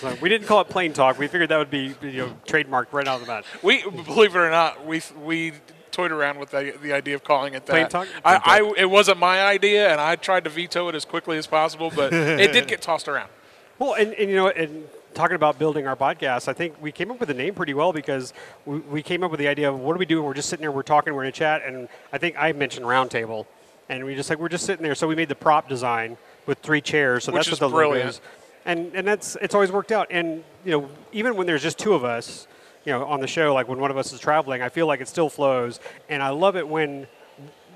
So 0.00 0.14
we 0.20 0.28
didn't 0.28 0.46
call 0.46 0.60
it 0.60 0.68
plain 0.68 0.92
talk. 0.92 1.18
We 1.18 1.26
figured 1.26 1.48
that 1.50 1.56
would 1.58 1.70
be 1.70 1.94
you 2.02 2.12
know 2.18 2.36
trademarked 2.46 2.92
right 2.92 3.06
out 3.08 3.14
of 3.14 3.20
the 3.22 3.26
bat. 3.26 3.44
We 3.62 3.82
believe 3.82 4.34
it 4.34 4.38
or 4.38 4.50
not, 4.50 4.84
we 4.86 5.00
we 5.22 5.52
toyed 5.90 6.12
around 6.12 6.38
with 6.38 6.50
the, 6.50 6.74
the 6.82 6.92
idea 6.92 7.14
of 7.14 7.24
calling 7.24 7.54
it 7.54 7.66
that. 7.66 7.72
Plain 7.72 7.88
talk? 7.88 8.08
I, 8.24 8.60
I 8.62 8.72
it 8.76 8.90
wasn't 8.90 9.18
my 9.18 9.42
idea, 9.42 9.90
and 9.90 10.00
I 10.00 10.16
tried 10.16 10.44
to 10.44 10.50
veto 10.50 10.88
it 10.88 10.94
as 10.94 11.04
quickly 11.04 11.38
as 11.38 11.46
possible, 11.46 11.92
but 11.94 12.12
it 12.12 12.52
did 12.52 12.68
get 12.68 12.82
tossed 12.82 13.08
around. 13.08 13.28
Well, 13.80 13.94
and, 13.94 14.12
and 14.12 14.28
you 14.28 14.36
know, 14.36 14.48
and 14.48 14.86
talking 15.14 15.36
about 15.36 15.58
building 15.58 15.86
our 15.86 15.96
podcast, 15.96 16.48
I 16.48 16.52
think 16.52 16.74
we 16.82 16.92
came 16.92 17.10
up 17.10 17.18
with 17.18 17.30
a 17.30 17.34
name 17.34 17.54
pretty 17.54 17.72
well 17.72 17.94
because 17.94 18.34
we, 18.66 18.78
we 18.80 19.02
came 19.02 19.24
up 19.24 19.30
with 19.30 19.40
the 19.40 19.48
idea 19.48 19.70
of 19.70 19.80
what 19.80 19.94
do 19.94 19.98
we 19.98 20.04
do? 20.04 20.22
We're 20.22 20.34
just 20.34 20.50
sitting 20.50 20.60
there, 20.60 20.70
we're 20.70 20.82
talking, 20.82 21.14
we're 21.14 21.22
in 21.22 21.30
a 21.30 21.32
chat, 21.32 21.62
and 21.64 21.88
I 22.12 22.18
think 22.18 22.36
I 22.38 22.52
mentioned 22.52 22.84
roundtable, 22.84 23.46
and 23.88 24.04
we 24.04 24.14
just 24.14 24.28
like 24.28 24.38
we're 24.38 24.50
just 24.50 24.66
sitting 24.66 24.82
there. 24.82 24.94
So 24.94 25.08
we 25.08 25.14
made 25.14 25.30
the 25.30 25.34
prop 25.34 25.66
design 25.66 26.18
with 26.46 26.58
three 26.58 26.80
chairs. 26.80 27.24
So 27.24 27.32
Which 27.32 27.46
that's 27.46 27.60
what 27.60 27.70
the 27.70 27.74
logo 27.74 27.94
is. 27.94 28.20
And 28.66 28.94
and 28.94 29.06
that's 29.06 29.36
it's 29.40 29.54
always 29.54 29.72
worked 29.72 29.92
out. 29.92 30.08
And 30.10 30.44
you 30.64 30.72
know, 30.72 30.88
even 31.12 31.36
when 31.36 31.46
there's 31.46 31.62
just 31.62 31.78
two 31.78 31.94
of 31.94 32.04
us, 32.04 32.46
you 32.84 32.92
know, 32.92 33.04
on 33.04 33.20
the 33.20 33.26
show, 33.26 33.52
like 33.54 33.68
when 33.68 33.78
one 33.78 33.90
of 33.90 33.96
us 33.96 34.12
is 34.12 34.20
traveling, 34.20 34.62
I 34.62 34.68
feel 34.68 34.86
like 34.86 35.00
it 35.00 35.08
still 35.08 35.28
flows. 35.28 35.80
And 36.08 36.22
I 36.22 36.30
love 36.30 36.56
it 36.56 36.66
when 36.66 37.06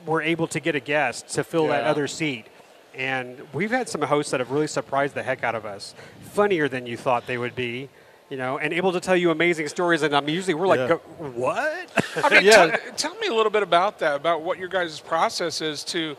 we're 0.07 0.23
able 0.23 0.47
to 0.49 0.61
get 0.61 0.75
a 0.75 0.81
guest 0.81 1.29
to 1.31 1.45
fill 1.45 1.67
that 1.69 1.85
other 1.85 2.07
seat. 2.07 2.47
And 2.95 3.40
we've 3.53 3.71
had 3.71 3.88
some 3.88 4.03
hosts 4.03 4.31
that 4.31 4.40
have 4.40 4.51
really 4.51 4.67
surprised 4.69 5.14
the 5.14 5.23
heck 5.23 5.43
out 5.43 5.55
of 5.55 5.64
us, 5.67 5.95
funnier 6.33 6.69
than 6.69 6.87
you 6.87 6.97
thought 6.97 7.27
they 7.27 7.38
would 7.38 7.55
be, 7.57 7.88
you 8.31 8.37
know, 8.37 8.59
and 8.59 8.73
able 8.73 8.93
to 8.93 9.01
tell 9.01 9.17
you 9.17 9.31
amazing 9.31 9.69
stories. 9.69 10.03
And 10.03 10.14
I'm 10.14 10.29
usually 10.29 10.55
we're 10.55 10.67
like, 10.67 10.88
Yeah. 10.88 10.97
What? 11.19 11.90
I 12.17 12.29
mean, 12.31 12.45
Yeah. 12.45 12.77
t- 12.77 12.83
tell 12.97 13.14
me 13.17 13.27
a 13.27 13.35
little 13.35 13.51
bit 13.51 13.62
about 13.64 13.99
that, 13.99 14.14
about 14.17 14.43
what 14.43 14.59
your 14.59 14.69
guys' 14.69 15.01
process 15.01 15.61
is 15.61 15.83
to 15.85 16.17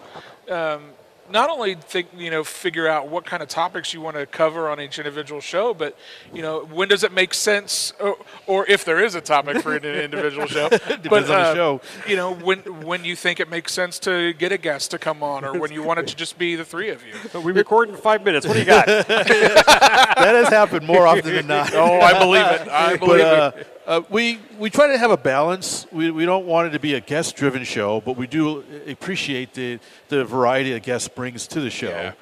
um, 0.50 0.90
not 1.30 1.50
only 1.50 1.76
think, 1.76 2.08
you 2.16 2.30
know, 2.30 2.44
figure 2.44 2.88
out 2.88 3.08
what 3.10 3.26
kind 3.26 3.42
of 3.42 3.50
topics 3.50 3.94
you 3.94 4.02
want 4.02 4.16
to 4.16 4.26
cover 4.26 4.70
on 4.70 4.80
each 4.80 5.00
individual 5.00 5.42
show, 5.42 5.74
but 5.74 5.98
you 6.34 6.42
know, 6.42 6.66
when 6.66 6.88
does 6.88 7.04
it 7.04 7.12
make 7.12 7.34
sense, 7.34 7.94
or, 8.00 8.18
or 8.48 8.66
if 8.68 8.86
there 8.86 9.04
is 9.04 9.16
a 9.16 9.22
topic 9.22 9.62
for 9.62 9.76
an 9.76 9.86
individual 9.86 10.48
show, 10.48 10.70
but 10.70 11.02
Depends 11.02 11.30
on 11.30 11.36
the 11.38 11.50
uh, 11.50 11.54
show. 11.54 11.82
you 12.08 12.16
know, 12.16 12.34
when 12.34 12.60
when 12.82 13.04
you 13.04 13.16
think 13.16 13.40
it 13.40 13.50
makes 13.50 13.74
sense 13.74 14.00
to 14.00 14.34
get 14.34 14.52
a 14.52 14.58
guest 14.58 14.92
to 14.92 15.00
come 15.00 15.24
on, 15.24 15.44
or 15.44 15.58
when 15.60 15.72
you 15.72 15.84
want 15.84 16.00
it 16.00 16.08
to 16.08 16.16
just 16.16 16.38
be 16.38 16.56
the 16.56 16.66
three 16.66 16.90
of 16.90 17.04
you. 17.06 17.40
we 17.42 17.52
record 17.52 17.90
in 17.90 17.96
five 17.96 18.24
minutes. 18.24 18.46
What 18.46 18.54
do 18.54 18.60
you 18.60 18.66
got? 18.66 18.86
that 19.08 20.18
has 20.18 20.50
happened 20.50 20.86
more 20.86 21.08
often 21.08 21.34
than 21.34 21.48
not. 21.56 21.74
Oh, 21.74 22.00
I 22.00 22.18
believe 22.20 22.46
it. 22.46 22.68
I 22.68 22.98
believe 22.98 23.22
but 23.22 23.58
it. 23.58 23.68
Uh, 23.86 24.02
we 24.10 24.40
we 24.58 24.70
try 24.70 24.88
to 24.88 24.98
have 24.98 25.12
a 25.12 25.18
balance. 25.18 25.86
We, 25.92 26.12
we 26.12 26.26
don't 26.26 26.46
want 26.46 26.68
it 26.68 26.72
to 26.72 26.80
be 26.80 26.96
a 26.96 27.02
guest 27.02 27.36
driven 27.36 27.64
show, 27.64 28.02
but 28.02 28.18
we 28.18 28.28
do 28.28 28.64
appreciate 28.88 29.54
the 29.54 29.80
the 30.08 30.26
variety 30.26 30.74
a 30.74 30.80
guest 30.80 31.16
brings 31.16 31.48
to 31.48 31.62
the 31.62 31.70
show. 31.70 31.90
Yeah. 31.90 32.14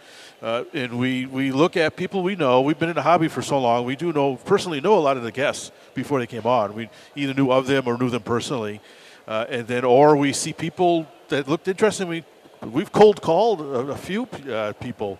Uh, 0.41 0.65
and 0.73 0.99
we, 0.99 1.25
we 1.25 1.53
look 1.53 1.77
at 1.77 1.95
people 1.95 2.21
we 2.21 2.35
know. 2.35 2.59
We've 2.59 2.77
been 2.77 2.89
in 2.89 2.95
the 2.95 3.01
hobby 3.01 3.29
for 3.29 3.41
so 3.41 3.59
long. 3.61 3.85
We 3.85 3.95
do 3.95 4.11
know 4.11 4.35
personally 4.35 4.81
know 4.81 4.97
a 4.97 4.99
lot 4.99 5.15
of 5.15 5.23
the 5.23 5.31
guests 5.31 5.71
before 5.93 6.19
they 6.19 6.27
came 6.27 6.45
on. 6.45 6.75
We 6.75 6.89
either 7.15 7.33
knew 7.33 7.49
of 7.49 7.65
them 7.65 7.87
or 7.87 7.97
knew 7.97 8.09
them 8.09 8.23
personally, 8.23 8.81
uh, 9.25 9.45
and 9.47 9.65
then 9.65 9.85
or 9.85 10.17
we 10.17 10.33
see 10.33 10.51
people 10.51 11.07
that 11.29 11.47
looked 11.47 11.69
interesting. 11.69 12.09
We 12.09 12.25
we've 12.61 12.91
cold 12.91 13.21
called 13.21 13.61
a, 13.61 13.91
a 13.91 13.95
few 13.95 14.27
uh, 14.51 14.73
people. 14.73 15.17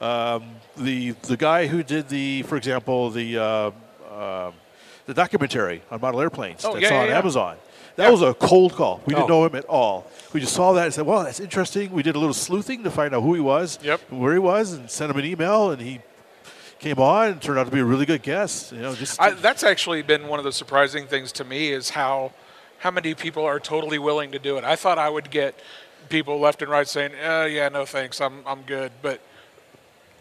Um, 0.00 0.56
the 0.76 1.12
the 1.22 1.36
guy 1.36 1.68
who 1.68 1.84
did 1.84 2.08
the, 2.08 2.42
for 2.42 2.56
example, 2.56 3.10
the 3.10 3.38
uh, 3.38 3.70
uh, 4.10 4.50
the 5.06 5.14
documentary 5.14 5.82
on 5.90 6.00
model 6.00 6.20
airplanes 6.20 6.64
Oh, 6.64 6.72
that's 6.74 6.82
yeah, 6.84 6.90
yeah, 6.94 7.00
on 7.02 7.08
yeah. 7.08 7.18
Amazon. 7.18 7.56
That 7.96 8.10
was 8.10 8.22
a 8.22 8.34
cold 8.34 8.72
call. 8.72 9.00
We 9.06 9.14
Oh. 9.14 9.18
didn't 9.18 9.28
know 9.28 9.44
him 9.44 9.54
at 9.54 9.64
all. 9.66 10.10
We 10.32 10.40
just 10.40 10.52
saw 10.54 10.72
that 10.72 10.84
and 10.86 10.92
said, 10.94 11.06
"Well, 11.06 11.22
that's 11.22 11.38
interesting." 11.38 11.92
We 11.92 12.02
did 12.02 12.16
a 12.16 12.18
little 12.18 12.34
sleuthing 12.34 12.82
to 12.84 12.90
find 12.90 13.14
out 13.14 13.22
who 13.22 13.34
he 13.34 13.40
was, 13.40 13.78
Yep. 13.82 14.00
where 14.10 14.32
he 14.32 14.38
was, 14.40 14.72
and 14.72 14.90
sent 14.90 15.12
him 15.12 15.18
an 15.18 15.24
email, 15.24 15.70
and 15.70 15.80
he 15.80 16.00
came 16.80 16.98
on 16.98 17.28
and 17.28 17.40
turned 17.42 17.58
out 17.58 17.66
to 17.66 17.70
be 17.70 17.78
a 17.80 17.84
really 17.84 18.04
good 18.04 18.22
guest. 18.22 18.72
You 18.72 18.78
know, 18.80 18.94
just 18.94 19.20
I, 19.20 19.30
that's 19.30 19.62
actually 19.62 20.02
been 20.02 20.26
one 20.26 20.38
of 20.40 20.44
the 20.44 20.52
surprising 20.52 21.06
things 21.06 21.30
to 21.32 21.44
me 21.44 21.70
is 21.70 21.90
how 21.90 22.32
how 22.78 22.90
many 22.90 23.14
people 23.14 23.44
are 23.44 23.60
totally 23.60 23.98
willing 23.98 24.32
to 24.32 24.38
do 24.40 24.58
it. 24.58 24.64
I 24.64 24.74
thought 24.76 24.98
I 24.98 25.08
would 25.08 25.30
get 25.30 25.54
people 26.08 26.40
left 26.40 26.62
and 26.62 26.70
right 26.70 26.88
saying, 26.88 27.12
"Uh, 27.24 27.44
yeah, 27.48 27.68
no 27.68 27.86
thanks, 27.86 28.20
I'm 28.20 28.42
I'm 28.44 28.62
good." 28.62 28.90
But 29.02 29.20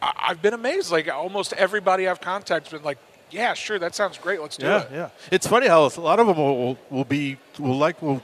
I, 0.01 0.11
I've 0.29 0.41
been 0.43 0.53
amazed. 0.53 0.91
Like 0.91 1.09
almost 1.11 1.53
everybody 1.53 2.07
I've 2.07 2.21
contacted 2.21 2.71
has 2.71 2.79
been 2.81 2.85
like, 2.85 2.99
"Yeah, 3.33 3.53
sure, 3.53 3.79
that 3.79 3.95
sounds 3.95 4.17
great. 4.17 4.41
Let's 4.41 4.57
do 4.57 4.65
yeah, 4.65 4.83
it." 4.83 4.89
yeah. 4.91 5.09
It's 5.31 5.47
funny 5.47 5.67
how 5.67 5.85
a 5.85 5.91
lot 5.99 6.19
of 6.19 6.27
them 6.27 6.37
will, 6.37 6.77
will, 6.89 7.03
be 7.05 7.37
will 7.59 7.77
like 7.77 8.01
will 8.01 8.21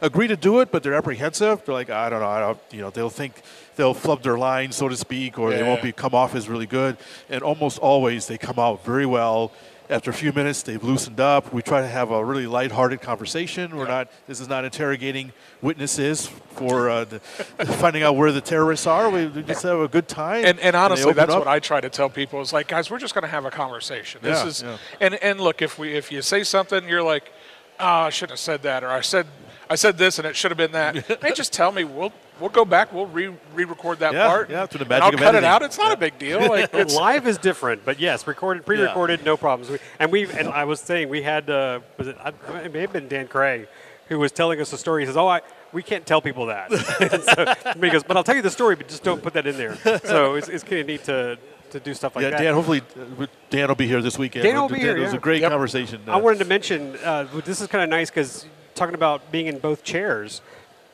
agree 0.00 0.26
to 0.26 0.36
do 0.36 0.60
it, 0.60 0.70
but 0.70 0.82
they're 0.82 0.94
apprehensive. 0.94 1.64
They're 1.64 1.74
like, 1.74 1.90
I 1.90 2.10
don't 2.10 2.20
know, 2.20 2.28
I 2.28 2.40
don't, 2.40 2.58
you 2.72 2.80
know, 2.80 2.90
they'll 2.90 3.10
think 3.10 3.42
they'll 3.76 3.94
flub 3.94 4.22
their 4.22 4.36
line, 4.36 4.72
so 4.72 4.88
to 4.88 4.96
speak, 4.96 5.38
or 5.38 5.50
they 5.50 5.62
won't 5.62 5.82
be 5.82 5.92
come 5.92 6.14
off 6.14 6.34
as 6.34 6.48
really 6.48 6.66
good. 6.66 6.96
And 7.30 7.42
almost 7.42 7.78
always 7.78 8.26
they 8.26 8.38
come 8.38 8.58
out 8.58 8.84
very 8.84 9.06
well. 9.06 9.52
After 9.90 10.10
a 10.10 10.14
few 10.14 10.32
minutes, 10.32 10.62
they've 10.62 10.82
loosened 10.82 11.20
up. 11.20 11.52
We 11.52 11.60
try 11.60 11.80
to 11.80 11.88
have 11.88 12.12
a 12.12 12.24
really 12.24 12.46
lighthearted 12.46 13.00
conversation. 13.02 13.76
We're 13.76 13.88
not. 13.88 14.08
This 14.26 14.40
is 14.40 14.48
not 14.48 14.64
interrogating 14.64 15.32
witnesses 15.60 16.26
for 16.26 16.88
uh, 16.88 17.04
the, 17.04 17.18
finding 17.78 18.02
out 18.02 18.16
where 18.16 18.32
the 18.32 18.40
terrorists 18.40 18.86
are. 18.86 19.10
We, 19.10 19.26
we 19.26 19.42
just 19.42 19.62
have 19.64 19.80
a 19.80 19.88
good 19.88 20.08
time. 20.08 20.44
And, 20.44 20.58
and 20.60 20.74
honestly, 20.76 21.04
open 21.06 21.16
that's 21.16 21.32
up. 21.32 21.40
what 21.40 21.48
I 21.48 21.58
try 21.58 21.80
to 21.80 21.90
tell 21.90 22.08
people 22.08 22.40
is 22.40 22.52
like, 22.52 22.68
guys, 22.68 22.90
we're 22.90 22.98
just 23.00 23.12
going 23.12 23.22
to 23.22 23.28
have 23.28 23.44
a 23.44 23.50
conversation. 23.50 24.20
This 24.22 24.38
Yeah, 24.38 24.46
is, 24.46 24.62
yeah. 24.62 24.78
and 25.00 25.14
and 25.16 25.40
look, 25.40 25.60
if 25.60 25.78
we 25.78 25.92
if 25.94 26.10
you 26.12 26.22
say 26.22 26.42
something, 26.44 26.88
you're 26.88 27.02
like, 27.02 27.30
oh, 27.78 27.84
I 27.86 28.10
shouldn't 28.10 28.32
have 28.32 28.40
said 28.40 28.62
that, 28.62 28.84
or 28.84 28.88
I 28.88 29.00
said 29.02 29.26
I 29.72 29.74
said 29.76 29.96
this 29.96 30.18
and 30.18 30.26
it 30.28 30.36
should 30.36 30.50
have 30.50 30.58
been 30.58 30.72
that. 30.72 30.96
hey, 31.22 31.32
just 31.34 31.52
tell 31.52 31.72
me. 31.72 31.84
We'll 31.84 32.12
we'll 32.38 32.50
go 32.50 32.64
back. 32.66 32.92
We'll 32.92 33.06
re 33.06 33.34
re-record 33.54 34.00
that 34.00 34.12
Yeah, 34.12 34.28
part. 34.28 34.50
yeah, 34.50 34.66
through 34.66 34.78
the 34.78 34.84
and 34.84 34.88
magic 34.90 35.04
I'll 35.04 35.14
of 35.14 35.20
cut 35.20 35.34
it 35.34 35.44
out. 35.44 35.62
It's 35.62 35.78
not 35.78 35.92
a 35.92 35.96
big 35.96 36.18
deal. 36.18 36.40
Like 36.52 36.74
it's 36.74 36.94
Live 36.94 37.26
is 37.26 37.38
different, 37.38 37.84
but 37.84 37.98
yes, 37.98 38.26
recorded, 38.26 38.66
pre-recorded, 38.66 39.24
no 39.24 39.38
problems. 39.38 39.70
We, 39.70 39.78
and 39.98 40.12
we 40.12 40.30
and 40.30 40.48
I 40.48 40.64
was 40.64 40.80
saying 40.80 41.08
we 41.08 41.22
had 41.22 41.48
uh, 41.48 41.80
was 41.96 42.08
it? 42.08 42.16
It 42.64 42.72
may 42.72 42.80
have 42.82 42.92
been 42.92 43.08
Dan 43.08 43.28
Cray 43.28 43.66
who 44.08 44.18
was 44.18 44.30
telling 44.32 44.60
us 44.60 44.72
a 44.74 44.78
story. 44.78 45.02
He 45.02 45.06
says, 45.06 45.16
"Oh, 45.16 45.28
I." 45.28 45.40
We 45.72 45.82
can't 45.82 46.04
tell 46.04 46.20
people 46.20 46.44
that. 46.46 46.70
So, 47.34 47.54
he 47.80 47.88
goes, 47.88 48.02
but 48.02 48.18
I'll 48.18 48.22
tell 48.24 48.36
you 48.36 48.42
the 48.42 48.50
story, 48.50 48.76
but 48.76 48.86
just 48.88 49.02
don't 49.02 49.22
put 49.22 49.32
that 49.32 49.46
in 49.46 49.56
there. 49.56 49.74
So 50.04 50.34
it's, 50.34 50.50
it's 50.50 50.62
kind 50.62 50.80
of 50.82 50.86
neat 50.86 51.04
to, 51.04 51.38
to 51.70 51.80
do 51.80 51.94
stuff 51.94 52.14
like 52.14 52.24
yeah, 52.24 52.30
that. 52.32 52.40
Yeah, 52.40 52.44
Dan. 52.48 52.54
Hopefully, 52.54 52.82
uh, 52.94 53.26
Dan 53.48 53.68
will 53.68 53.74
be 53.74 53.86
here 53.86 54.02
this 54.02 54.18
weekend. 54.18 54.42
Dan 54.42 54.60
will 54.60 54.68
be 54.68 54.78
here, 54.80 54.94
It 54.94 55.00
was 55.00 55.12
yeah. 55.12 55.16
a 55.16 55.20
great 55.20 55.40
Yep. 55.40 55.50
conversation. 55.50 56.02
I 56.06 56.18
wanted 56.18 56.40
to 56.40 56.44
mention 56.44 56.94
uh, 57.02 57.26
this 57.46 57.62
is 57.62 57.68
kind 57.68 57.82
of 57.84 57.88
nice 57.88 58.10
because 58.10 58.44
talking 58.74 58.94
about 58.94 59.30
being 59.30 59.46
in 59.46 59.58
both 59.58 59.84
chairs, 59.84 60.40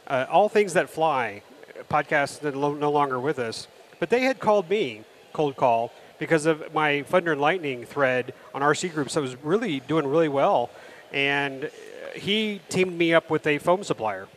uh, 0.06 0.26
all 0.30 0.48
things 0.48 0.74
that 0.74 0.90
fly, 0.90 1.42
podcasts 1.90 2.40
that 2.40 2.54
are 2.54 2.74
no 2.74 2.90
longer 2.90 3.18
with 3.18 3.38
us, 3.38 3.68
but 4.00 4.10
they 4.10 4.22
had 4.22 4.38
called 4.38 4.68
me 4.68 5.04
cold 5.32 5.56
call 5.56 5.92
because 6.18 6.46
of 6.46 6.74
my 6.74 7.02
Thunder 7.02 7.32
and 7.32 7.40
Lightning 7.40 7.84
thread 7.84 8.34
on 8.54 8.62
RC 8.62 8.92
groups. 8.92 9.16
I 9.16 9.20
was 9.20 9.36
really 9.42 9.80
doing 9.80 10.06
really 10.06 10.28
well, 10.28 10.70
and 11.12 11.70
he 12.14 12.60
teamed 12.68 12.96
me 12.96 13.14
up 13.14 13.30
with 13.30 13.46
a 13.46 13.58
foam 13.58 13.84
supplier. 13.84 14.28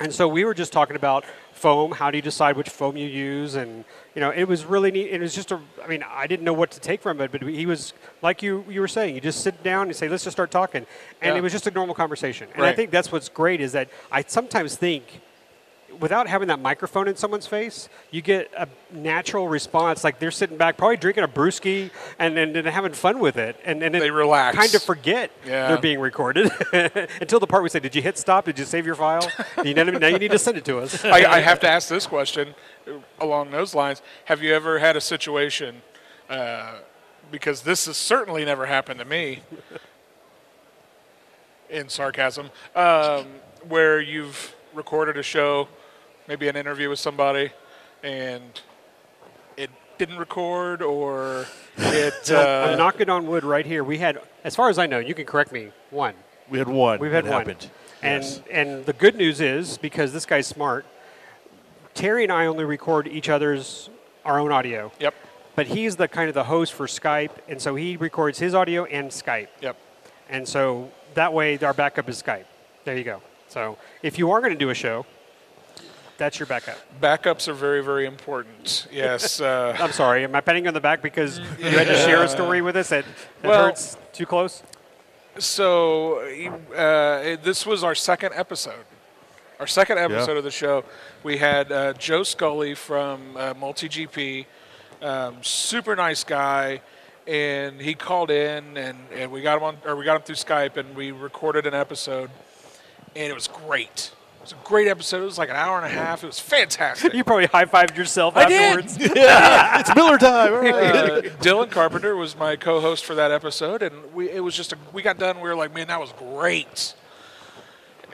And 0.00 0.12
so 0.12 0.28
we 0.28 0.44
were 0.44 0.54
just 0.54 0.72
talking 0.72 0.96
about 0.96 1.24
foam. 1.56 1.92
How 1.92 2.10
do 2.10 2.18
you 2.18 2.22
decide 2.22 2.56
which 2.56 2.68
foam 2.68 2.96
you 2.96 3.06
use? 3.08 3.54
And 3.54 3.84
you 4.14 4.20
know, 4.20 4.30
it 4.30 4.44
was 4.44 4.64
really 4.64 4.90
neat. 4.90 5.08
It 5.10 5.20
was 5.20 5.34
just 5.34 5.52
a. 5.52 5.60
I 5.82 5.86
mean, 5.88 6.04
I 6.08 6.26
didn't 6.26 6.44
know 6.44 6.52
what 6.52 6.70
to 6.72 6.80
take 6.80 7.02
from 7.02 7.20
it, 7.20 7.32
but 7.32 7.42
he 7.42 7.66
was 7.66 7.92
like 8.22 8.42
you. 8.42 8.64
You 8.68 8.80
were 8.80 8.88
saying, 8.88 9.14
you 9.14 9.20
just 9.20 9.40
sit 9.42 9.62
down 9.62 9.86
and 9.88 9.96
say, 9.96 10.08
"Let's 10.08 10.24
just 10.24 10.36
start 10.36 10.50
talking," 10.50 10.86
and 11.22 11.32
Yeah. 11.34 11.38
it 11.38 11.42
was 11.42 11.52
just 11.52 11.66
a 11.66 11.70
normal 11.70 11.94
conversation. 11.94 12.48
And 12.54 12.64
I 12.64 12.72
think 12.72 12.90
that's 12.90 13.10
what's 13.10 13.28
great 13.28 13.60
is 13.60 13.72
that 13.72 13.88
I 14.12 14.22
sometimes 14.26 14.76
think. 14.76 15.20
Without 16.00 16.28
having 16.28 16.48
that 16.48 16.60
microphone 16.60 17.08
in 17.08 17.16
someone's 17.16 17.46
face, 17.46 17.88
you 18.10 18.20
get 18.22 18.50
a 18.56 18.68
natural 18.92 19.48
response. 19.48 20.04
Like 20.04 20.18
they're 20.18 20.30
sitting 20.30 20.56
back, 20.56 20.76
probably 20.76 20.96
drinking 20.96 21.24
a 21.24 21.28
brewski 21.28 21.90
and, 22.18 22.36
and, 22.38 22.56
and 22.56 22.66
having 22.66 22.92
fun 22.92 23.18
with 23.18 23.36
it, 23.36 23.56
and, 23.64 23.82
and 23.82 23.94
They 23.94 24.10
relax. 24.10 24.56
Kind 24.56 24.74
of 24.74 24.82
forget 24.82 25.30
Yeah. 25.46 25.68
they're 25.68 25.78
being 25.80 26.00
recorded 26.00 26.50
until 27.20 27.40
the 27.40 27.46
part 27.46 27.62
we 27.62 27.68
say, 27.68 27.80
"Did 27.80 27.94
you 27.94 28.02
hit 28.02 28.18
stop? 28.18 28.44
Did 28.44 28.58
you 28.58 28.64
save 28.64 28.84
your 28.86 28.94
file? 28.94 29.30
you 29.64 29.74
know, 29.74 29.84
now 29.84 30.08
you 30.08 30.18
need 30.18 30.30
to 30.32 30.38
send 30.38 30.56
it 30.56 30.64
to 30.66 30.78
us." 30.78 31.04
I, 31.04 31.24
I 31.36 31.40
have 31.40 31.60
to 31.60 31.68
ask 31.68 31.88
this 31.88 32.06
question 32.06 32.54
uh, 32.86 32.92
along 33.20 33.50
those 33.50 33.74
lines. 33.74 34.02
Have 34.26 34.42
you 34.42 34.54
ever 34.54 34.78
had 34.78 34.96
a 34.96 35.00
situation, 35.00 35.82
uh, 36.28 36.78
because 37.30 37.62
this 37.62 37.86
has 37.86 37.96
certainly 37.96 38.44
never 38.44 38.66
happened 38.66 38.98
to 39.00 39.04
me, 39.06 39.40
in 41.70 41.88
sarcasm, 41.88 42.50
um, 42.74 43.26
where 43.68 44.00
you've 44.00 44.54
recorded 44.74 45.16
a 45.16 45.22
show, 45.22 45.68
maybe 46.28 46.48
an 46.48 46.56
interview 46.56 46.88
with 46.88 46.98
somebody, 46.98 47.50
and 48.02 48.60
it 49.56 49.70
didn't 49.98 50.18
record 50.18 50.82
or 50.82 51.46
it. 51.76 52.14
I'm 52.30 52.74
Uh, 52.74 52.76
knocking 52.76 53.08
on 53.10 53.26
wood 53.26 53.44
right 53.44 53.64
here. 53.66 53.84
We 53.84 53.98
had, 53.98 54.18
as 54.44 54.54
far 54.56 54.68
as 54.68 54.78
I 54.78 54.86
know, 54.86 54.98
you 54.98 55.14
can 55.14 55.24
correct 55.26 55.52
me. 55.52 55.70
One. 55.90 56.14
We 56.48 56.58
had 56.58 56.68
one. 56.68 56.98
We've 57.00 57.12
had 57.12 57.24
that 57.24 57.30
one. 57.32 57.40
Happened. 57.46 57.70
And 58.02 58.22
Yes. 58.22 58.40
and 58.50 58.86
the 58.86 58.92
good 58.92 59.16
news 59.16 59.40
is 59.40 59.78
because 59.78 60.12
this 60.12 60.26
guy's 60.26 60.46
smart. 60.46 60.84
Terry 61.94 62.22
and 62.24 62.32
I 62.32 62.46
only 62.46 62.64
record 62.64 63.08
each 63.08 63.28
other's 63.28 63.88
our 64.24 64.38
own 64.38 64.52
audio. 64.52 64.92
yep. 65.00 65.14
But 65.54 65.68
he's 65.68 65.96
the 65.96 66.06
kind 66.06 66.28
of 66.28 66.34
the 66.34 66.44
host 66.44 66.74
for 66.74 66.86
Skype, 66.86 67.30
and 67.48 67.60
so 67.62 67.74
he 67.76 67.96
records 67.96 68.38
his 68.38 68.54
audio 68.54 68.84
and 68.84 69.10
Skype. 69.10 69.48
Yep. 69.62 69.76
And 70.28 70.46
so 70.46 70.90
that 71.14 71.32
way 71.32 71.56
our 71.58 71.72
backup 71.72 72.10
is 72.10 72.22
Skype. 72.22 72.44
There 72.84 72.94
you 72.96 73.04
go. 73.04 73.22
So 73.48 73.78
if 74.02 74.18
you 74.18 74.30
are 74.32 74.40
going 74.40 74.52
to 74.52 74.58
do 74.58 74.68
a 74.68 74.74
show, 74.74 75.06
that's 76.18 76.38
your 76.38 76.46
backup. 76.46 76.76
Backups 77.00 77.48
are 77.48 77.52
very, 77.52 77.82
very 77.82 78.06
important. 78.06 78.86
Yes. 78.90 79.40
Uh, 79.46 79.76
I'm 79.78 79.92
sorry. 79.92 80.24
Am 80.24 80.34
I 80.34 80.40
patting 80.40 80.64
you 80.64 80.68
on 80.68 80.74
the 80.74 80.80
back 80.80 81.02
because 81.02 81.38
you 81.38 81.70
had 81.70 81.86
to 81.86 81.96
share 81.96 82.22
a 82.22 82.28
story 82.28 82.62
with 82.62 82.74
us 82.76 82.88
that, 82.88 83.04
that 83.42 83.48
Well- 83.48 83.66
hurts 83.66 83.96
too 84.12 84.26
close? 84.26 84.62
So 85.38 86.18
uh, 86.74 87.36
this 87.42 87.66
was 87.66 87.84
our 87.84 87.94
second 87.94 88.32
episode. 88.34 88.84
Our 89.60 89.66
second 89.66 89.98
episode 89.98 90.36
of 90.36 90.44
the 90.44 90.50
show. 90.50 90.84
We 91.22 91.36
had 91.38 91.70
uh, 91.70 91.92
Joe 91.94 92.22
Scully 92.22 92.74
from 92.74 93.36
uh, 93.36 93.54
Multi 93.58 93.88
GP, 93.88 94.46
um, 95.02 95.36
super 95.42 95.94
nice 95.96 96.24
guy, 96.24 96.80
and 97.26 97.80
he 97.80 97.94
called 97.94 98.30
in 98.30 98.76
and, 98.76 98.98
and 99.12 99.30
we 99.30 99.42
got 99.42 99.56
him 99.58 99.62
on 99.64 99.76
or 99.84 99.96
we 99.96 100.04
got 100.04 100.16
him 100.16 100.22
through 100.22 100.36
Skype 100.36 100.76
and 100.76 100.94
we 100.96 101.10
recorded 101.10 101.66
an 101.66 101.74
episode, 101.74 102.30
and 103.14 103.26
it 103.30 103.34
was 103.34 103.48
great. 103.48 104.12
It 104.46 104.54
was 104.54 104.64
a 104.64 104.68
great 104.68 104.86
episode. 104.86 105.22
It 105.22 105.24
was 105.24 105.38
like 105.38 105.48
an 105.48 105.56
hour 105.56 105.76
and 105.76 105.86
a 105.86 105.88
half. 105.88 106.22
It 106.22 106.28
was 106.28 106.38
fantastic. 106.38 107.12
You 107.12 107.24
probably 107.24 107.46
high 107.46 107.64
fived 107.64 107.96
yourself 107.96 108.36
I 108.36 108.48
did. 108.48 108.62
afterwards. 108.62 108.96
it's 109.00 109.94
Miller 109.96 110.18
time. 110.18 110.52
All 110.52 110.60
right. 110.60 110.72
uh, 110.72 111.20
Dylan 111.40 111.68
Carpenter 111.68 112.14
was 112.14 112.36
my 112.36 112.54
co-host 112.54 113.04
for 113.04 113.16
that 113.16 113.32
episode, 113.32 113.82
and 113.82 114.14
we 114.14 114.30
it 114.30 114.38
was 114.38 114.54
just 114.54 114.72
a, 114.72 114.78
we 114.92 115.02
got 115.02 115.18
done. 115.18 115.38
We 115.38 115.48
were 115.48 115.56
like, 115.56 115.74
man, 115.74 115.88
that 115.88 115.98
was 115.98 116.12
great. 116.12 116.94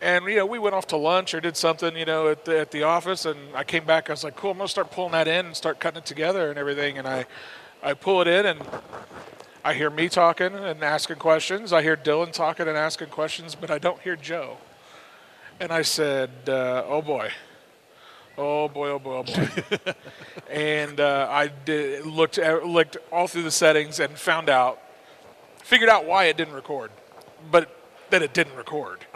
And 0.01 0.25
you 0.25 0.37
know, 0.37 0.47
we 0.47 0.59
went 0.59 0.75
off 0.75 0.87
to 0.87 0.97
lunch 0.97 1.35
or 1.35 1.41
did 1.43 1.55
something, 1.55 1.95
you 1.99 2.07
know, 2.07 2.29
at 2.29 2.47
the, 2.47 2.61
at 2.61 2.71
the 2.71 2.83
office, 2.83 3.27
and 3.27 3.39
I 3.55 3.63
came 3.63 3.85
back. 3.85 4.09
I 4.09 4.15
was 4.15 4.25
like, 4.25 4.35
cool, 4.35 4.53
I'm 4.53 4.57
gonna 4.57 4.69
start 4.69 4.91
pulling 4.91 5.13
that 5.13 5.29
in 5.29 5.45
and 5.45 5.55
start 5.55 5.81
cutting 5.81 5.99
it 5.99 6.07
together 6.07 6.49
and 6.49 6.59
everything. 6.59 6.97
And 6.97 7.07
I, 7.07 7.27
I 7.83 7.93
pull 7.93 8.23
it 8.23 8.27
in, 8.27 8.47
and 8.47 8.61
I 9.67 9.75
hear 9.75 9.91
me 9.91 10.09
talking 10.09 10.55
and 10.55 10.83
asking 10.83 11.17
questions. 11.17 11.75
I 11.75 11.83
hear 11.83 11.95
Dylan 11.95 12.33
talking 12.33 12.69
and 12.69 12.77
asking 12.79 13.09
questions, 13.09 13.55
but 13.55 13.71
I 13.71 13.77
don't 13.77 14.01
hear 14.01 14.17
Joe. 14.17 14.57
And 15.63 15.71
I 15.71 15.83
said, 15.83 16.31
uh, 16.49 16.83
oh 16.89 17.01
boy. 17.03 17.31
Oh 18.37 18.67
boy, 18.67 18.89
oh 18.89 18.99
boy, 18.99 19.19
oh 19.19 19.23
boy. 19.23 19.49
and 20.51 20.99
uh, 20.99 21.29
I 21.31 21.47
did, 21.47 22.05
looked 22.05 22.37
looked 22.37 22.97
all 23.13 23.29
through 23.29 23.45
the 23.45 23.53
settings 23.53 24.01
and 24.01 24.19
found 24.19 24.49
out, 24.49 24.83
figured 25.63 25.89
out 25.89 26.05
why 26.05 26.25
it 26.25 26.37
didn't 26.37 26.55
record, 26.55 26.91
but 27.49 27.71
that 28.11 28.23
it 28.23 28.35
didn't 28.35 28.57
record. 28.57 29.07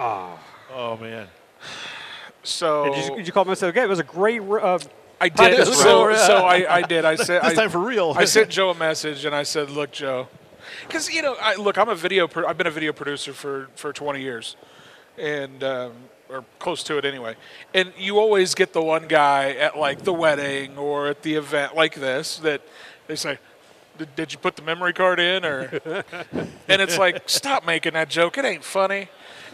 oh 0.72 0.96
man. 0.98 1.26
So 2.44 2.94
did, 2.94 3.04
you, 3.04 3.16
did 3.16 3.26
you 3.26 3.32
call 3.32 3.42
him 3.42 3.48
and 3.48 3.58
say, 3.58 3.66
okay, 3.66 3.82
it 3.82 3.88
was 3.88 3.98
a 3.98 4.04
great. 4.04 4.40
Uh, 4.40 4.78
I 5.20 5.28
did. 5.28 5.58
Podcast 5.58 5.74
So, 5.74 6.14
so 6.14 6.36
I, 6.44 6.76
I 6.76 6.82
did. 6.82 7.04
I 7.04 7.16
said 7.16 7.42
This 7.42 7.54
I, 7.54 7.54
time 7.54 7.70
for 7.70 7.80
real. 7.80 8.14
I 8.16 8.24
sent 8.24 8.50
Joe 8.50 8.70
a 8.70 8.74
message 8.76 9.24
and 9.24 9.34
I 9.34 9.42
said, 9.42 9.68
"Look, 9.68 9.90
Joe, 9.90 10.28
because 10.86 11.12
you 11.12 11.22
know, 11.22 11.34
I, 11.40 11.56
look, 11.56 11.76
I'm 11.76 11.88
a 11.88 11.96
video. 11.96 12.28
Pro- 12.28 12.46
I've 12.46 12.56
been 12.56 12.68
a 12.68 12.70
video 12.70 12.92
producer 12.92 13.32
for 13.32 13.68
for 13.74 13.92
20 13.92 14.22
years, 14.22 14.54
and 15.18 15.64
um, 15.64 15.92
or 16.28 16.44
close 16.58 16.82
to 16.84 16.98
it 16.98 17.04
anyway. 17.04 17.36
And 17.74 17.92
you 17.98 18.18
always 18.18 18.54
get 18.54 18.72
the 18.72 18.82
one 18.82 19.06
guy 19.06 19.50
at 19.52 19.78
like 19.78 20.02
the 20.02 20.12
wedding 20.12 20.76
or 20.78 21.08
at 21.08 21.22
the 21.22 21.34
event 21.34 21.74
like 21.74 21.94
this 21.94 22.38
that 22.38 22.62
they 23.06 23.16
say." 23.16 23.38
Did, 23.98 24.14
did 24.14 24.32
you 24.34 24.38
put 24.38 24.56
the 24.56 24.62
memory 24.62 24.92
card 24.92 25.18
in 25.18 25.42
or 25.42 25.70
and 26.68 26.82
it's 26.82 26.98
like 26.98 27.22
stop 27.30 27.64
making 27.64 27.94
that 27.94 28.10
joke 28.10 28.36
it 28.36 28.44
ain't 28.44 28.62
funny 28.62 29.08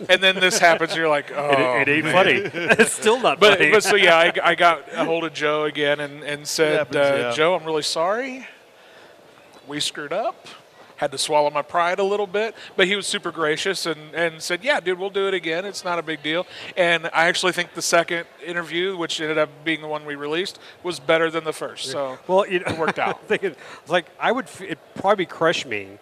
and 0.09 0.23
then 0.23 0.35
this 0.37 0.59
happens 0.59 0.97
you're 0.97 1.09
like 1.09 1.31
oh 1.33 1.79
it, 1.79 1.89
it 1.89 2.05
ain't 2.05 2.13
funny. 2.13 2.33
it's 2.55 2.93
still 2.93 3.21
not 3.21 3.41
but, 3.41 3.59
funny. 3.59 3.71
but 3.71 3.83
so 3.83 3.97
yeah, 3.97 4.17
I, 4.17 4.33
I 4.43 4.55
got 4.55 4.85
a 4.93 5.05
hold 5.05 5.25
of 5.25 5.33
Joe 5.33 5.65
again 5.65 6.01
and, 6.01 6.23
and 6.23 6.47
said, 6.47 6.79
happens, 6.79 6.97
uh, 6.97 7.17
yeah. 7.19 7.33
Joe, 7.33 7.55
I'm 7.55 7.65
really 7.65 7.83
sorry. 7.83 8.47
We 9.67 9.81
screwed 9.81 10.13
up. 10.13 10.49
Had 11.03 11.11
to 11.11 11.19
swallow 11.19 11.51
my 11.51 11.63
pride 11.63 11.99
a 11.99 12.05
little 12.05 12.29
bit, 12.29 12.55
but 12.77 12.87
he 12.87 12.95
was 12.95 13.09
super 13.09 13.33
gracious 13.33 13.87
and, 13.87 14.15
and 14.15 14.41
said, 14.41 14.63
"Yeah, 14.63 14.79
dude, 14.79 15.01
we'll 15.01 15.11
do 15.11 15.27
it 15.27 15.35
again. 15.35 15.65
It's 15.65 15.85
not 15.85 15.99
a 15.99 16.03
big 16.03 16.23
deal." 16.23 16.47
And 16.77 17.07
I 17.07 17.27
actually 17.27 17.51
think 17.51 17.75
the 17.75 17.83
second 17.83 18.25
interview, 18.47 18.97
which 18.97 19.21
ended 19.21 19.37
up 19.37 19.49
being 19.65 19.81
the 19.81 19.89
one 19.89 20.05
we 20.05 20.15
released, 20.15 20.61
was 20.85 21.01
better 21.01 21.29
than 21.29 21.43
the 21.43 21.53
first. 21.53 21.87
So 21.87 22.21
well, 22.29 22.47
you 22.47 22.61
know, 22.61 22.67
it 22.69 22.79
worked 22.79 23.01
out. 23.01 23.19
I'm 23.21 23.27
thinking, 23.27 23.57
like, 23.89 24.07
I 24.21 24.31
would, 24.31 24.47
it 24.61 24.79
probably 24.95 25.27
crush 25.27 25.67
me 25.67 25.99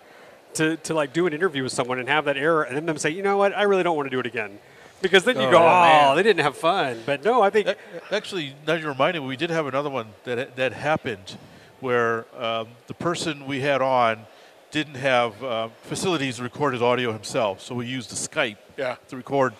to, 0.53 0.77
to 0.77 0.93
like 0.93 1.15
do 1.15 1.27
an 1.27 1.33
interview 1.33 1.63
with 1.63 1.73
someone 1.73 1.99
and 1.99 2.07
have 2.07 2.27
that 2.27 2.37
error 2.37 2.65
and 2.65 2.77
then 2.77 2.85
them 2.85 2.99
say, 2.99 3.09
you 3.09 3.23
know 3.23 3.39
what, 3.39 3.57
I 3.57 3.63
really 3.63 3.83
don't 3.83 3.97
want 3.97 4.05
to 4.05 4.11
do 4.15 4.21
it 4.21 4.27
again. 4.27 4.59
Because 5.01 5.25
then 5.25 5.37
you 5.37 5.47
Oh, 5.47 5.51
go, 5.51 5.61
yeah. 5.61 6.11
oh, 6.11 6.15
they 6.15 6.23
didn't 6.23 6.45
have 6.45 6.59
fun. 6.59 7.01
But 7.07 7.25
no, 7.25 7.41
I 7.41 7.49
think 7.49 7.69
A- 7.69 7.77
Actually, 8.15 8.55
now 8.67 8.75
you 8.75 8.87
reminded 8.87 9.21
me, 9.23 9.29
we 9.29 9.37
did 9.39 9.49
have 9.49 9.67
another 9.67 9.89
one 9.89 10.09
that 10.25 10.57
that 10.57 10.75
happened, 10.75 11.39
where 11.81 12.27
um, 12.39 12.69
the 12.87 12.93
person 12.93 13.47
we 13.47 13.61
had 13.63 13.81
on 13.81 14.27
didn't 14.71 14.95
have 14.95 15.43
uh, 15.43 15.69
facilities 15.83 16.37
to 16.37 16.43
record 16.43 16.73
his 16.75 16.83
audio 16.83 17.13
himself, 17.13 17.61
so 17.61 17.75
we 17.75 17.87
used 17.87 18.11
the 18.11 18.15
Skype 18.17 18.57
Yeah. 18.77 18.97
to 19.09 19.17
record 19.17 19.53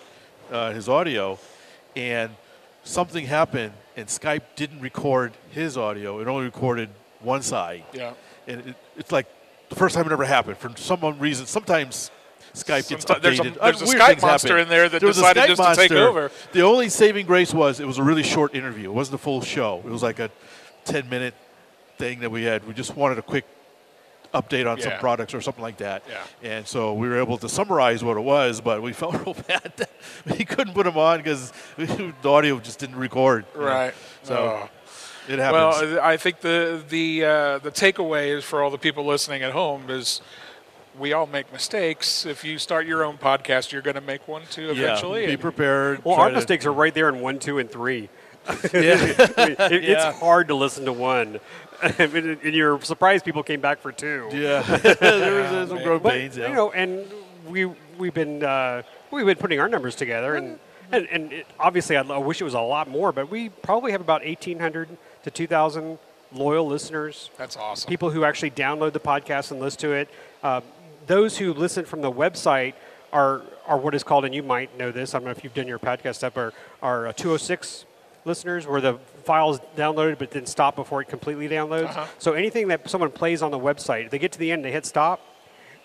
uh, 0.51 0.71
his 0.71 0.87
audio, 0.89 1.37
and 1.95 2.31
something 2.83 3.25
happened, 3.25 3.73
and 3.97 4.07
Skype 4.07 4.41
didn't 4.55 4.79
record 4.81 5.33
his 5.51 5.77
audio; 5.77 6.19
it 6.19 6.27
only 6.27 6.45
recorded 6.45 6.89
one 7.19 7.41
side. 7.41 7.83
Yeah. 7.93 8.13
and 8.47 8.61
it, 8.67 8.75
it's 8.97 9.11
like 9.11 9.27
the 9.69 9.75
first 9.75 9.95
time 9.95 10.05
it 10.05 10.11
ever 10.11 10.25
happened 10.25 10.57
for 10.57 10.75
some 10.77 11.01
reason. 11.19 11.45
Sometimes 11.45 12.09
Skype 12.53 12.89
gets 12.89 13.05
Someti- 13.05 13.21
there's 13.21 13.39
a- 13.39 13.43
updated. 13.43 13.61
there's 13.61 13.81
a 13.81 13.85
Skype 13.85 14.21
monster 14.21 14.47
happen. 14.49 14.63
in 14.63 14.69
there 14.69 14.89
that 14.89 14.99
There 15.01 15.09
decided 15.09 15.47
just 15.47 15.61
to 15.61 15.75
take 15.75 15.91
over. 15.91 16.31
The 16.53 16.61
only 16.61 16.89
saving 16.89 17.25
grace 17.25 17.53
was 17.53 17.79
it 17.79 17.85
was 17.87 17.97
a 17.97 18.03
really 18.03 18.23
short 18.23 18.55
interview. 18.55 18.89
It 18.89 18.93
wasn't 18.93 19.15
a 19.15 19.19
full 19.19 19.41
show. 19.41 19.81
It 19.85 19.89
was 19.91 20.03
like 20.03 20.19
a 20.19 20.29
10 20.85 21.09
minute 21.09 21.33
thing 21.97 22.19
that 22.21 22.31
we 22.31 22.43
had. 22.43 22.65
We 22.67 22.73
just 22.73 22.95
wanted 22.97 23.17
a 23.19 23.21
quick 23.21 23.45
update 24.33 24.69
on 24.69 24.79
some 24.79 24.93
products 24.99 25.33
or 25.33 25.41
something 25.41 25.61
like 25.61 25.77
that. 25.77 26.03
Yeah. 26.09 26.51
And 26.57 26.67
so 26.67 26.93
we 26.93 27.07
were 27.09 27.19
able 27.19 27.37
to 27.39 27.49
summarize 27.49 28.03
what 28.03 28.15
it 28.17 28.21
was, 28.21 28.61
but 28.61 28.81
we 28.81 28.93
felt 29.01 29.15
real 29.25 29.35
bad 29.47 29.73
that 29.77 29.89
we 30.37 30.45
couldn't 30.45 30.73
put 30.73 30.85
them 30.85 30.97
on 30.97 31.17
because 31.19 31.51
the 31.77 32.13
audio 32.23 32.59
just 32.59 32.79
didn't 32.79 32.95
record. 32.97 33.45
you 33.53 33.61
know. 33.61 33.67
Right. 33.67 33.93
So 34.23 34.35
Oh. 34.35 34.69
it 35.27 35.39
happens. 35.39 35.81
Well, 35.91 35.99
I 36.01 36.17
think 36.17 36.39
the 36.41 36.81
the 36.89 37.25
uh, 37.25 37.57
the 37.59 37.71
takeaway 37.71 38.35
is 38.37 38.43
for 38.43 38.61
all 38.63 38.69
the 38.71 38.77
people 38.77 39.05
listening 39.05 39.43
at 39.43 39.51
home 39.51 39.89
is 39.89 40.21
we 40.99 41.13
all 41.13 41.25
make 41.25 41.51
mistakes. 41.53 42.25
If 42.25 42.43
you 42.43 42.57
start 42.57 42.85
your 42.85 43.03
own 43.03 43.17
podcast, 43.17 43.71
you're 43.71 43.81
going 43.81 43.95
to 43.95 44.01
make 44.01 44.27
one 44.27 44.41
too 44.49 44.71
eventually. 44.71 45.21
yeah, 45.21 45.27
be 45.27 45.37
prepared. 45.37 46.03
well, 46.03 46.15
our 46.15 46.29
to- 46.29 46.35
mistakes 46.35 46.65
are 46.65 46.73
right 46.73 46.93
there 46.93 47.07
in 47.09 47.21
one, 47.21 47.39
two, 47.39 47.59
and 47.59 47.69
three. 47.69 48.09
Yeah. 48.47 48.51
I 49.37 49.45
mean, 49.45 49.55
it, 49.59 49.83
Yeah. 49.83 50.09
It's 50.09 50.19
hard 50.19 50.47
to 50.49 50.55
listen 50.55 50.85
to 50.85 50.93
one. 50.93 51.39
and 51.99 52.41
you're 52.43 52.79
surprised 52.81 53.25
people 53.25 53.43
came 53.43 53.61
back 53.61 53.79
for 53.79 53.91
two. 53.91 54.29
yeah, 54.31 54.61
there 54.77 55.51
was 55.59 55.69
some 55.69 55.77
growing 55.83 56.01
But, 56.01 56.13
pains. 56.13 56.37
Yeah. 56.37 56.49
you 56.49 56.53
know, 56.55 56.71
and 56.71 57.05
we 57.47 57.65
we've 57.97 58.13
been 58.13 58.43
uh, 58.43 58.83
we've 59.11 59.25
been 59.25 59.37
putting 59.37 59.59
our 59.59 59.67
numbers 59.69 59.95
together, 59.95 60.35
and 60.35 60.59
and, 60.91 61.07
and 61.07 61.33
it, 61.33 61.47
obviously 61.59 61.97
I, 61.97 62.01
I 62.01 62.17
wish 62.17 62.41
it 62.41 62.43
was 62.43 62.53
a 62.53 62.59
lot 62.61 62.89
more, 62.89 63.11
but 63.11 63.29
we 63.31 63.49
probably 63.49 63.91
have 63.91 64.01
about 64.01 64.21
eighteen 64.23 64.59
hundred 64.59 64.89
to 65.23 65.31
two 65.31 65.47
thousand 65.47 65.97
loyal 66.33 66.65
listeners, 66.65 67.29
That's 67.37 67.57
awesome. 67.57 67.89
people 67.89 68.09
who 68.09 68.23
actually 68.23 68.51
download 68.51 68.93
the 68.93 69.01
podcast 69.01 69.51
and 69.51 69.59
listen 69.59 69.81
to 69.81 69.91
it. 69.91 70.09
Uh, 70.41 70.61
those 71.07 71.37
who 71.37 71.53
listen 71.53 71.83
from 71.83 72.01
the 72.01 72.11
website 72.11 72.73
are 73.11 73.41
are 73.65 73.77
what 73.77 73.93
is 73.95 74.03
called, 74.03 74.23
and 74.25 74.33
you 74.33 74.43
might 74.43 74.77
know 74.77 74.91
this. 74.91 75.13
I 75.13 75.17
don't 75.19 75.25
know 75.25 75.31
if 75.31 75.43
you've 75.43 75.53
done 75.53 75.67
your 75.67 75.79
podcast 75.79 76.15
stuff, 76.15 76.37
are 76.37 76.53
are 76.81 77.07
uh, 77.07 77.13
206 77.13 77.85
listeners, 78.25 78.67
where 78.67 78.81
the 78.81 78.95
file 79.23 79.51
is 79.51 79.59
downloaded 79.75 80.17
but 80.17 80.31
then 80.31 80.45
stop 80.45 80.75
before 80.75 81.01
it 81.01 81.07
completely 81.07 81.47
downloads. 81.47 81.89
Uh-huh. 81.89 82.05
So 82.19 82.33
anything 82.33 82.67
that 82.69 82.89
someone 82.89 83.11
plays 83.11 83.41
on 83.41 83.51
the 83.51 83.59
website, 83.59 84.05
if 84.05 84.11
they 84.11 84.19
get 84.19 84.31
to 84.33 84.39
the 84.39 84.51
end, 84.51 84.65
they 84.65 84.71
hit 84.71 84.85
stop. 84.85 85.21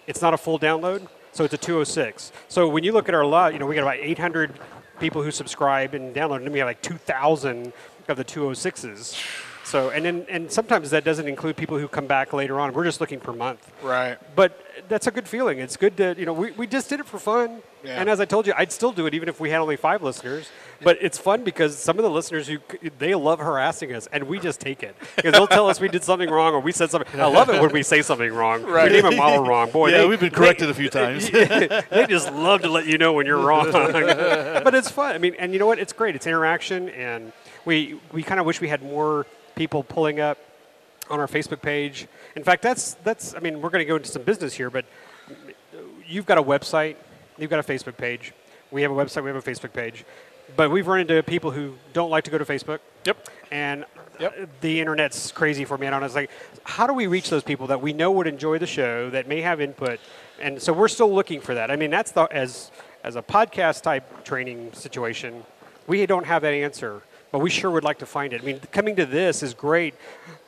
It's 0.07 0.23
not 0.23 0.35
a 0.35 0.39
full 0.39 0.59
download, 0.59 1.09
so 1.33 1.45
it's 1.45 1.55
a 1.55 1.59
206. 1.59 2.33
So 2.49 2.69
when 2.69 2.85
you 2.85 2.93
look 2.93 3.09
at 3.09 3.15
our 3.15 3.25
lot, 3.25 3.53
you 3.53 3.59
know 3.59 3.67
we 3.67 3.75
got 3.75 3.83
about 3.83 3.99
800 3.99 4.53
people 5.01 5.23
who 5.23 5.31
subscribe 5.31 5.95
and 5.95 6.15
download, 6.15 6.37
and 6.37 6.47
then 6.47 6.53
we 6.53 6.61
have 6.61 6.69
like 6.69 6.83
2,000 6.83 7.73
of 8.09 8.17
the 8.17 8.25
206s. 8.25 9.17
So 9.65 9.91
and 9.91 10.05
then 10.05 10.27
and 10.29 10.51
sometimes 10.51 10.91
that 10.91 11.03
doesn't 11.05 11.27
include 11.27 11.57
people 11.57 11.77
who 11.77 11.89
come 11.89 12.07
back 12.07 12.33
later 12.33 12.61
on. 12.61 12.73
We're 12.73 12.85
just 12.85 13.01
looking 13.01 13.19
per 13.19 13.33
month. 13.33 13.69
Right. 13.83 14.17
But 14.37 14.61
that's 14.89 15.07
a 15.07 15.11
good 15.11 15.29
feeling. 15.29 15.59
It's 15.59 15.77
good 15.77 15.97
to, 15.99 16.15
you 16.19 16.27
know, 16.27 16.33
we, 16.33 16.53
we 16.53 16.67
just 16.67 16.89
did 16.89 17.01
it 17.01 17.07
for 17.07 17.19
fun. 17.19 17.63
Yeah. 17.85 18.01
And 18.01 18.11
as 18.11 18.21
I 18.21 18.25
told 18.25 18.47
you, 18.47 18.55
I'd 18.57 18.73
still 18.73 18.93
do 18.93 19.07
it 19.07 19.15
even 19.15 19.29
if 19.29 19.39
we 19.39 19.51
had 19.51 19.61
only 19.61 19.77
five 19.77 20.03
listeners. 20.03 20.49
But 20.83 20.99
it's 21.01 21.19
fun 21.19 21.45
because 21.45 21.79
some 21.79 21.99
of 21.99 22.03
the 22.03 22.11
listeners, 22.11 22.49
who 22.49 22.59
they 22.99 23.15
love 23.15 23.39
harassing 23.39 23.93
us, 23.95 24.09
and 24.13 24.25
we 24.25 24.41
just 24.41 24.61
take 24.61 24.83
it. 24.83 24.97
Because 25.15 25.33
they'll 25.33 25.47
tell 25.47 25.69
us 25.69 25.81
we 25.81 25.89
did 25.89 26.03
something 26.03 26.29
wrong 26.29 26.55
or 26.55 26.61
we 26.61 26.73
said 26.73 26.91
something. 26.91 27.21
I 27.21 27.27
love 27.27 27.49
it 27.49 27.61
when 27.61 27.73
we 27.73 27.83
say 27.83 28.03
something 28.03 28.33
wrong. 28.33 28.63
Right. 28.63 28.91
We 28.91 29.01
name 29.01 29.13
a 29.13 29.17
model 29.17 29.45
wrong. 29.45 29.71
Boy, 29.71 29.91
yeah, 29.91 29.99
they, 29.99 30.07
we've 30.07 30.21
been 30.21 30.31
corrected 30.31 30.69
a 30.69 30.75
few 30.75 30.89
times. 30.89 31.31
they 31.31 32.07
just 32.09 32.33
love 32.33 32.63
to 32.63 32.69
let 32.69 32.87
you 32.87 32.99
know 32.99 33.13
when 33.13 33.27
you're 33.27 33.41
wrong. 33.41 33.71
but 33.73 34.75
it's 34.75 34.91
fun. 34.91 35.15
I 35.15 35.19
mean, 35.19 35.35
and 35.39 35.53
you 35.53 35.59
know 35.59 35.67
what? 35.67 35.79
It's 35.79 35.93
great. 35.93 36.17
It's 36.17 36.27
interaction, 36.27 36.89
and 36.91 37.33
we 37.65 37.99
we 38.13 38.23
kind 38.23 38.41
of 38.41 38.47
wish 38.47 38.61
we 38.61 38.69
had 38.69 38.83
more 38.83 39.27
people 39.55 39.83
pulling 39.83 40.21
up 40.21 40.39
on 41.11 41.21
our 41.21 41.27
Facebook 41.27 41.63
page. 41.63 42.07
In 42.35 42.45
fact, 42.45 42.63
that's 42.63 42.95
that's. 43.05 43.35
I 43.35 43.41
mean, 43.41 43.61
we're 43.61 43.71
going 43.71 43.85
to 43.85 43.89
go 43.89 43.97
into 43.97 44.11
some 44.11 44.23
business 44.23 44.55
here, 44.55 44.71
but 44.71 44.85
you've 46.07 46.27
got 46.27 46.39
a 46.39 46.43
website, 46.43 46.97
you've 47.39 47.51
got 47.51 47.59
a 47.59 47.63
Facebook 47.73 47.97
page. 47.97 48.33
We 48.71 48.83
have 48.83 48.91
a 48.91 48.95
website, 48.95 49.23
we 49.23 49.31
have 49.31 49.37
a 49.37 49.51
Facebook 49.51 49.73
page, 49.73 50.05
but 50.57 50.71
we've 50.71 50.87
run 50.87 51.01
into 51.01 51.23
people 51.23 51.51
who 51.53 51.75
don't 51.93 52.11
like 52.11 52.25
to 52.25 52.31
go 52.31 52.39
to 52.39 52.45
Facebook. 52.45 52.81
Yep. 53.05 53.29
And 53.51 53.85
Yep. 54.19 54.49
the 54.63 54.81
internet's 54.81 55.31
crazy 55.31 55.67
for 55.67 55.77
me. 55.77 55.87
And 55.87 55.95
I 55.95 55.97
don't 55.97 56.01
know. 56.01 56.07
It's 56.07 56.15
like, 56.15 56.31
how 56.65 56.87
do 56.87 56.95
we 56.95 57.07
reach 57.07 57.29
those 57.29 57.43
people 57.43 57.67
that 57.67 57.83
we 57.83 57.93
know 57.93 58.11
would 58.13 58.27
enjoy 58.27 58.59
the 58.59 58.67
show, 58.67 59.11
that 59.11 59.29
may 59.29 59.43
have 59.43 59.61
input? 59.61 60.01
And 60.41 60.61
so 60.61 60.73
we're 60.73 60.89
still 60.89 61.13
looking 61.13 61.41
for 61.41 61.55
that. 61.55 61.71
I 61.71 61.77
mean, 61.77 61.91
that's 61.91 62.13
the 62.13 62.23
as 62.23 62.71
as 63.05 63.15
a 63.17 63.23
podcast 63.23 63.83
type 63.83 64.25
training 64.25 64.73
situation, 64.73 65.45
we 65.87 66.05
don't 66.07 66.27
have 66.27 66.43
that 66.43 66.55
answer, 66.55 67.03
but 67.33 67.41
we 67.41 67.51
sure 67.51 67.71
would 67.71 67.85
like 67.85 67.99
to 67.99 68.07
find 68.07 68.33
it. 68.33 68.43
I 68.43 68.45
mean, 68.45 68.61
coming 68.73 68.97
to 68.97 69.07
this 69.07 69.43
is 69.43 69.55
great. 69.55 69.95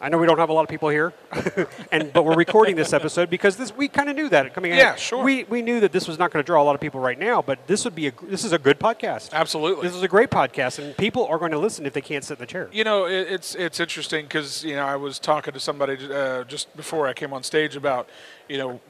I 0.01 0.09
know 0.09 0.19
we 0.19 0.27
don't 0.27 0.39
have 0.39 0.49
a 0.49 0.53
lot 0.53 0.63
of 0.63 0.69
people 0.69 0.89
here, 0.89 1.13
and 1.93 2.13
but 2.13 2.25
we're 2.25 2.37
recording 2.37 2.77
this 2.77 2.93
episode 2.93 3.31
because 3.31 3.57
this 3.57 3.77
we 3.77 3.89
kind 3.89 4.09
of 4.09 4.15
knew 4.15 4.29
that 4.29 4.55
coming. 4.55 4.71
in. 4.71 4.79
Yeah, 4.79 4.95
sure. 4.95 5.25
We 5.25 5.45
we 5.45 5.61
knew 5.61 5.81
that 5.81 5.91
this 5.91 6.07
was 6.07 6.19
not 6.19 6.31
going 6.31 6.43
to 6.43 6.47
draw 6.47 6.63
a 6.63 6.65
lot 6.65 6.77
of 6.77 6.81
people 6.81 7.01
right 7.01 7.19
now, 7.19 7.43
but 7.43 7.67
this 7.67 7.85
would 7.85 7.97
be 7.97 8.07
a 8.07 8.13
this 8.23 8.45
is 8.45 8.53
a 8.53 8.59
good 8.59 8.79
podcast. 8.79 9.33
Absolutely. 9.33 9.89
This 9.89 9.97
is 9.97 10.03
a 10.03 10.09
great 10.09 10.31
podcast, 10.31 10.79
and 10.79 10.97
people 10.97 11.27
are 11.27 11.39
going 11.39 11.51
to 11.51 11.59
listen 11.59 11.85
if 11.85 11.95
they 11.95 12.01
can't 12.01 12.25
sit 12.25 12.35
in 12.35 12.41
the 12.41 12.47
chair. 12.47 12.69
You 12.73 12.85
know, 12.85 13.07
it, 13.07 13.27
it's 13.29 13.55
it's 13.57 13.81
interesting 13.81 14.27
because 14.27 14.65
you 14.65 14.77
know 14.77 14.85
I 14.87 14.97
was 14.97 15.19
talking 15.19 15.53
to 15.55 15.61
somebody 15.61 15.99
uh, 16.13 16.45
just 16.45 16.75
before 16.77 17.09
I 17.09 17.13
came 17.13 17.33
on 17.33 17.43
stage 17.43 17.75
about 17.75 18.09
you 18.49 18.59
know 18.59 18.81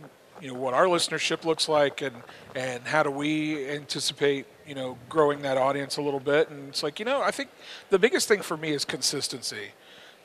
you 0.40 0.48
know 0.48 0.58
what 0.58 0.74
our 0.74 0.86
listenership 0.86 1.44
looks 1.44 1.68
like 1.68 2.02
and 2.02 2.16
and 2.54 2.84
how 2.84 3.02
do 3.02 3.10
we 3.10 3.68
anticipate 3.68 4.46
you 4.66 4.74
know 4.74 4.96
growing 5.08 5.42
that 5.42 5.56
audience 5.56 5.96
a 5.96 6.02
little 6.02 6.20
bit 6.20 6.48
and 6.50 6.68
it's 6.68 6.82
like 6.82 6.98
you 6.98 7.04
know 7.04 7.20
I 7.22 7.30
think 7.30 7.50
the 7.90 7.98
biggest 7.98 8.28
thing 8.28 8.42
for 8.42 8.56
me 8.56 8.70
is 8.70 8.84
consistency 8.84 9.68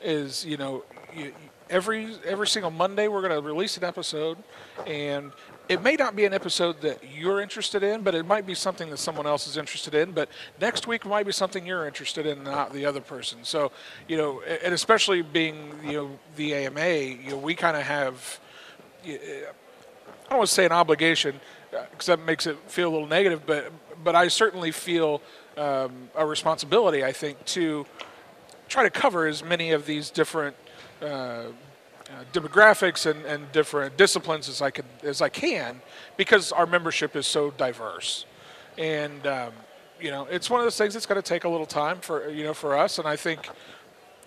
is 0.02 0.44
you 0.44 0.56
know 0.56 0.84
you, 1.14 1.32
every 1.70 2.14
every 2.24 2.46
single 2.46 2.70
Monday 2.70 3.08
we're 3.08 3.22
going 3.22 3.32
to 3.32 3.46
release 3.46 3.76
an 3.76 3.84
episode 3.84 4.38
and 4.86 5.32
it 5.68 5.82
may 5.82 5.96
not 5.96 6.14
be 6.14 6.24
an 6.26 6.34
episode 6.34 6.82
that 6.82 7.02
you're 7.10 7.40
interested 7.40 7.82
in, 7.82 8.02
but 8.02 8.14
it 8.14 8.26
might 8.26 8.46
be 8.46 8.54
something 8.54 8.90
that 8.90 8.98
someone 8.98 9.26
else 9.26 9.46
is 9.46 9.56
interested 9.56 9.94
in. 9.94 10.12
But 10.12 10.28
next 10.60 10.86
week 10.86 11.06
might 11.06 11.24
be 11.24 11.32
something 11.32 11.66
you're 11.66 11.86
interested 11.86 12.26
in, 12.26 12.44
not 12.44 12.72
the 12.72 12.84
other 12.84 13.00
person. 13.00 13.38
So, 13.44 13.72
you 14.06 14.18
know, 14.18 14.42
and 14.42 14.74
especially 14.74 15.22
being, 15.22 15.72
you 15.82 15.92
know, 15.92 16.18
the 16.36 16.54
AMA, 16.54 16.86
you 16.86 17.30
know, 17.30 17.38
we 17.38 17.54
kind 17.54 17.78
of 17.78 17.82
have, 17.84 18.40
don't 20.34 20.40
want 20.40 20.48
to 20.48 20.54
say 20.54 20.66
an 20.66 20.72
obligation, 20.72 21.40
because 21.70 22.06
that 22.06 22.20
makes 22.20 22.46
it 22.46 22.58
feel 22.66 22.88
a 22.88 22.92
little 22.92 23.06
negative, 23.06 23.42
but 23.46 23.72
but 24.02 24.16
I 24.16 24.28
certainly 24.28 24.72
feel 24.72 25.22
um, 25.56 26.10
a 26.16 26.26
responsibility, 26.26 27.04
I 27.04 27.12
think, 27.12 27.42
to 27.46 27.86
try 28.68 28.82
to 28.82 28.90
cover 28.90 29.26
as 29.26 29.44
many 29.44 29.70
of 29.70 29.86
these 29.86 30.10
different 30.10 30.56
uh, 31.00 31.04
uh, 31.04 31.50
demographics 32.32 33.08
and, 33.08 33.24
and 33.24 33.50
different 33.52 33.96
disciplines 33.96 34.48
as 34.48 34.60
I 34.60 34.70
can 34.70 34.84
as 35.04 35.22
I 35.22 35.28
can, 35.28 35.80
because 36.16 36.50
our 36.50 36.66
membership 36.66 37.14
is 37.14 37.28
so 37.28 37.52
diverse, 37.52 38.26
and 38.76 39.24
um, 39.28 39.52
you 40.00 40.10
know 40.10 40.26
it's 40.26 40.50
one 40.50 40.58
of 40.58 40.66
those 40.66 40.76
things 40.76 40.94
that's 40.94 41.06
going 41.06 41.22
to 41.22 41.28
take 41.28 41.44
a 41.44 41.48
little 41.48 41.66
time 41.66 42.00
for 42.00 42.28
you 42.28 42.42
know 42.42 42.54
for 42.54 42.76
us, 42.76 42.98
and 42.98 43.06
I 43.06 43.14
think 43.14 43.48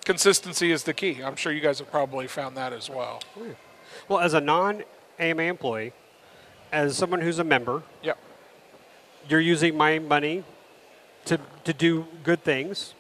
consistency 0.06 0.72
is 0.72 0.84
the 0.84 0.94
key. 0.94 1.22
I'm 1.22 1.36
sure 1.36 1.52
you 1.52 1.60
guys 1.60 1.80
have 1.80 1.92
probably 1.92 2.28
found 2.28 2.56
that 2.56 2.72
as 2.72 2.90
well. 2.90 3.22
Well, 4.08 4.20
as 4.20 4.34
a 4.34 4.40
non 4.42 4.84
AMA 5.20 5.44
employee, 5.44 5.94
as 6.72 6.96
someone 6.98 7.22
who's 7.22 7.40
a 7.40 7.44
member, 7.44 7.84
Yep. 8.04 8.18
you're 9.30 9.40
using 9.40 9.76
my 9.78 10.00
money 10.00 10.44
to, 11.26 11.40
to 11.64 11.74
do 11.74 12.06
good 12.24 12.44
things. 12.44 12.94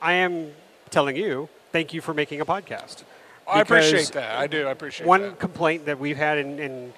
I 0.00 0.14
am 0.14 0.52
telling 0.90 1.16
you, 1.16 1.48
thank 1.72 1.92
you 1.94 2.00
for 2.00 2.12
making 2.14 2.40
a 2.40 2.46
podcast. 2.46 3.04
I 3.46 3.60
appreciate 3.60 4.08
that. 4.12 4.36
I 4.36 4.46
do. 4.46 4.66
I 4.66 4.70
appreciate 4.70 5.06
One 5.06 5.22
that. 5.22 5.38
complaint 5.38 5.86
that 5.86 5.98
we've 5.98 6.16
had, 6.16 6.38
in, 6.38 6.58
in 6.58 6.92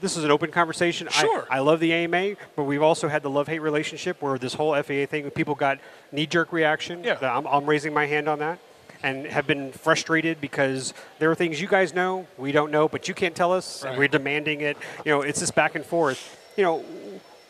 this 0.00 0.16
is 0.16 0.24
an 0.24 0.30
open 0.30 0.50
conversation. 0.50 1.08
Sure. 1.10 1.46
I, 1.50 1.56
I 1.56 1.60
love 1.60 1.80
the 1.80 1.92
AMA, 1.92 2.36
but 2.56 2.64
we've 2.64 2.82
also 2.82 3.08
had 3.08 3.22
the 3.22 3.30
love 3.30 3.46
hate 3.46 3.60
relationship 3.60 4.20
where 4.22 4.38
this 4.38 4.54
whole 4.54 4.74
FAA 4.74 5.06
thing, 5.06 5.30
people 5.30 5.54
got 5.54 5.78
knee 6.10 6.26
jerk 6.26 6.52
reaction. 6.52 7.04
Yeah. 7.04 7.14
That 7.16 7.34
I'm, 7.36 7.46
I'm 7.46 7.66
raising 7.66 7.92
my 7.92 8.06
hand 8.06 8.28
on 8.28 8.38
that. 8.40 8.58
And 9.04 9.26
have 9.26 9.46
been 9.46 9.70
frustrated 9.70 10.40
because 10.40 10.94
there 11.18 11.30
are 11.30 11.34
things 11.34 11.60
you 11.60 11.68
guys 11.68 11.92
know, 11.92 12.26
we 12.38 12.52
don't 12.52 12.72
know, 12.72 12.88
but 12.88 13.06
you 13.06 13.12
can't 13.12 13.36
tell 13.36 13.52
us, 13.52 13.84
and 13.84 13.98
we're 13.98 14.08
demanding 14.08 14.62
it. 14.62 14.78
You 15.04 15.12
know, 15.12 15.20
it's 15.20 15.40
this 15.40 15.50
back 15.50 15.74
and 15.74 15.84
forth. 15.84 16.40
You 16.56 16.64
know, 16.64 16.84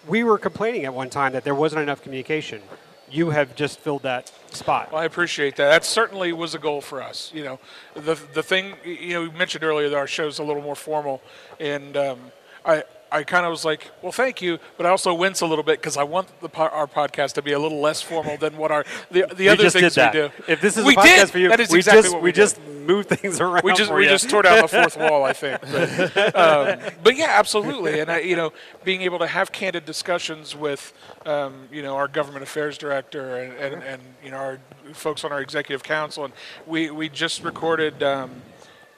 we 0.09 0.25
were 0.25 0.37
complaining 0.37 0.85
at 0.85 0.93
one 0.93 1.11
time 1.11 1.33
that 1.35 1.45
there 1.45 1.55
wasn't 1.55 1.83
enough 1.83 2.03
communication. 2.03 2.61
You 3.09 3.31
have 3.31 3.55
just 3.55 3.79
filled 3.79 4.03
that 4.03 4.33
spot. 4.51 4.91
Well, 4.91 5.01
I 5.01 5.05
appreciate 5.05 5.55
that. 5.55 5.69
That 5.69 5.85
certainly 5.85 6.33
was 6.33 6.57
a 6.57 6.59
goal 6.59 6.81
for 6.81 7.01
us. 7.01 7.31
You 7.33 7.45
know, 7.45 7.61
the 7.95 8.17
the 8.33 8.43
thing 8.43 8.75
you 8.85 9.15
know 9.15 9.23
you 9.23 9.31
mentioned 9.31 9.63
earlier 9.63 9.89
that 9.91 9.97
our 9.97 10.09
show's 10.09 10.41
a 10.41 10.43
little 10.43 10.63
more 10.63 10.77
formal, 10.77 11.23
and 11.61 11.97
um, 11.97 12.19
I. 12.67 12.83
I 13.15 13.23
kind 13.23 13.47
of 13.47 13.51
was 13.51 13.65
like, 13.65 13.93
well, 14.03 14.11
thank 14.11 14.43
you, 14.43 14.59
but 14.77 14.87
I 14.87 14.91
also 14.91 15.15
wince 15.15 15.41
a 15.41 15.47
little 15.47 15.63
bit 15.63 15.81
because 15.81 15.97
I 15.97 16.03
want 16.03 16.29
the 16.41 16.49
po- 16.49 16.63
our 16.65 16.89
podcast 16.89 17.35
to 17.35 17.43
be 17.43 17.53
a 17.53 17.59
little 17.61 17.81
less 17.81 18.03
formal 18.03 18.37
than 18.37 18.57
what 18.57 18.73
our 18.73 18.85
the, 19.09 19.33
the 19.37 19.51
other 19.51 19.63
just 19.63 19.77
things 19.77 19.95
did 19.95 20.01
that. 20.01 20.15
we 20.15 20.21
do. 20.21 20.53
If 20.53 20.61
this 20.61 20.77
is 20.77 20.85
we 20.85 20.95
a 20.95 20.97
podcast 20.97 21.17
did. 21.17 21.31
for 21.31 21.39
you, 21.39 21.49
that 21.49 21.61
is 21.61 21.71
we 21.71 21.79
exactly 21.79 22.03
just 22.03 22.13
what 22.13 22.23
we, 22.23 22.29
we, 22.31 22.33
just 22.33 22.61
moved 22.61 23.09
things 23.11 23.41
around. 23.41 23.63
we 23.63 23.73
just 23.73 23.95
we 23.95 24.03
you. 24.03 24.09
just 24.09 24.29
tore 24.29 24.43
down 24.43 24.63
the 24.63 24.67
fourth 24.67 24.97
wall, 24.99 25.23
I 25.23 25.33
think. 25.33 25.61
But, 25.61 26.37
um, 26.37 26.93
but 27.05 27.17
yeah, 27.17 27.29
absolutely. 27.39 28.01
And 28.01 28.11
I, 28.11 28.19
you 28.19 28.35
know, 28.35 28.53
being 28.83 29.03
able 29.03 29.21
to 29.21 29.29
have 29.29 29.53
candid 29.53 29.85
discussions 29.85 30.57
with, 30.57 30.93
um, 31.25 31.69
you 31.71 31.83
know, 31.83 31.95
our 31.95 32.09
government 32.09 32.43
affairs 32.43 32.77
director 32.77 33.37
and, 33.37 33.53
and, 33.75 33.83
and 33.85 34.03
you 34.25 34.33
know 34.33 34.39
our 34.39 34.59
folks 34.93 35.23
on 35.23 35.31
our 35.31 35.41
executive 35.41 35.85
council, 35.85 36.25
and 36.25 36.35
we 36.67 36.91
we 36.91 37.09
just 37.09 37.45
recorded 37.45 38.03
um, 38.03 38.43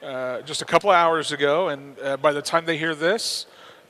uh, 0.01 0.41
just 0.41 0.63
a 0.63 0.65
couple 0.65 0.89
of 0.89 0.95
hours 0.95 1.31
ago, 1.31 1.69
and 1.69 1.99
uh, 1.99 2.17
by 2.17 2.31
the 2.31 2.41
time 2.41 2.65
they 2.65 2.79
hear 2.79 2.95
this. 2.95 3.45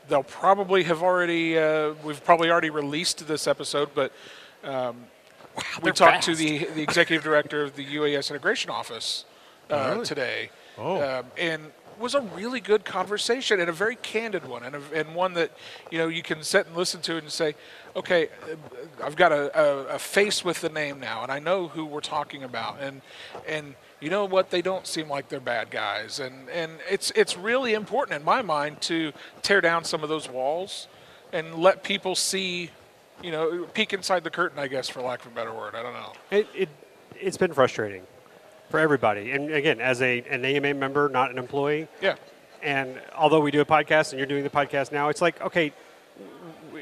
They'll 0.07 0.23
probably 0.23 0.83
have 0.83 1.03
already. 1.03 1.57
Uh, 1.57 1.93
we've 2.03 2.23
probably 2.23 2.49
already 2.49 2.69
released 2.69 3.27
this 3.27 3.47
episode, 3.47 3.89
but 3.93 4.11
um, 4.63 4.95
we 5.81 5.83
they're 5.83 5.93
talked 5.93 6.23
to 6.23 6.35
the 6.35 6.65
the 6.65 6.81
executive 6.81 7.23
director 7.23 7.63
of 7.63 7.75
the 7.75 7.85
UAS 7.85 8.29
integration 8.29 8.69
office 8.71 9.25
uh, 9.69 9.91
Really? 9.93 10.05
today, 10.05 10.49
Oh. 10.77 11.01
um, 11.19 11.25
and 11.37 11.65
it 11.65 12.01
was 12.01 12.13
a 12.15 12.21
really 12.21 12.59
good 12.61 12.85
conversation 12.85 13.59
and 13.59 13.69
a 13.69 13.73
very 13.73 13.95
candid 13.95 14.47
one, 14.47 14.63
and, 14.63 14.75
a, 14.75 14.81
and 14.93 15.15
one 15.15 15.33
that 15.33 15.51
you 15.91 15.97
know 15.97 16.07
you 16.07 16.21
can 16.21 16.43
sit 16.43 16.67
and 16.67 16.75
listen 16.77 17.01
to 17.01 17.17
and 17.17 17.29
say, 17.31 17.55
okay, 17.95 18.29
uh, 18.43 18.55
I've 19.03 19.15
got 19.15 19.31
a, 19.31 19.59
a, 19.59 19.95
a 19.95 19.99
face 19.99 20.45
with 20.45 20.61
the 20.61 20.69
name 20.69 20.99
now, 20.99 21.23
and 21.23 21.31
I 21.31 21.39
know 21.39 21.67
who 21.67 21.85
we're 21.85 21.99
talking 22.01 22.43
about, 22.43 22.77
and 22.79 23.01
and 23.47 23.75
you 23.99 24.09
know 24.09 24.25
what, 24.25 24.49
they 24.51 24.61
don't 24.61 24.85
seem 24.85 25.09
like 25.09 25.29
they're 25.29 25.39
bad 25.39 25.69
guys, 25.71 26.19
and 26.19 26.49
and 26.49 26.73
it's 26.89 27.11
it's 27.15 27.35
really 27.37 27.73
important 27.73 28.19
in 28.19 28.25
my 28.25 28.41
mind 28.41 28.81
to 28.81 29.11
tear 29.41 29.61
down 29.61 29.83
some 29.83 30.03
of 30.03 30.09
those 30.09 30.29
walls, 30.29 30.87
and 31.33 31.55
let 31.55 31.83
people 31.83 32.15
see. 32.15 32.69
You 33.23 33.31
know, 33.31 33.63
peek 33.73 33.93
inside 33.93 34.23
the 34.23 34.29
curtain, 34.29 34.59
I 34.59 34.67
guess, 34.67 34.87
for 34.87 35.01
lack 35.01 35.25
of 35.25 35.31
a 35.31 35.35
better 35.35 35.51
word. 35.51 35.73
I 35.73 35.81
don't 35.81 35.93
know. 35.93 36.13
It, 36.29 36.47
it, 36.53 36.69
it's 37.19 37.35
been 37.35 37.51
frustrating 37.51 38.03
for 38.69 38.79
everybody. 38.79 39.31
And 39.31 39.51
again, 39.51 39.81
as 39.81 40.03
a, 40.03 40.21
an 40.29 40.45
AMA 40.45 40.75
member, 40.75 41.09
not 41.09 41.31
an 41.31 41.39
employee, 41.39 41.87
Yeah. 41.99 42.13
and 42.61 43.01
although 43.17 43.39
we 43.39 43.49
do 43.49 43.59
a 43.61 43.65
podcast 43.65 44.11
and 44.11 44.19
you're 44.19 44.27
doing 44.27 44.43
the 44.43 44.51
podcast 44.51 44.91
now, 44.91 45.09
it's 45.09 45.19
like, 45.19 45.41
okay, 45.41 45.73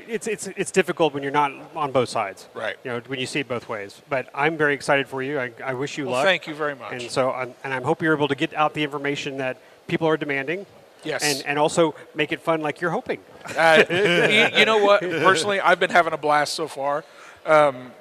it's, 0.08 0.28
it's, 0.28 0.48
it's 0.48 0.72
difficult 0.72 1.14
when 1.14 1.24
you're 1.24 1.32
not 1.32 1.52
on 1.76 1.92
both 1.92 2.10
sides. 2.10 2.48
Right. 2.54 2.76
You 2.84 2.92
know, 2.92 3.02
when 3.08 3.20
you 3.20 3.26
see 3.26 3.40
it 3.40 3.48
both 3.48 3.68
ways. 3.70 4.02
But 4.10 4.30
I'm 4.34 4.58
very 4.58 4.74
excited 4.74 5.08
for 5.08 5.22
you. 5.22 5.40
I, 5.40 5.52
I 5.64 5.74
wish 5.74 5.98
you 5.98 6.06
Well, 6.06 6.16
luck. 6.16 6.26
thank 6.26 6.48
you 6.48 6.56
very 6.56 6.76
much. 6.76 6.92
And 6.94 7.12
so, 7.12 7.32
I'm, 7.32 7.54
and 7.64 7.74
I 7.74 7.82
hope 7.82 8.02
you're 8.02 8.16
able 8.16 8.28
to 8.28 8.36
get 8.36 8.54
out 8.54 8.74
the 8.74 8.84
information 8.84 9.38
that 9.38 9.58
people 9.88 10.08
are 10.08 10.18
demanding. 10.18 10.66
Yes. 11.04 11.24
And, 11.24 11.46
and 11.46 11.60
also 11.60 11.94
make 12.16 12.32
it 12.32 12.42
fun 12.42 12.62
like 12.62 12.82
you're 12.82 12.92
hoping. 12.92 13.20
Uh, 13.56 13.84
you, 13.90 14.60
you 14.60 14.66
know 14.66 14.84
what? 14.84 15.02
Personally, 15.02 15.60
I've 15.60 15.80
been 15.80 15.92
having 15.92 16.14
a 16.14 16.18
blast 16.18 16.54
so 16.54 16.68
far. 16.68 17.04
Um, 17.46 17.92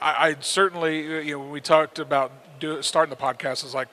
I, 0.00 0.28
I 0.28 0.36
certainly, 0.40 1.26
you 1.26 1.32
know, 1.32 1.38
when 1.40 1.50
we 1.50 1.60
talked 1.60 1.98
about 1.98 2.30
do, 2.60 2.80
starting 2.82 3.10
the 3.10 3.20
podcast, 3.20 3.64
it's 3.64 3.74
like, 3.74 3.88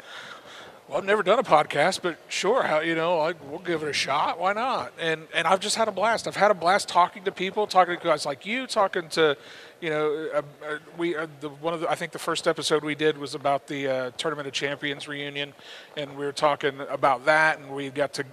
well, 0.90 0.98
I've 0.98 1.06
never 1.06 1.22
done 1.22 1.38
a 1.38 1.44
podcast, 1.44 2.02
but 2.02 2.18
sure, 2.30 2.64
how 2.64 2.80
you 2.80 2.96
know, 2.96 3.32
we'll 3.48 3.60
give 3.60 3.84
it 3.84 3.90
a 3.90 3.94
shot. 3.94 4.40
Why 4.40 4.54
not? 4.54 4.92
And 5.00 5.28
and 5.36 5.46
I've 5.46 5.60
just 5.60 5.76
had 5.76 5.88
a 5.88 5.92
blast. 5.92 6.28
I've 6.28 6.36
had 6.36 6.50
a 6.50 6.56
blast 6.56 6.90
talking 6.90 7.24
to 7.26 7.32
people, 7.32 7.68
talking 7.68 7.96
to 7.96 8.04
guys 8.04 8.26
like 8.26 8.44
you, 8.44 8.66
talking 8.66 9.08
to, 9.10 9.38
you 9.82 9.92
know, 9.92 10.30
uh, 10.34 10.42
uh, 10.66 10.78
we 10.98 11.16
uh, 11.16 11.28
the 11.42 11.50
one 11.50 11.76
of 11.76 11.82
the 11.82 11.92
I 11.92 11.94
think 11.94 12.12
the 12.12 12.18
first 12.18 12.48
episode 12.48 12.84
we 12.84 12.96
did 12.96 13.20
was 13.20 13.36
about 13.36 13.68
the 13.68 13.88
uh, 13.88 14.12
Tournament 14.18 14.48
of 14.48 14.54
Champions 14.54 15.08
reunion, 15.08 15.54
and 15.96 16.18
we 16.18 16.26
were 16.26 16.32
talking 16.32 16.80
about 16.90 17.24
that, 17.26 17.60
and 17.60 17.70
we 17.70 17.92
got 17.92 18.14
to 18.14 18.26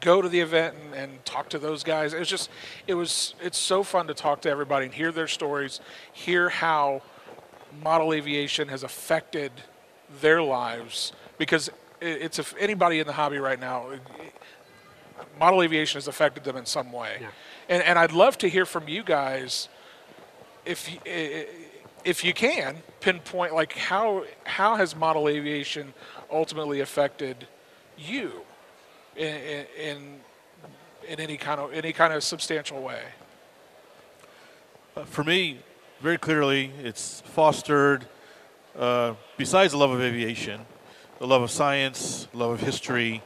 go 0.00 0.22
to 0.22 0.30
the 0.30 0.40
event 0.40 0.76
and, 0.82 0.94
and 0.94 1.24
talk 1.26 1.50
to 1.50 1.58
those 1.58 1.82
guys. 1.82 2.14
It 2.14 2.20
was 2.20 2.28
just, 2.28 2.48
it 2.86 2.94
was, 2.94 3.34
it's 3.42 3.58
so 3.58 3.82
fun 3.82 4.06
to 4.06 4.14
talk 4.14 4.40
to 4.42 4.48
everybody 4.48 4.86
and 4.86 4.94
hear 4.94 5.10
their 5.10 5.26
stories, 5.26 5.80
hear 6.12 6.48
how 6.48 7.02
model 7.82 8.14
aviation 8.14 8.68
has 8.68 8.84
affected 8.84 9.50
their 10.20 10.40
lives 10.40 11.12
because 11.36 11.68
it's 12.00 12.38
if 12.38 12.54
anybody 12.58 13.00
in 13.00 13.06
the 13.06 13.12
hobby 13.12 13.38
right 13.38 13.60
now 13.60 13.86
model 15.38 15.62
aviation 15.62 15.96
has 15.98 16.08
affected 16.08 16.44
them 16.44 16.56
in 16.56 16.66
some 16.66 16.92
way 16.92 17.18
Yeah. 17.20 17.28
and, 17.68 17.82
and 17.82 17.98
i'd 17.98 18.12
love 18.12 18.38
to 18.38 18.48
hear 18.48 18.64
from 18.66 18.88
you 18.88 19.02
guys 19.02 19.68
if 20.64 20.92
you, 20.92 20.98
if 22.04 22.24
you 22.24 22.32
can 22.34 22.76
pinpoint 23.00 23.54
like 23.54 23.72
how 23.72 24.24
how 24.44 24.76
has 24.76 24.94
model 24.96 25.28
aviation 25.28 25.92
ultimately 26.30 26.80
affected 26.80 27.46
you 27.96 28.42
in 29.16 29.34
in, 29.34 29.66
in, 29.78 30.20
in 31.08 31.20
any 31.20 31.36
kind 31.36 31.60
of 31.60 31.72
any 31.72 31.92
kind 31.92 32.12
of 32.12 32.22
substantial 32.22 32.80
way 32.82 33.02
Uh, 34.96 35.04
for 35.04 35.22
me, 35.24 35.58
very 36.00 36.18
clearly, 36.18 36.72
it's 36.82 37.20
fostered, 37.34 38.06
uh, 38.76 39.14
besides 39.36 39.72
the 39.72 39.78
love 39.78 39.90
of 39.92 40.00
aviation, 40.00 40.60
the 41.18 41.26
love 41.26 41.42
of 41.42 41.50
science, 41.50 42.28
love 42.32 42.52
of 42.52 42.60
history, 42.60 43.22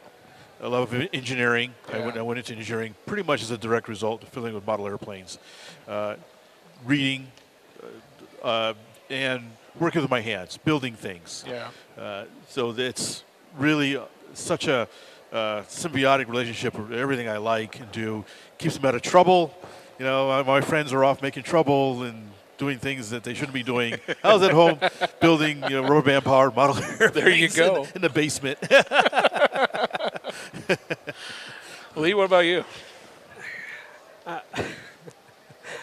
a 0.60 0.68
love 0.68 0.92
of 0.92 1.08
engineering. 1.12 1.74
I, 1.92 2.00
went, 2.00 2.16
I 2.16 2.22
went 2.22 2.38
into 2.38 2.54
engineering 2.54 2.94
pretty 3.06 3.22
much 3.22 3.42
as 3.42 3.50
a 3.50 3.58
direct 3.58 3.88
result 3.88 4.22
of 4.22 4.28
filling 4.30 4.54
with 4.54 4.66
model 4.66 4.86
airplanes, 4.86 5.38
uh, 5.86 6.16
reading, 6.84 7.28
uh, 8.42 8.46
uh, 8.46 8.74
and 9.10 9.52
working 9.78 10.00
with 10.00 10.10
my 10.10 10.20
hands, 10.20 10.56
building 10.56 10.94
things. 10.94 11.44
yeah 11.46 11.68
Uh, 11.98 12.24
so 12.48 12.70
it's 12.70 13.24
really 13.58 13.96
uh, 13.96 14.04
such 14.32 14.66
a 14.68 14.88
uh, 15.32 15.62
symbiotic 15.62 16.28
relationship 16.28 16.78
with 16.78 16.92
everything 16.92 17.28
I 17.28 17.38
like 17.38 17.78
and 17.80 17.90
do. 17.92 18.24
Keeps 18.58 18.76
them 18.76 18.86
out 18.86 18.94
of 18.94 19.02
trouble. 19.02 19.54
You 19.98 20.06
know, 20.06 20.42
my 20.44 20.60
friends 20.60 20.92
are 20.92 21.04
off 21.04 21.22
making 21.22 21.42
trouble 21.42 22.02
and 22.02 22.31
doing 22.58 22.78
things 22.78 23.10
that 23.10 23.24
they 23.24 23.34
shouldn't 23.34 23.54
be 23.54 23.62
doing. 23.62 23.98
I 24.22 24.32
was 24.34 24.42
at 24.42 24.52
home 24.52 24.78
building, 25.20 25.62
you 25.64 25.70
know, 25.70 25.82
rubber 25.82 26.02
band 26.02 26.24
powered 26.24 26.54
model 26.54 26.76
airplanes 26.76 27.12
There 27.14 27.30
you 27.30 27.48
go. 27.48 27.84
the- 27.84 27.96
in 27.96 28.02
the 28.02 28.10
basement. 28.10 28.58
lee 31.96 32.14
what 32.14 32.24
about 32.24 32.40
you 32.46 32.64
uh, 34.26 34.40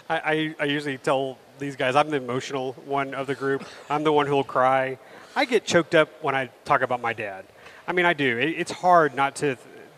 I, 0.10 0.18
I, 0.18 0.56
I 0.60 0.64
usually 0.66 0.98
tell 0.98 1.38
these 1.60 1.76
guys 1.76 1.96
I'm 1.96 2.10
the 2.10 2.18
emotional 2.18 2.74
one 2.86 3.14
of 3.14 3.28
the 3.28 3.36
group. 3.36 3.64
I'm 3.90 4.04
the 4.04 4.12
one 4.12 4.26
who 4.26 4.34
will 4.34 4.44
cry. 4.44 4.98
I 5.36 5.46
get 5.46 5.66
choked 5.66 5.94
up 5.94 6.10
when 6.24 6.34
I 6.34 6.50
talk 6.66 6.82
about 6.82 7.00
my 7.02 7.14
dad. 7.14 7.46
I 7.88 7.92
mean, 7.92 8.06
I 8.06 8.14
do. 8.14 8.38
It, 8.40 8.50
it's 8.58 8.72
hard 8.72 9.14
not 9.14 9.36
to 9.38 9.56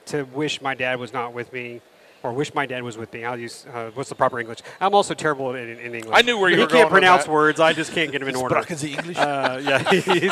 to 0.08 0.24
wish 0.24 0.62
my 0.62 0.74
dad 0.76 1.00
was 1.00 1.14
not 1.14 1.32
with 1.34 1.54
me, 1.54 1.80
or 2.24 2.34
wish 2.34 2.54
my 2.54 2.66
dad 2.66 2.84
was 2.84 2.98
with 2.98 3.12
me. 3.14 3.26
I'll 3.26 3.38
use 3.40 3.66
uh, 3.74 3.92
what's 3.94 4.10
the 4.10 4.16
proper 4.16 4.40
English. 4.40 4.60
I'm 4.80 4.94
also 4.94 5.14
terrible 5.14 5.54
in, 5.56 5.70
in 5.80 5.96
English. 5.96 6.14
I 6.16 6.22
knew 6.22 6.38
where 6.38 6.50
you 6.50 6.58
he 6.58 6.64
were 6.64 6.70
can't 6.70 6.90
pronounce 6.90 7.26
that. 7.26 7.32
words. 7.32 7.60
I 7.60 7.74
just 7.74 7.94
can't 7.94 8.12
get 8.12 8.20
them 8.20 8.30
in 8.30 8.36
order. 8.36 8.56
Sprachen 8.56 8.78
Sie 8.78 8.94
English? 8.94 9.18
Uh, 9.18 9.60
yeah, 9.64 9.92
he's, 9.92 10.32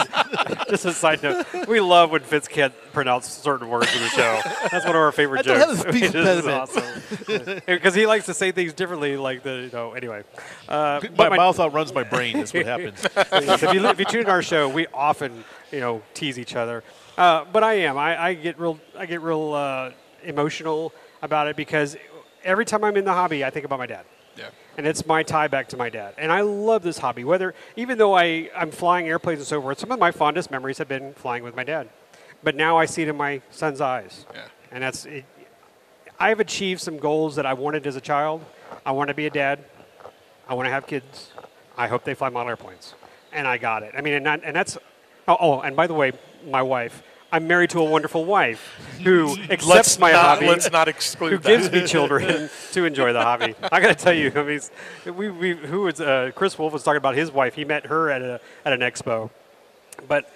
just 0.70 0.86
a 0.86 0.94
side 0.94 1.24
note. 1.24 1.46
We 1.68 1.80
love 1.80 2.12
when 2.12 2.22
Fitz 2.22 2.48
can't 2.48 2.74
pronounce 2.94 3.28
certain 3.28 3.70
words 3.70 3.94
in 3.96 4.02
the 4.02 4.10
show. 4.10 4.40
That's 4.72 4.86
one 4.86 4.96
of 4.96 5.02
our 5.02 5.12
favorite 5.12 5.40
I 5.50 5.58
don't 5.58 5.60
jokes. 5.60 5.84
have 5.84 5.88
a 5.88 5.98
speech 5.98 6.12
This 6.12 6.40
is 6.40 6.48
awesome. 6.48 7.62
Because 7.66 7.96
he 7.96 8.06
likes 8.06 8.26
to 8.28 8.34
say 8.34 8.52
things 8.52 8.74
differently, 8.74 9.18
like 9.18 9.44
the, 9.44 9.64
you 9.64 9.70
know, 9.72 9.94
anyway. 9.94 10.24
Uh, 10.68 11.00
my, 11.02 11.10
but 11.10 11.30
my- 11.32 11.38
mouth 11.38 11.60
outruns 11.60 11.94
my 11.94 12.04
brain. 12.04 12.38
Is 12.38 12.54
what 12.54 12.66
happens. 12.66 13.06
Yes, 13.16 13.64
if, 13.64 13.74
you, 13.74 13.86
if 13.88 14.00
you 14.00 14.06
tune 14.06 14.22
in 14.22 14.30
our 14.30 14.44
show, 14.44 14.70
we 14.70 14.86
often, 14.94 15.44
you 15.72 15.80
know, 15.80 16.02
tease 16.14 16.38
each 16.38 16.56
other. 16.56 16.84
Uh, 17.18 17.46
but 17.52 17.64
I 17.64 17.74
am. 17.74 17.98
I, 17.98 18.22
I 18.28 18.34
get 18.34 18.60
real. 18.60 18.80
I 18.98 19.06
get 19.06 19.22
real 19.22 19.54
uh, 19.54 19.92
emotional 20.24 20.94
about 21.22 21.48
it 21.48 21.56
because 21.56 21.98
every 22.44 22.66
time 22.66 22.84
I'm 22.84 22.98
in 22.98 23.06
the 23.06 23.14
hobby, 23.14 23.44
I 23.44 23.50
think 23.50 23.66
about 23.66 23.80
my 23.80 23.88
dad 23.88 24.06
yeah 24.38 24.50
and 24.80 24.88
it's 24.88 25.06
my 25.06 25.22
tie 25.24 25.50
back 25.50 25.68
to 25.68 25.76
my 25.76 25.90
dad. 25.90 26.14
And 26.18 26.32
I 26.32 26.40
love 26.40 26.84
this 26.84 26.98
hobby. 27.00 27.26
Whether 27.26 27.54
even 27.76 27.98
though 27.98 28.16
I 28.18 28.50
I'm 28.56 28.72
flying 28.72 29.10
airplanes 29.10 29.40
and 29.42 29.48
so 29.48 29.62
forth, 29.62 29.78
some 29.78 29.92
of 29.92 30.00
my 30.00 30.10
fondest 30.12 30.52
memories 30.52 30.78
have 30.78 30.88
been 30.88 31.14
flying 31.16 31.44
with 31.44 31.54
my 31.54 31.66
dad. 31.66 31.90
But 32.44 32.56
now 32.56 32.78
I 32.78 32.86
see 32.86 33.02
it 33.02 33.10
in 33.10 33.18
my 33.18 33.42
son's 33.52 33.82
eyes, 33.82 34.26
Yeah. 34.34 34.46
and 34.72 34.82
that's. 34.82 35.06
It, 35.06 35.26
I've 36.18 36.40
achieved 36.40 36.80
some 36.80 36.98
goals 36.98 37.36
that 37.36 37.46
I 37.46 37.54
wanted 37.54 37.86
as 37.88 37.98
a 37.98 38.02
child. 38.02 38.46
I 38.86 38.94
want 38.94 39.10
to 39.10 39.14
be 39.14 39.26
a 39.26 39.30
dad. 39.30 39.60
I 40.48 40.54
want 40.54 40.66
to 40.68 40.72
have 40.72 40.88
kids. 40.88 41.32
I 41.78 41.88
hope 41.90 42.06
they 42.06 42.14
fly 42.14 42.30
model 42.30 42.50
airplanes, 42.50 42.94
and 43.34 43.46
I 43.46 43.58
got 43.58 43.84
it. 43.84 43.94
I 43.98 44.00
mean, 44.00 44.14
and, 44.14 44.28
and 44.28 44.56
that's. 44.56 44.78
Oh, 45.28 45.36
oh, 45.42 45.60
and 45.60 45.76
by 45.76 45.88
the 45.88 45.94
way, 45.94 46.14
my 46.46 46.62
wife. 46.62 47.04
I'm 47.32 47.48
married 47.48 47.70
to 47.72 47.80
a 47.80 47.84
wonderful 47.84 48.26
wife 48.26 49.00
who 49.04 49.38
accepts 49.44 49.68
let's 49.68 50.00
my 50.00 50.12
not, 50.12 50.22
hobby 50.22 50.48
let's 50.48 50.72
not 50.72 50.88
exclude 50.88 51.32
who 51.32 51.38
that 51.38 51.48
gives 51.48 51.72
me 51.72 51.86
children 51.86 52.50
to 52.72 52.86
enjoy 52.86 53.14
the 53.14 53.22
hobby. 53.22 53.54
I 53.72 53.80
got 53.80 53.90
to 53.90 53.96
tell 53.96 54.14
you, 54.14 54.32
I 54.36 54.44
mean, 54.44 54.62
we, 55.16 55.30
we 55.30 55.56
who 55.56 55.82
was 55.82 56.02
uh, 56.02 56.32
Chris 56.34 56.58
Wolf 56.58 56.74
was 56.74 56.84
talking 56.84 56.98
about 56.98 57.16
his 57.16 57.32
wife. 57.32 57.54
He 57.54 57.66
met 57.66 57.86
her 57.86 58.10
at 58.10 58.22
a 58.22 58.42
at 58.66 58.74
an 58.74 58.80
expo, 58.80 59.30
but 60.08 60.32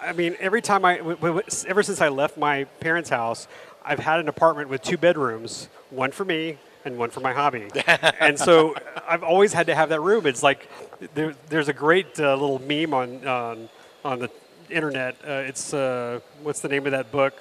I 0.00 0.12
mean, 0.12 0.36
every 0.40 0.62
time 0.62 0.84
I, 0.84 0.98
w- 0.98 1.16
w- 1.16 1.42
ever 1.66 1.82
since 1.82 2.00
I 2.00 2.08
left 2.08 2.36
my 2.38 2.64
parents' 2.80 3.10
house, 3.10 3.48
I've 3.84 3.98
had 3.98 4.20
an 4.20 4.28
apartment 4.28 4.68
with 4.68 4.82
two 4.82 4.96
bedrooms, 4.96 5.68
one 5.90 6.12
for 6.12 6.24
me 6.24 6.58
and 6.84 6.96
one 6.96 7.10
for 7.10 7.20
my 7.20 7.32
hobby. 7.32 7.68
and 8.20 8.38
so 8.38 8.74
I've 9.06 9.22
always 9.22 9.52
had 9.52 9.66
to 9.66 9.74
have 9.74 9.88
that 9.90 10.00
room. 10.00 10.24
It's 10.26 10.42
like 10.42 10.68
there, 11.14 11.34
there's 11.48 11.68
a 11.68 11.72
great 11.72 12.18
uh, 12.18 12.34
little 12.36 12.60
meme 12.60 12.94
on 12.94 13.26
on 13.26 13.68
on 14.04 14.18
the 14.20 14.30
internet. 14.70 15.16
Uh, 15.26 15.32
it's 15.46 15.72
uh, 15.74 16.20
what's 16.42 16.60
the 16.60 16.68
name 16.68 16.86
of 16.86 16.92
that 16.92 17.10
book? 17.10 17.34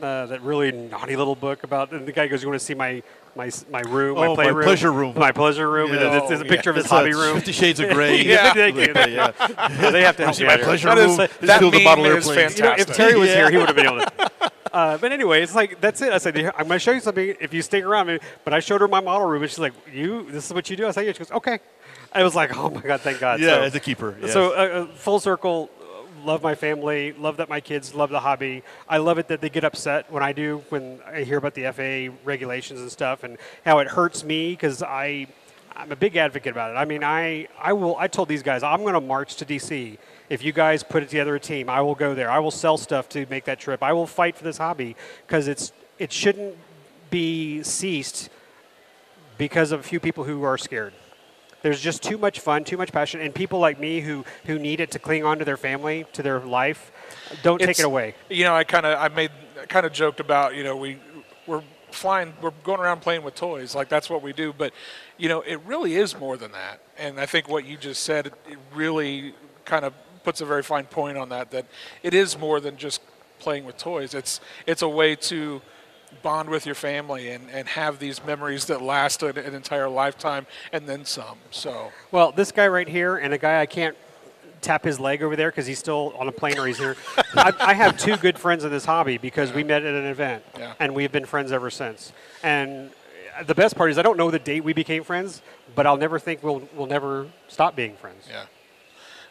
Uh, 0.00 0.26
that 0.26 0.40
really 0.42 0.70
naughty 0.70 1.16
little 1.16 1.34
book 1.34 1.64
about. 1.64 1.90
And 1.92 2.06
the 2.06 2.12
guy 2.12 2.28
goes, 2.28 2.42
"You 2.42 2.48
want 2.48 2.60
to 2.60 2.64
see 2.64 2.74
my 2.74 3.02
my 3.34 3.50
my 3.70 3.80
room, 3.80 4.14
my 4.16 4.26
Oh, 4.26 4.36
my 4.36 4.44
playroom, 4.44 4.62
pleasure 4.64 4.92
room." 4.92 5.14
my 5.18 5.32
pleasure 5.32 5.68
room?" 5.68 5.90
And 5.90 6.00
Yeah. 6.00 6.18
it's, 6.22 6.30
it's 6.30 6.40
a 6.42 6.44
Oh, 6.44 6.48
picture 6.48 6.70
of 6.70 6.76
his 6.76 6.84
It's, 6.84 6.90
hobby 6.92 7.12
room. 7.14 7.34
Fifty 7.34 7.50
Shades 7.52 7.80
of 7.80 7.88
Grey. 7.94 8.22
Yeah. 8.24 8.52
Thank 8.54 8.76
you. 8.76 8.92
yeah. 8.94 9.32
No, 9.80 9.90
they 9.90 10.02
have 10.02 10.16
to 10.18 10.24
help 10.24 10.36
See 10.36 10.44
my 10.44 10.54
here. 10.56 10.64
pleasure 10.64 10.88
room. 10.88 10.98
is- 10.98 11.18
is 11.18 11.28
that 11.40 11.58
filled 11.58 11.74
with 11.74 11.82
model 11.82 12.04
meme 12.04 12.16
is 12.16 12.28
airplanes. 12.28 12.58
You 12.58 12.64
know, 12.64 12.74
if 12.78 12.86
Terry 12.94 13.18
was 13.18 13.28
Yeah. 13.28 13.34
here, 13.36 13.50
he 13.50 13.56
would 13.56 13.66
have 13.66 13.76
been 13.76 13.86
able 13.86 14.00
to. 14.00 14.30
Uh, 14.70 14.98
but 14.98 15.10
anyway, 15.12 15.42
it's 15.42 15.54
like 15.54 15.80
that's 15.80 16.02
it. 16.02 16.12
I 16.12 16.18
said, 16.18 16.36
I'm 16.36 16.52
going 16.68 16.68
to 16.68 16.78
show 16.78 16.92
you 16.92 17.00
something 17.00 17.34
if 17.40 17.54
you 17.54 17.62
stick 17.62 17.82
around. 17.84 18.20
But 18.44 18.52
I 18.52 18.60
showed 18.60 18.82
her 18.82 18.86
my 18.86 19.00
model 19.00 19.26
room, 19.26 19.40
and 19.42 19.50
she's 19.50 19.58
like, 19.58 19.72
"You, 19.92 20.30
this 20.30 20.44
is 20.46 20.52
what 20.52 20.68
you 20.68 20.76
do." 20.76 20.86
I 20.86 20.90
said, 20.90 21.06
"Yeah." 21.06 21.12
She 21.12 21.18
goes, 21.20 21.30
"Okay." 21.32 21.58
I 22.12 22.22
was 22.22 22.34
like, 22.34 22.54
"Oh 22.54 22.68
my 22.68 22.82
god, 22.82 23.00
thank 23.00 23.18
God." 23.18 23.40
Yeah, 23.40 23.46
so, 23.56 23.62
as 23.62 23.74
a 23.74 23.80
keeper. 23.80 24.14
yes. 24.20 24.30
so 24.34 24.50
uh, 24.52 24.56
uh, 24.56 24.86
full 24.94 25.20
circle. 25.20 25.70
Love 26.24 26.42
my 26.42 26.54
family. 26.54 27.12
Love 27.12 27.36
that 27.38 27.48
my 27.48 27.60
kids 27.60 27.94
love 27.94 28.10
the 28.10 28.20
hobby. 28.20 28.62
I 28.88 28.98
love 28.98 29.18
it 29.18 29.28
that 29.28 29.40
they 29.40 29.48
get 29.48 29.64
upset 29.64 30.10
when 30.10 30.22
I 30.22 30.32
do 30.32 30.62
when 30.68 31.00
I 31.06 31.22
hear 31.22 31.38
about 31.38 31.54
the 31.54 31.70
FAA 31.72 32.16
regulations 32.24 32.80
and 32.80 32.90
stuff, 32.90 33.24
and 33.24 33.38
how 33.64 33.78
it 33.78 33.88
hurts 33.88 34.24
me 34.24 34.50
because 34.50 34.82
I 34.82 35.26
I'm 35.78 35.92
a 35.92 35.96
big 35.96 36.16
advocate 36.16 36.50
about 36.50 36.72
it. 36.72 36.74
I 36.74 36.84
mean, 36.84 37.04
I, 37.04 37.46
I 37.56 37.72
will. 37.72 37.96
I 37.96 38.08
told 38.08 38.28
these 38.28 38.42
guys 38.42 38.64
I'm 38.64 38.82
going 38.82 38.94
to 38.94 39.00
march 39.00 39.36
to 39.36 39.46
DC. 39.46 39.96
If 40.28 40.42
you 40.42 40.52
guys 40.52 40.82
put 40.82 41.04
it 41.04 41.08
together 41.08 41.36
a 41.36 41.40
team, 41.40 41.70
I 41.70 41.80
will 41.82 41.94
go 41.94 42.14
there. 42.14 42.30
I 42.30 42.40
will 42.40 42.50
sell 42.50 42.76
stuff 42.76 43.08
to 43.10 43.26
make 43.30 43.44
that 43.44 43.60
trip. 43.60 43.82
I 43.82 43.92
will 43.92 44.06
fight 44.06 44.36
for 44.36 44.42
this 44.42 44.58
hobby 44.58 44.96
because 45.26 45.46
it's 45.46 45.72
it 45.98 46.12
shouldn't 46.12 46.56
be 47.10 47.62
ceased 47.62 48.28
because 49.38 49.70
of 49.70 49.80
a 49.80 49.82
few 49.84 50.00
people 50.00 50.24
who 50.24 50.42
are 50.42 50.58
scared. 50.58 50.92
There's 51.62 51.80
just 51.80 52.02
too 52.02 52.18
much 52.18 52.40
fun, 52.40 52.64
too 52.64 52.76
much 52.76 52.92
passion, 52.92 53.20
and 53.20 53.34
people 53.34 53.58
like 53.58 53.80
me 53.80 54.00
who 54.00 54.24
who 54.46 54.58
need 54.58 54.80
it 54.80 54.90
to 54.92 54.98
cling 54.98 55.24
on 55.24 55.38
to 55.38 55.44
their 55.44 55.56
family, 55.56 56.06
to 56.12 56.22
their 56.22 56.40
life. 56.40 56.92
Don't 57.42 57.60
take 57.60 57.78
it 57.78 57.84
away. 57.84 58.14
You 58.30 58.44
know, 58.44 58.54
I 58.54 58.64
kind 58.64 58.86
of 58.86 58.98
I 58.98 59.08
made 59.08 59.30
kind 59.68 59.84
of 59.84 59.92
joked 59.92 60.20
about 60.20 60.54
you 60.54 60.62
know 60.62 60.76
we 60.76 60.98
we're 61.46 61.62
flying 61.90 62.32
we're 62.42 62.52
going 62.62 62.80
around 62.80 63.00
playing 63.00 63.22
with 63.22 63.34
toys 63.34 63.74
like 63.74 63.88
that's 63.88 64.10
what 64.10 64.22
we 64.22 64.32
do 64.32 64.52
but 64.52 64.72
you 65.16 65.28
know 65.28 65.40
it 65.40 65.58
really 65.64 65.96
is 65.96 66.18
more 66.18 66.36
than 66.36 66.52
that 66.52 66.80
and 66.98 67.18
I 67.18 67.26
think 67.26 67.48
what 67.48 67.64
you 67.64 67.76
just 67.76 68.02
said 68.02 68.30
really 68.74 69.34
kind 69.64 69.84
of 69.84 69.94
puts 70.22 70.40
a 70.40 70.44
very 70.44 70.62
fine 70.62 70.84
point 70.84 71.16
on 71.16 71.30
that 71.30 71.50
that 71.50 71.66
it 72.02 72.12
is 72.12 72.38
more 72.38 72.60
than 72.60 72.76
just 72.76 73.00
playing 73.38 73.64
with 73.64 73.78
toys 73.78 74.14
it's 74.14 74.40
it's 74.66 74.82
a 74.82 74.88
way 74.88 75.16
to 75.16 75.62
bond 76.22 76.48
with 76.48 76.66
your 76.66 76.74
family 76.74 77.30
and, 77.30 77.48
and 77.50 77.68
have 77.68 77.98
these 77.98 78.24
memories 78.24 78.64
that 78.66 78.80
last 78.82 79.22
an, 79.22 79.36
an 79.38 79.54
entire 79.54 79.88
lifetime 79.88 80.46
and 80.72 80.88
then 80.88 81.04
some 81.04 81.38
so 81.50 81.92
Well, 82.10 82.32
this 82.32 82.50
guy 82.52 82.66
right 82.68 82.88
here 82.88 83.16
and 83.16 83.32
a 83.34 83.38
guy 83.38 83.60
I 83.60 83.66
can't 83.66 83.96
tap 84.60 84.84
his 84.84 84.98
leg 84.98 85.22
over 85.22 85.36
there 85.36 85.50
because 85.50 85.66
he's 85.66 85.78
still 85.78 86.14
on 86.18 86.26
a 86.26 86.32
plane 86.32 86.58
or 86.58 86.66
he's 86.66 86.78
here. 86.78 86.96
I, 87.36 87.52
I 87.60 87.74
have 87.74 87.96
two 87.96 88.16
good 88.16 88.38
friends 88.38 88.64
in 88.64 88.70
this 88.70 88.84
hobby 88.84 89.16
because 89.18 89.52
we 89.52 89.62
met 89.62 89.84
at 89.84 89.94
an 89.94 90.06
event 90.06 90.42
Yeah. 90.58 90.74
and 90.80 90.94
we've 90.94 91.12
been 91.12 91.26
friends 91.26 91.52
ever 91.52 91.70
since. 91.70 92.12
And 92.42 92.90
the 93.46 93.54
best 93.54 93.76
part 93.76 93.90
is 93.90 93.98
I 93.98 94.02
don't 94.02 94.16
know 94.16 94.30
the 94.32 94.38
date 94.40 94.64
we 94.64 94.72
became 94.72 95.04
friends, 95.04 95.42
but 95.76 95.86
I'll 95.86 95.96
never 95.96 96.18
think 96.18 96.42
we'll 96.42 96.68
we'll 96.74 96.88
never 96.88 97.28
stop 97.46 97.76
being 97.76 97.94
friends. 97.94 98.26
Yeah. 98.28 98.46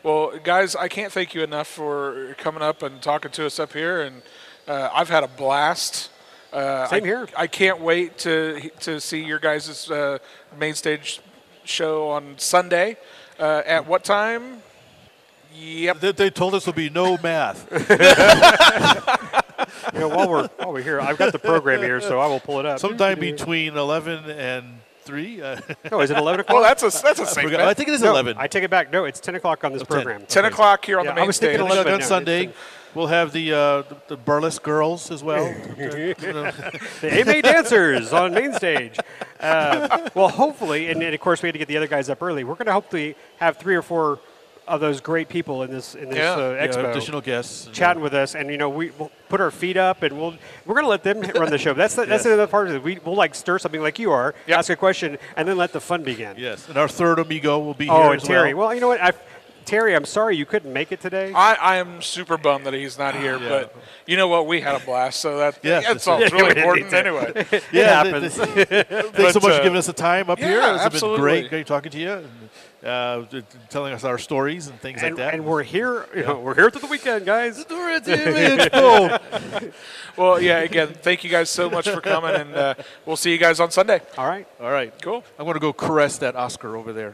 Well, 0.04 0.38
guys, 0.42 0.76
I 0.78 0.88
can't 0.88 1.12
thank 1.12 1.34
you 1.36 1.44
enough 1.44 1.68
for 1.68 2.34
coming 2.38 2.62
up 2.62 2.82
and 2.84 3.02
talking 3.02 3.32
to 3.32 3.46
us 3.46 3.60
up 3.60 3.74
here, 3.74 4.04
and 4.04 4.22
uh, 4.66 4.90
I've 4.94 5.10
had 5.10 5.24
a 5.26 5.28
blast. 5.28 6.10
Uh, 6.54 6.88
Same 6.88 7.04
I, 7.04 7.06
here. 7.06 7.28
I 7.38 7.48
can't 7.48 7.82
wait 7.82 8.18
to 8.20 8.70
to 8.82 9.00
see 9.02 9.24
your 9.24 9.40
guys' 9.40 9.90
uh, 9.92 10.18
main 10.60 10.74
stage 10.76 11.20
show 11.66 12.10
on 12.10 12.36
Sunday. 12.38 12.98
Uh, 13.40 13.62
at 13.66 13.86
what 13.86 14.04
time? 14.04 14.62
Yep. 15.54 16.00
They, 16.00 16.12
they 16.12 16.30
told 16.30 16.54
us 16.54 16.66
there'll 16.66 16.76
be 16.76 16.90
no 16.90 17.18
math. 17.18 17.68
You 19.94 20.02
know, 20.02 20.08
while 20.10 20.30
we're 20.30 20.48
while 20.58 20.74
we're 20.74 20.82
here, 20.84 21.00
I've 21.02 21.18
got 21.18 21.32
the 21.32 21.40
program 21.40 21.82
here, 21.82 22.00
so 22.02 22.20
I 22.20 22.28
will 22.28 22.40
pull 22.40 22.60
it 22.60 22.66
up. 22.66 22.80
Sometime 22.80 23.20
between 23.20 23.76
11 23.76 24.30
and 24.30 24.80
3. 25.04 25.42
Uh, 25.42 25.58
No, 25.92 26.02
is 26.02 26.12
it 26.12 26.18
eleven 26.18 26.40
o'clock? 26.42 26.56
Well, 26.56 26.64
that's 26.64 26.84
a 26.84 27.02
that's 27.02 27.20
a 27.20 27.24
I, 27.24 27.26
safe 27.26 27.44
forgot- 27.46 27.58
bet. 27.60 27.68
I 27.68 27.74
think 27.74 27.90
it 27.90 27.94
is 27.96 28.02
no, 28.02 28.12
11. 28.12 28.36
I 28.38 28.48
take 28.48 28.64
it 28.64 28.70
back. 28.70 28.92
No, 28.92 29.06
it's 29.06 29.20
ten 29.20 29.36
o'clock 29.36 29.64
on 29.64 29.72
this 29.74 29.82
10. 29.84 29.88
program. 29.88 30.26
Ten 30.28 30.46
Okay. 30.46 30.54
o'clock 30.54 30.86
here 30.86 31.00
on 31.00 31.06
Yeah, 31.06 31.12
the 31.12 31.16
I 31.18 31.22
main 31.22 31.28
was 31.28 31.40
thinking 31.40 31.60
stage. 31.60 31.72
11 31.72 31.94
on 31.94 32.00
now. 32.00 32.06
Sunday, 32.06 32.50
we'll 32.96 33.08
have 33.08 33.32
the, 33.34 33.54
uh, 33.54 33.58
the, 33.84 33.98
the 34.10 34.18
burlesque 34.18 34.64
girls 34.64 35.12
as 35.12 35.24
well. 35.24 35.46
the 35.78 36.16
AMA 37.04 37.42
dancers 37.42 38.14
on 38.14 38.34
main 38.34 38.54
stage. 38.54 38.98
Uh, 39.40 40.10
well, 40.16 40.30
hopefully, 40.30 40.90
and, 40.90 41.02
and 41.02 41.14
of 41.14 41.20
course 41.22 41.42
we 41.42 41.48
had 41.48 41.54
to 41.54 41.60
get 41.60 41.68
the 41.68 41.78
other 41.78 41.88
guys 41.88 42.10
up 42.10 42.22
early. 42.22 42.44
We're 42.44 42.56
going 42.56 42.66
to 42.68 42.74
hopefully 42.74 43.16
have 43.38 43.58
three 43.58 43.76
or 43.76 43.82
four 43.82 44.20
of 44.68 44.82
those 44.82 45.00
great 45.00 45.30
people 45.30 45.64
in 45.64 45.72
this 45.72 45.96
in 45.96 46.10
this 46.10 46.18
Yeah. 46.18 46.34
uh, 46.34 46.50
Yeah, 46.60 46.68
expo 46.68 46.92
additional 46.92 47.22
guests. 47.22 47.70
chatting 47.72 48.02
with 48.04 48.14
us, 48.14 48.36
and 48.36 48.50
you 48.50 48.58
know 48.58 48.68
we 48.68 48.90
will 48.98 49.10
put 49.30 49.40
our 49.40 49.50
feet 49.50 49.78
up 49.78 50.04
and 50.04 50.20
we'll 50.20 50.34
we're 50.66 50.74
going 50.74 50.84
to 50.84 50.90
let 50.90 51.04
them 51.04 51.22
run 51.40 51.50
the 51.50 51.58
show. 51.58 51.74
That's 51.74 51.96
the, 51.96 52.02
that's 52.06 52.24
Yes. 52.26 52.34
another 52.34 52.48
part 52.48 52.68
of 52.68 52.76
it. 52.76 52.84
We, 52.84 53.00
we'll 53.06 53.16
like 53.16 53.34
stir 53.34 53.60
something 53.60 53.80
like 53.82 53.98
you 53.98 54.12
are, 54.12 54.36
Yep. 54.48 54.58
ask 54.60 54.70
a 54.70 54.76
question, 54.76 55.18
and 55.38 55.48
then 55.48 55.56
let 55.56 55.72
the 55.72 55.80
fun 55.80 56.04
begin. 56.04 56.36
Yes, 56.38 56.68
and 56.68 56.78
our 56.78 56.90
third 56.90 57.18
amigo 57.20 57.60
will 57.60 57.76
be 57.76 57.88
Oh, 57.90 57.96
here 58.04 58.12
and 58.12 58.22
as 58.22 58.28
Terry. 58.28 58.54
well. 58.54 58.68
Well, 58.68 58.76
you 58.76 58.82
know 58.82 58.90
what? 58.90 59.02
I, 59.02 59.14
Terry, 59.68 59.96
I'm 59.96 60.06
sorry 60.06 60.36
you 60.38 60.46
couldn't 60.46 60.72
make 60.74 60.92
it 60.94 61.02
today. 61.02 61.32
I, 61.34 61.54
I 61.56 61.76
am 61.76 62.02
super 62.02 62.38
bummed 62.38 62.66
that 62.66 62.74
he's 62.74 62.98
not 62.98 63.16
here, 63.16 63.38
Yeah. 63.38 63.50
but 63.50 63.76
you 64.08 64.16
know 64.18 64.28
what? 64.30 64.48
We 64.48 64.62
had 64.62 64.76
a 64.82 64.86
blast, 64.86 65.20
so 65.20 65.38
that 65.38 65.60
Yes, 65.62 65.84
that's 65.86 66.08
it's- 66.08 66.08
all 66.08 66.20
Yeah, 66.22 66.30
really 66.48 66.60
important 66.62 66.90
too. 66.90 66.96
anyway. 66.96 67.32
it 67.52 67.64
Yeah, 67.74 68.04
happens. 68.04 68.36
th- 68.36 68.70
th- 68.70 68.88
Thanks 68.88 69.34
so 69.34 69.40
much 69.42 69.52
uh, 69.52 69.58
for 69.58 69.64
giving 69.64 69.76
us 69.78 69.86
the 69.88 69.94
time 69.94 70.30
up 70.30 70.40
here. 70.40 70.60
yeah, 70.62 70.86
It's 70.86 71.00
been 71.02 71.16
great, 71.18 71.50
great 71.50 71.68
talking 71.68 71.92
to 71.92 72.00
you, 72.00 72.24
uh, 72.88 73.26
t- 73.26 73.42
t- 73.42 73.46
telling 73.70 73.94
us 73.94 74.06
our 74.06 74.18
stories 74.18 74.68
and 74.68 74.80
things 74.80 75.04
and, 75.04 75.18
like 75.18 75.26
that. 75.26 75.34
and 75.34 75.44
we're 75.46 75.64
here. 75.64 76.06
You 76.16 76.24
know, 76.24 76.40
we're 76.40 76.56
here 76.56 76.70
through 76.70 76.82
the 76.82 76.88
weekend, 76.88 77.26
guys. 77.26 77.66
We're 77.70 77.92
at 77.92 78.06
the 78.06 78.14
expo. 78.14 79.74
Well, 80.16 80.42
yeah. 80.42 80.60
Again, 80.60 80.94
thank 81.02 81.24
you 81.26 81.30
guys 81.30 81.50
so 81.50 81.70
much 81.70 81.90
for 81.90 82.00
coming, 82.00 82.34
and 82.36 82.56
uh, 82.56 82.74
we'll 83.06 83.18
see 83.18 83.32
you 83.32 83.38
guys 83.38 83.60
on 83.60 83.70
Sunday. 83.72 84.00
All 84.18 84.28
right. 84.28 84.48
All 84.62 84.72
right, 84.72 84.94
Cool. 85.02 85.24
I'm 85.38 85.44
going 85.46 85.56
to 85.56 85.60
go 85.60 85.74
caress 85.74 86.18
that 86.20 86.36
Oscar 86.38 86.78
over 86.78 86.94
there. 86.94 87.14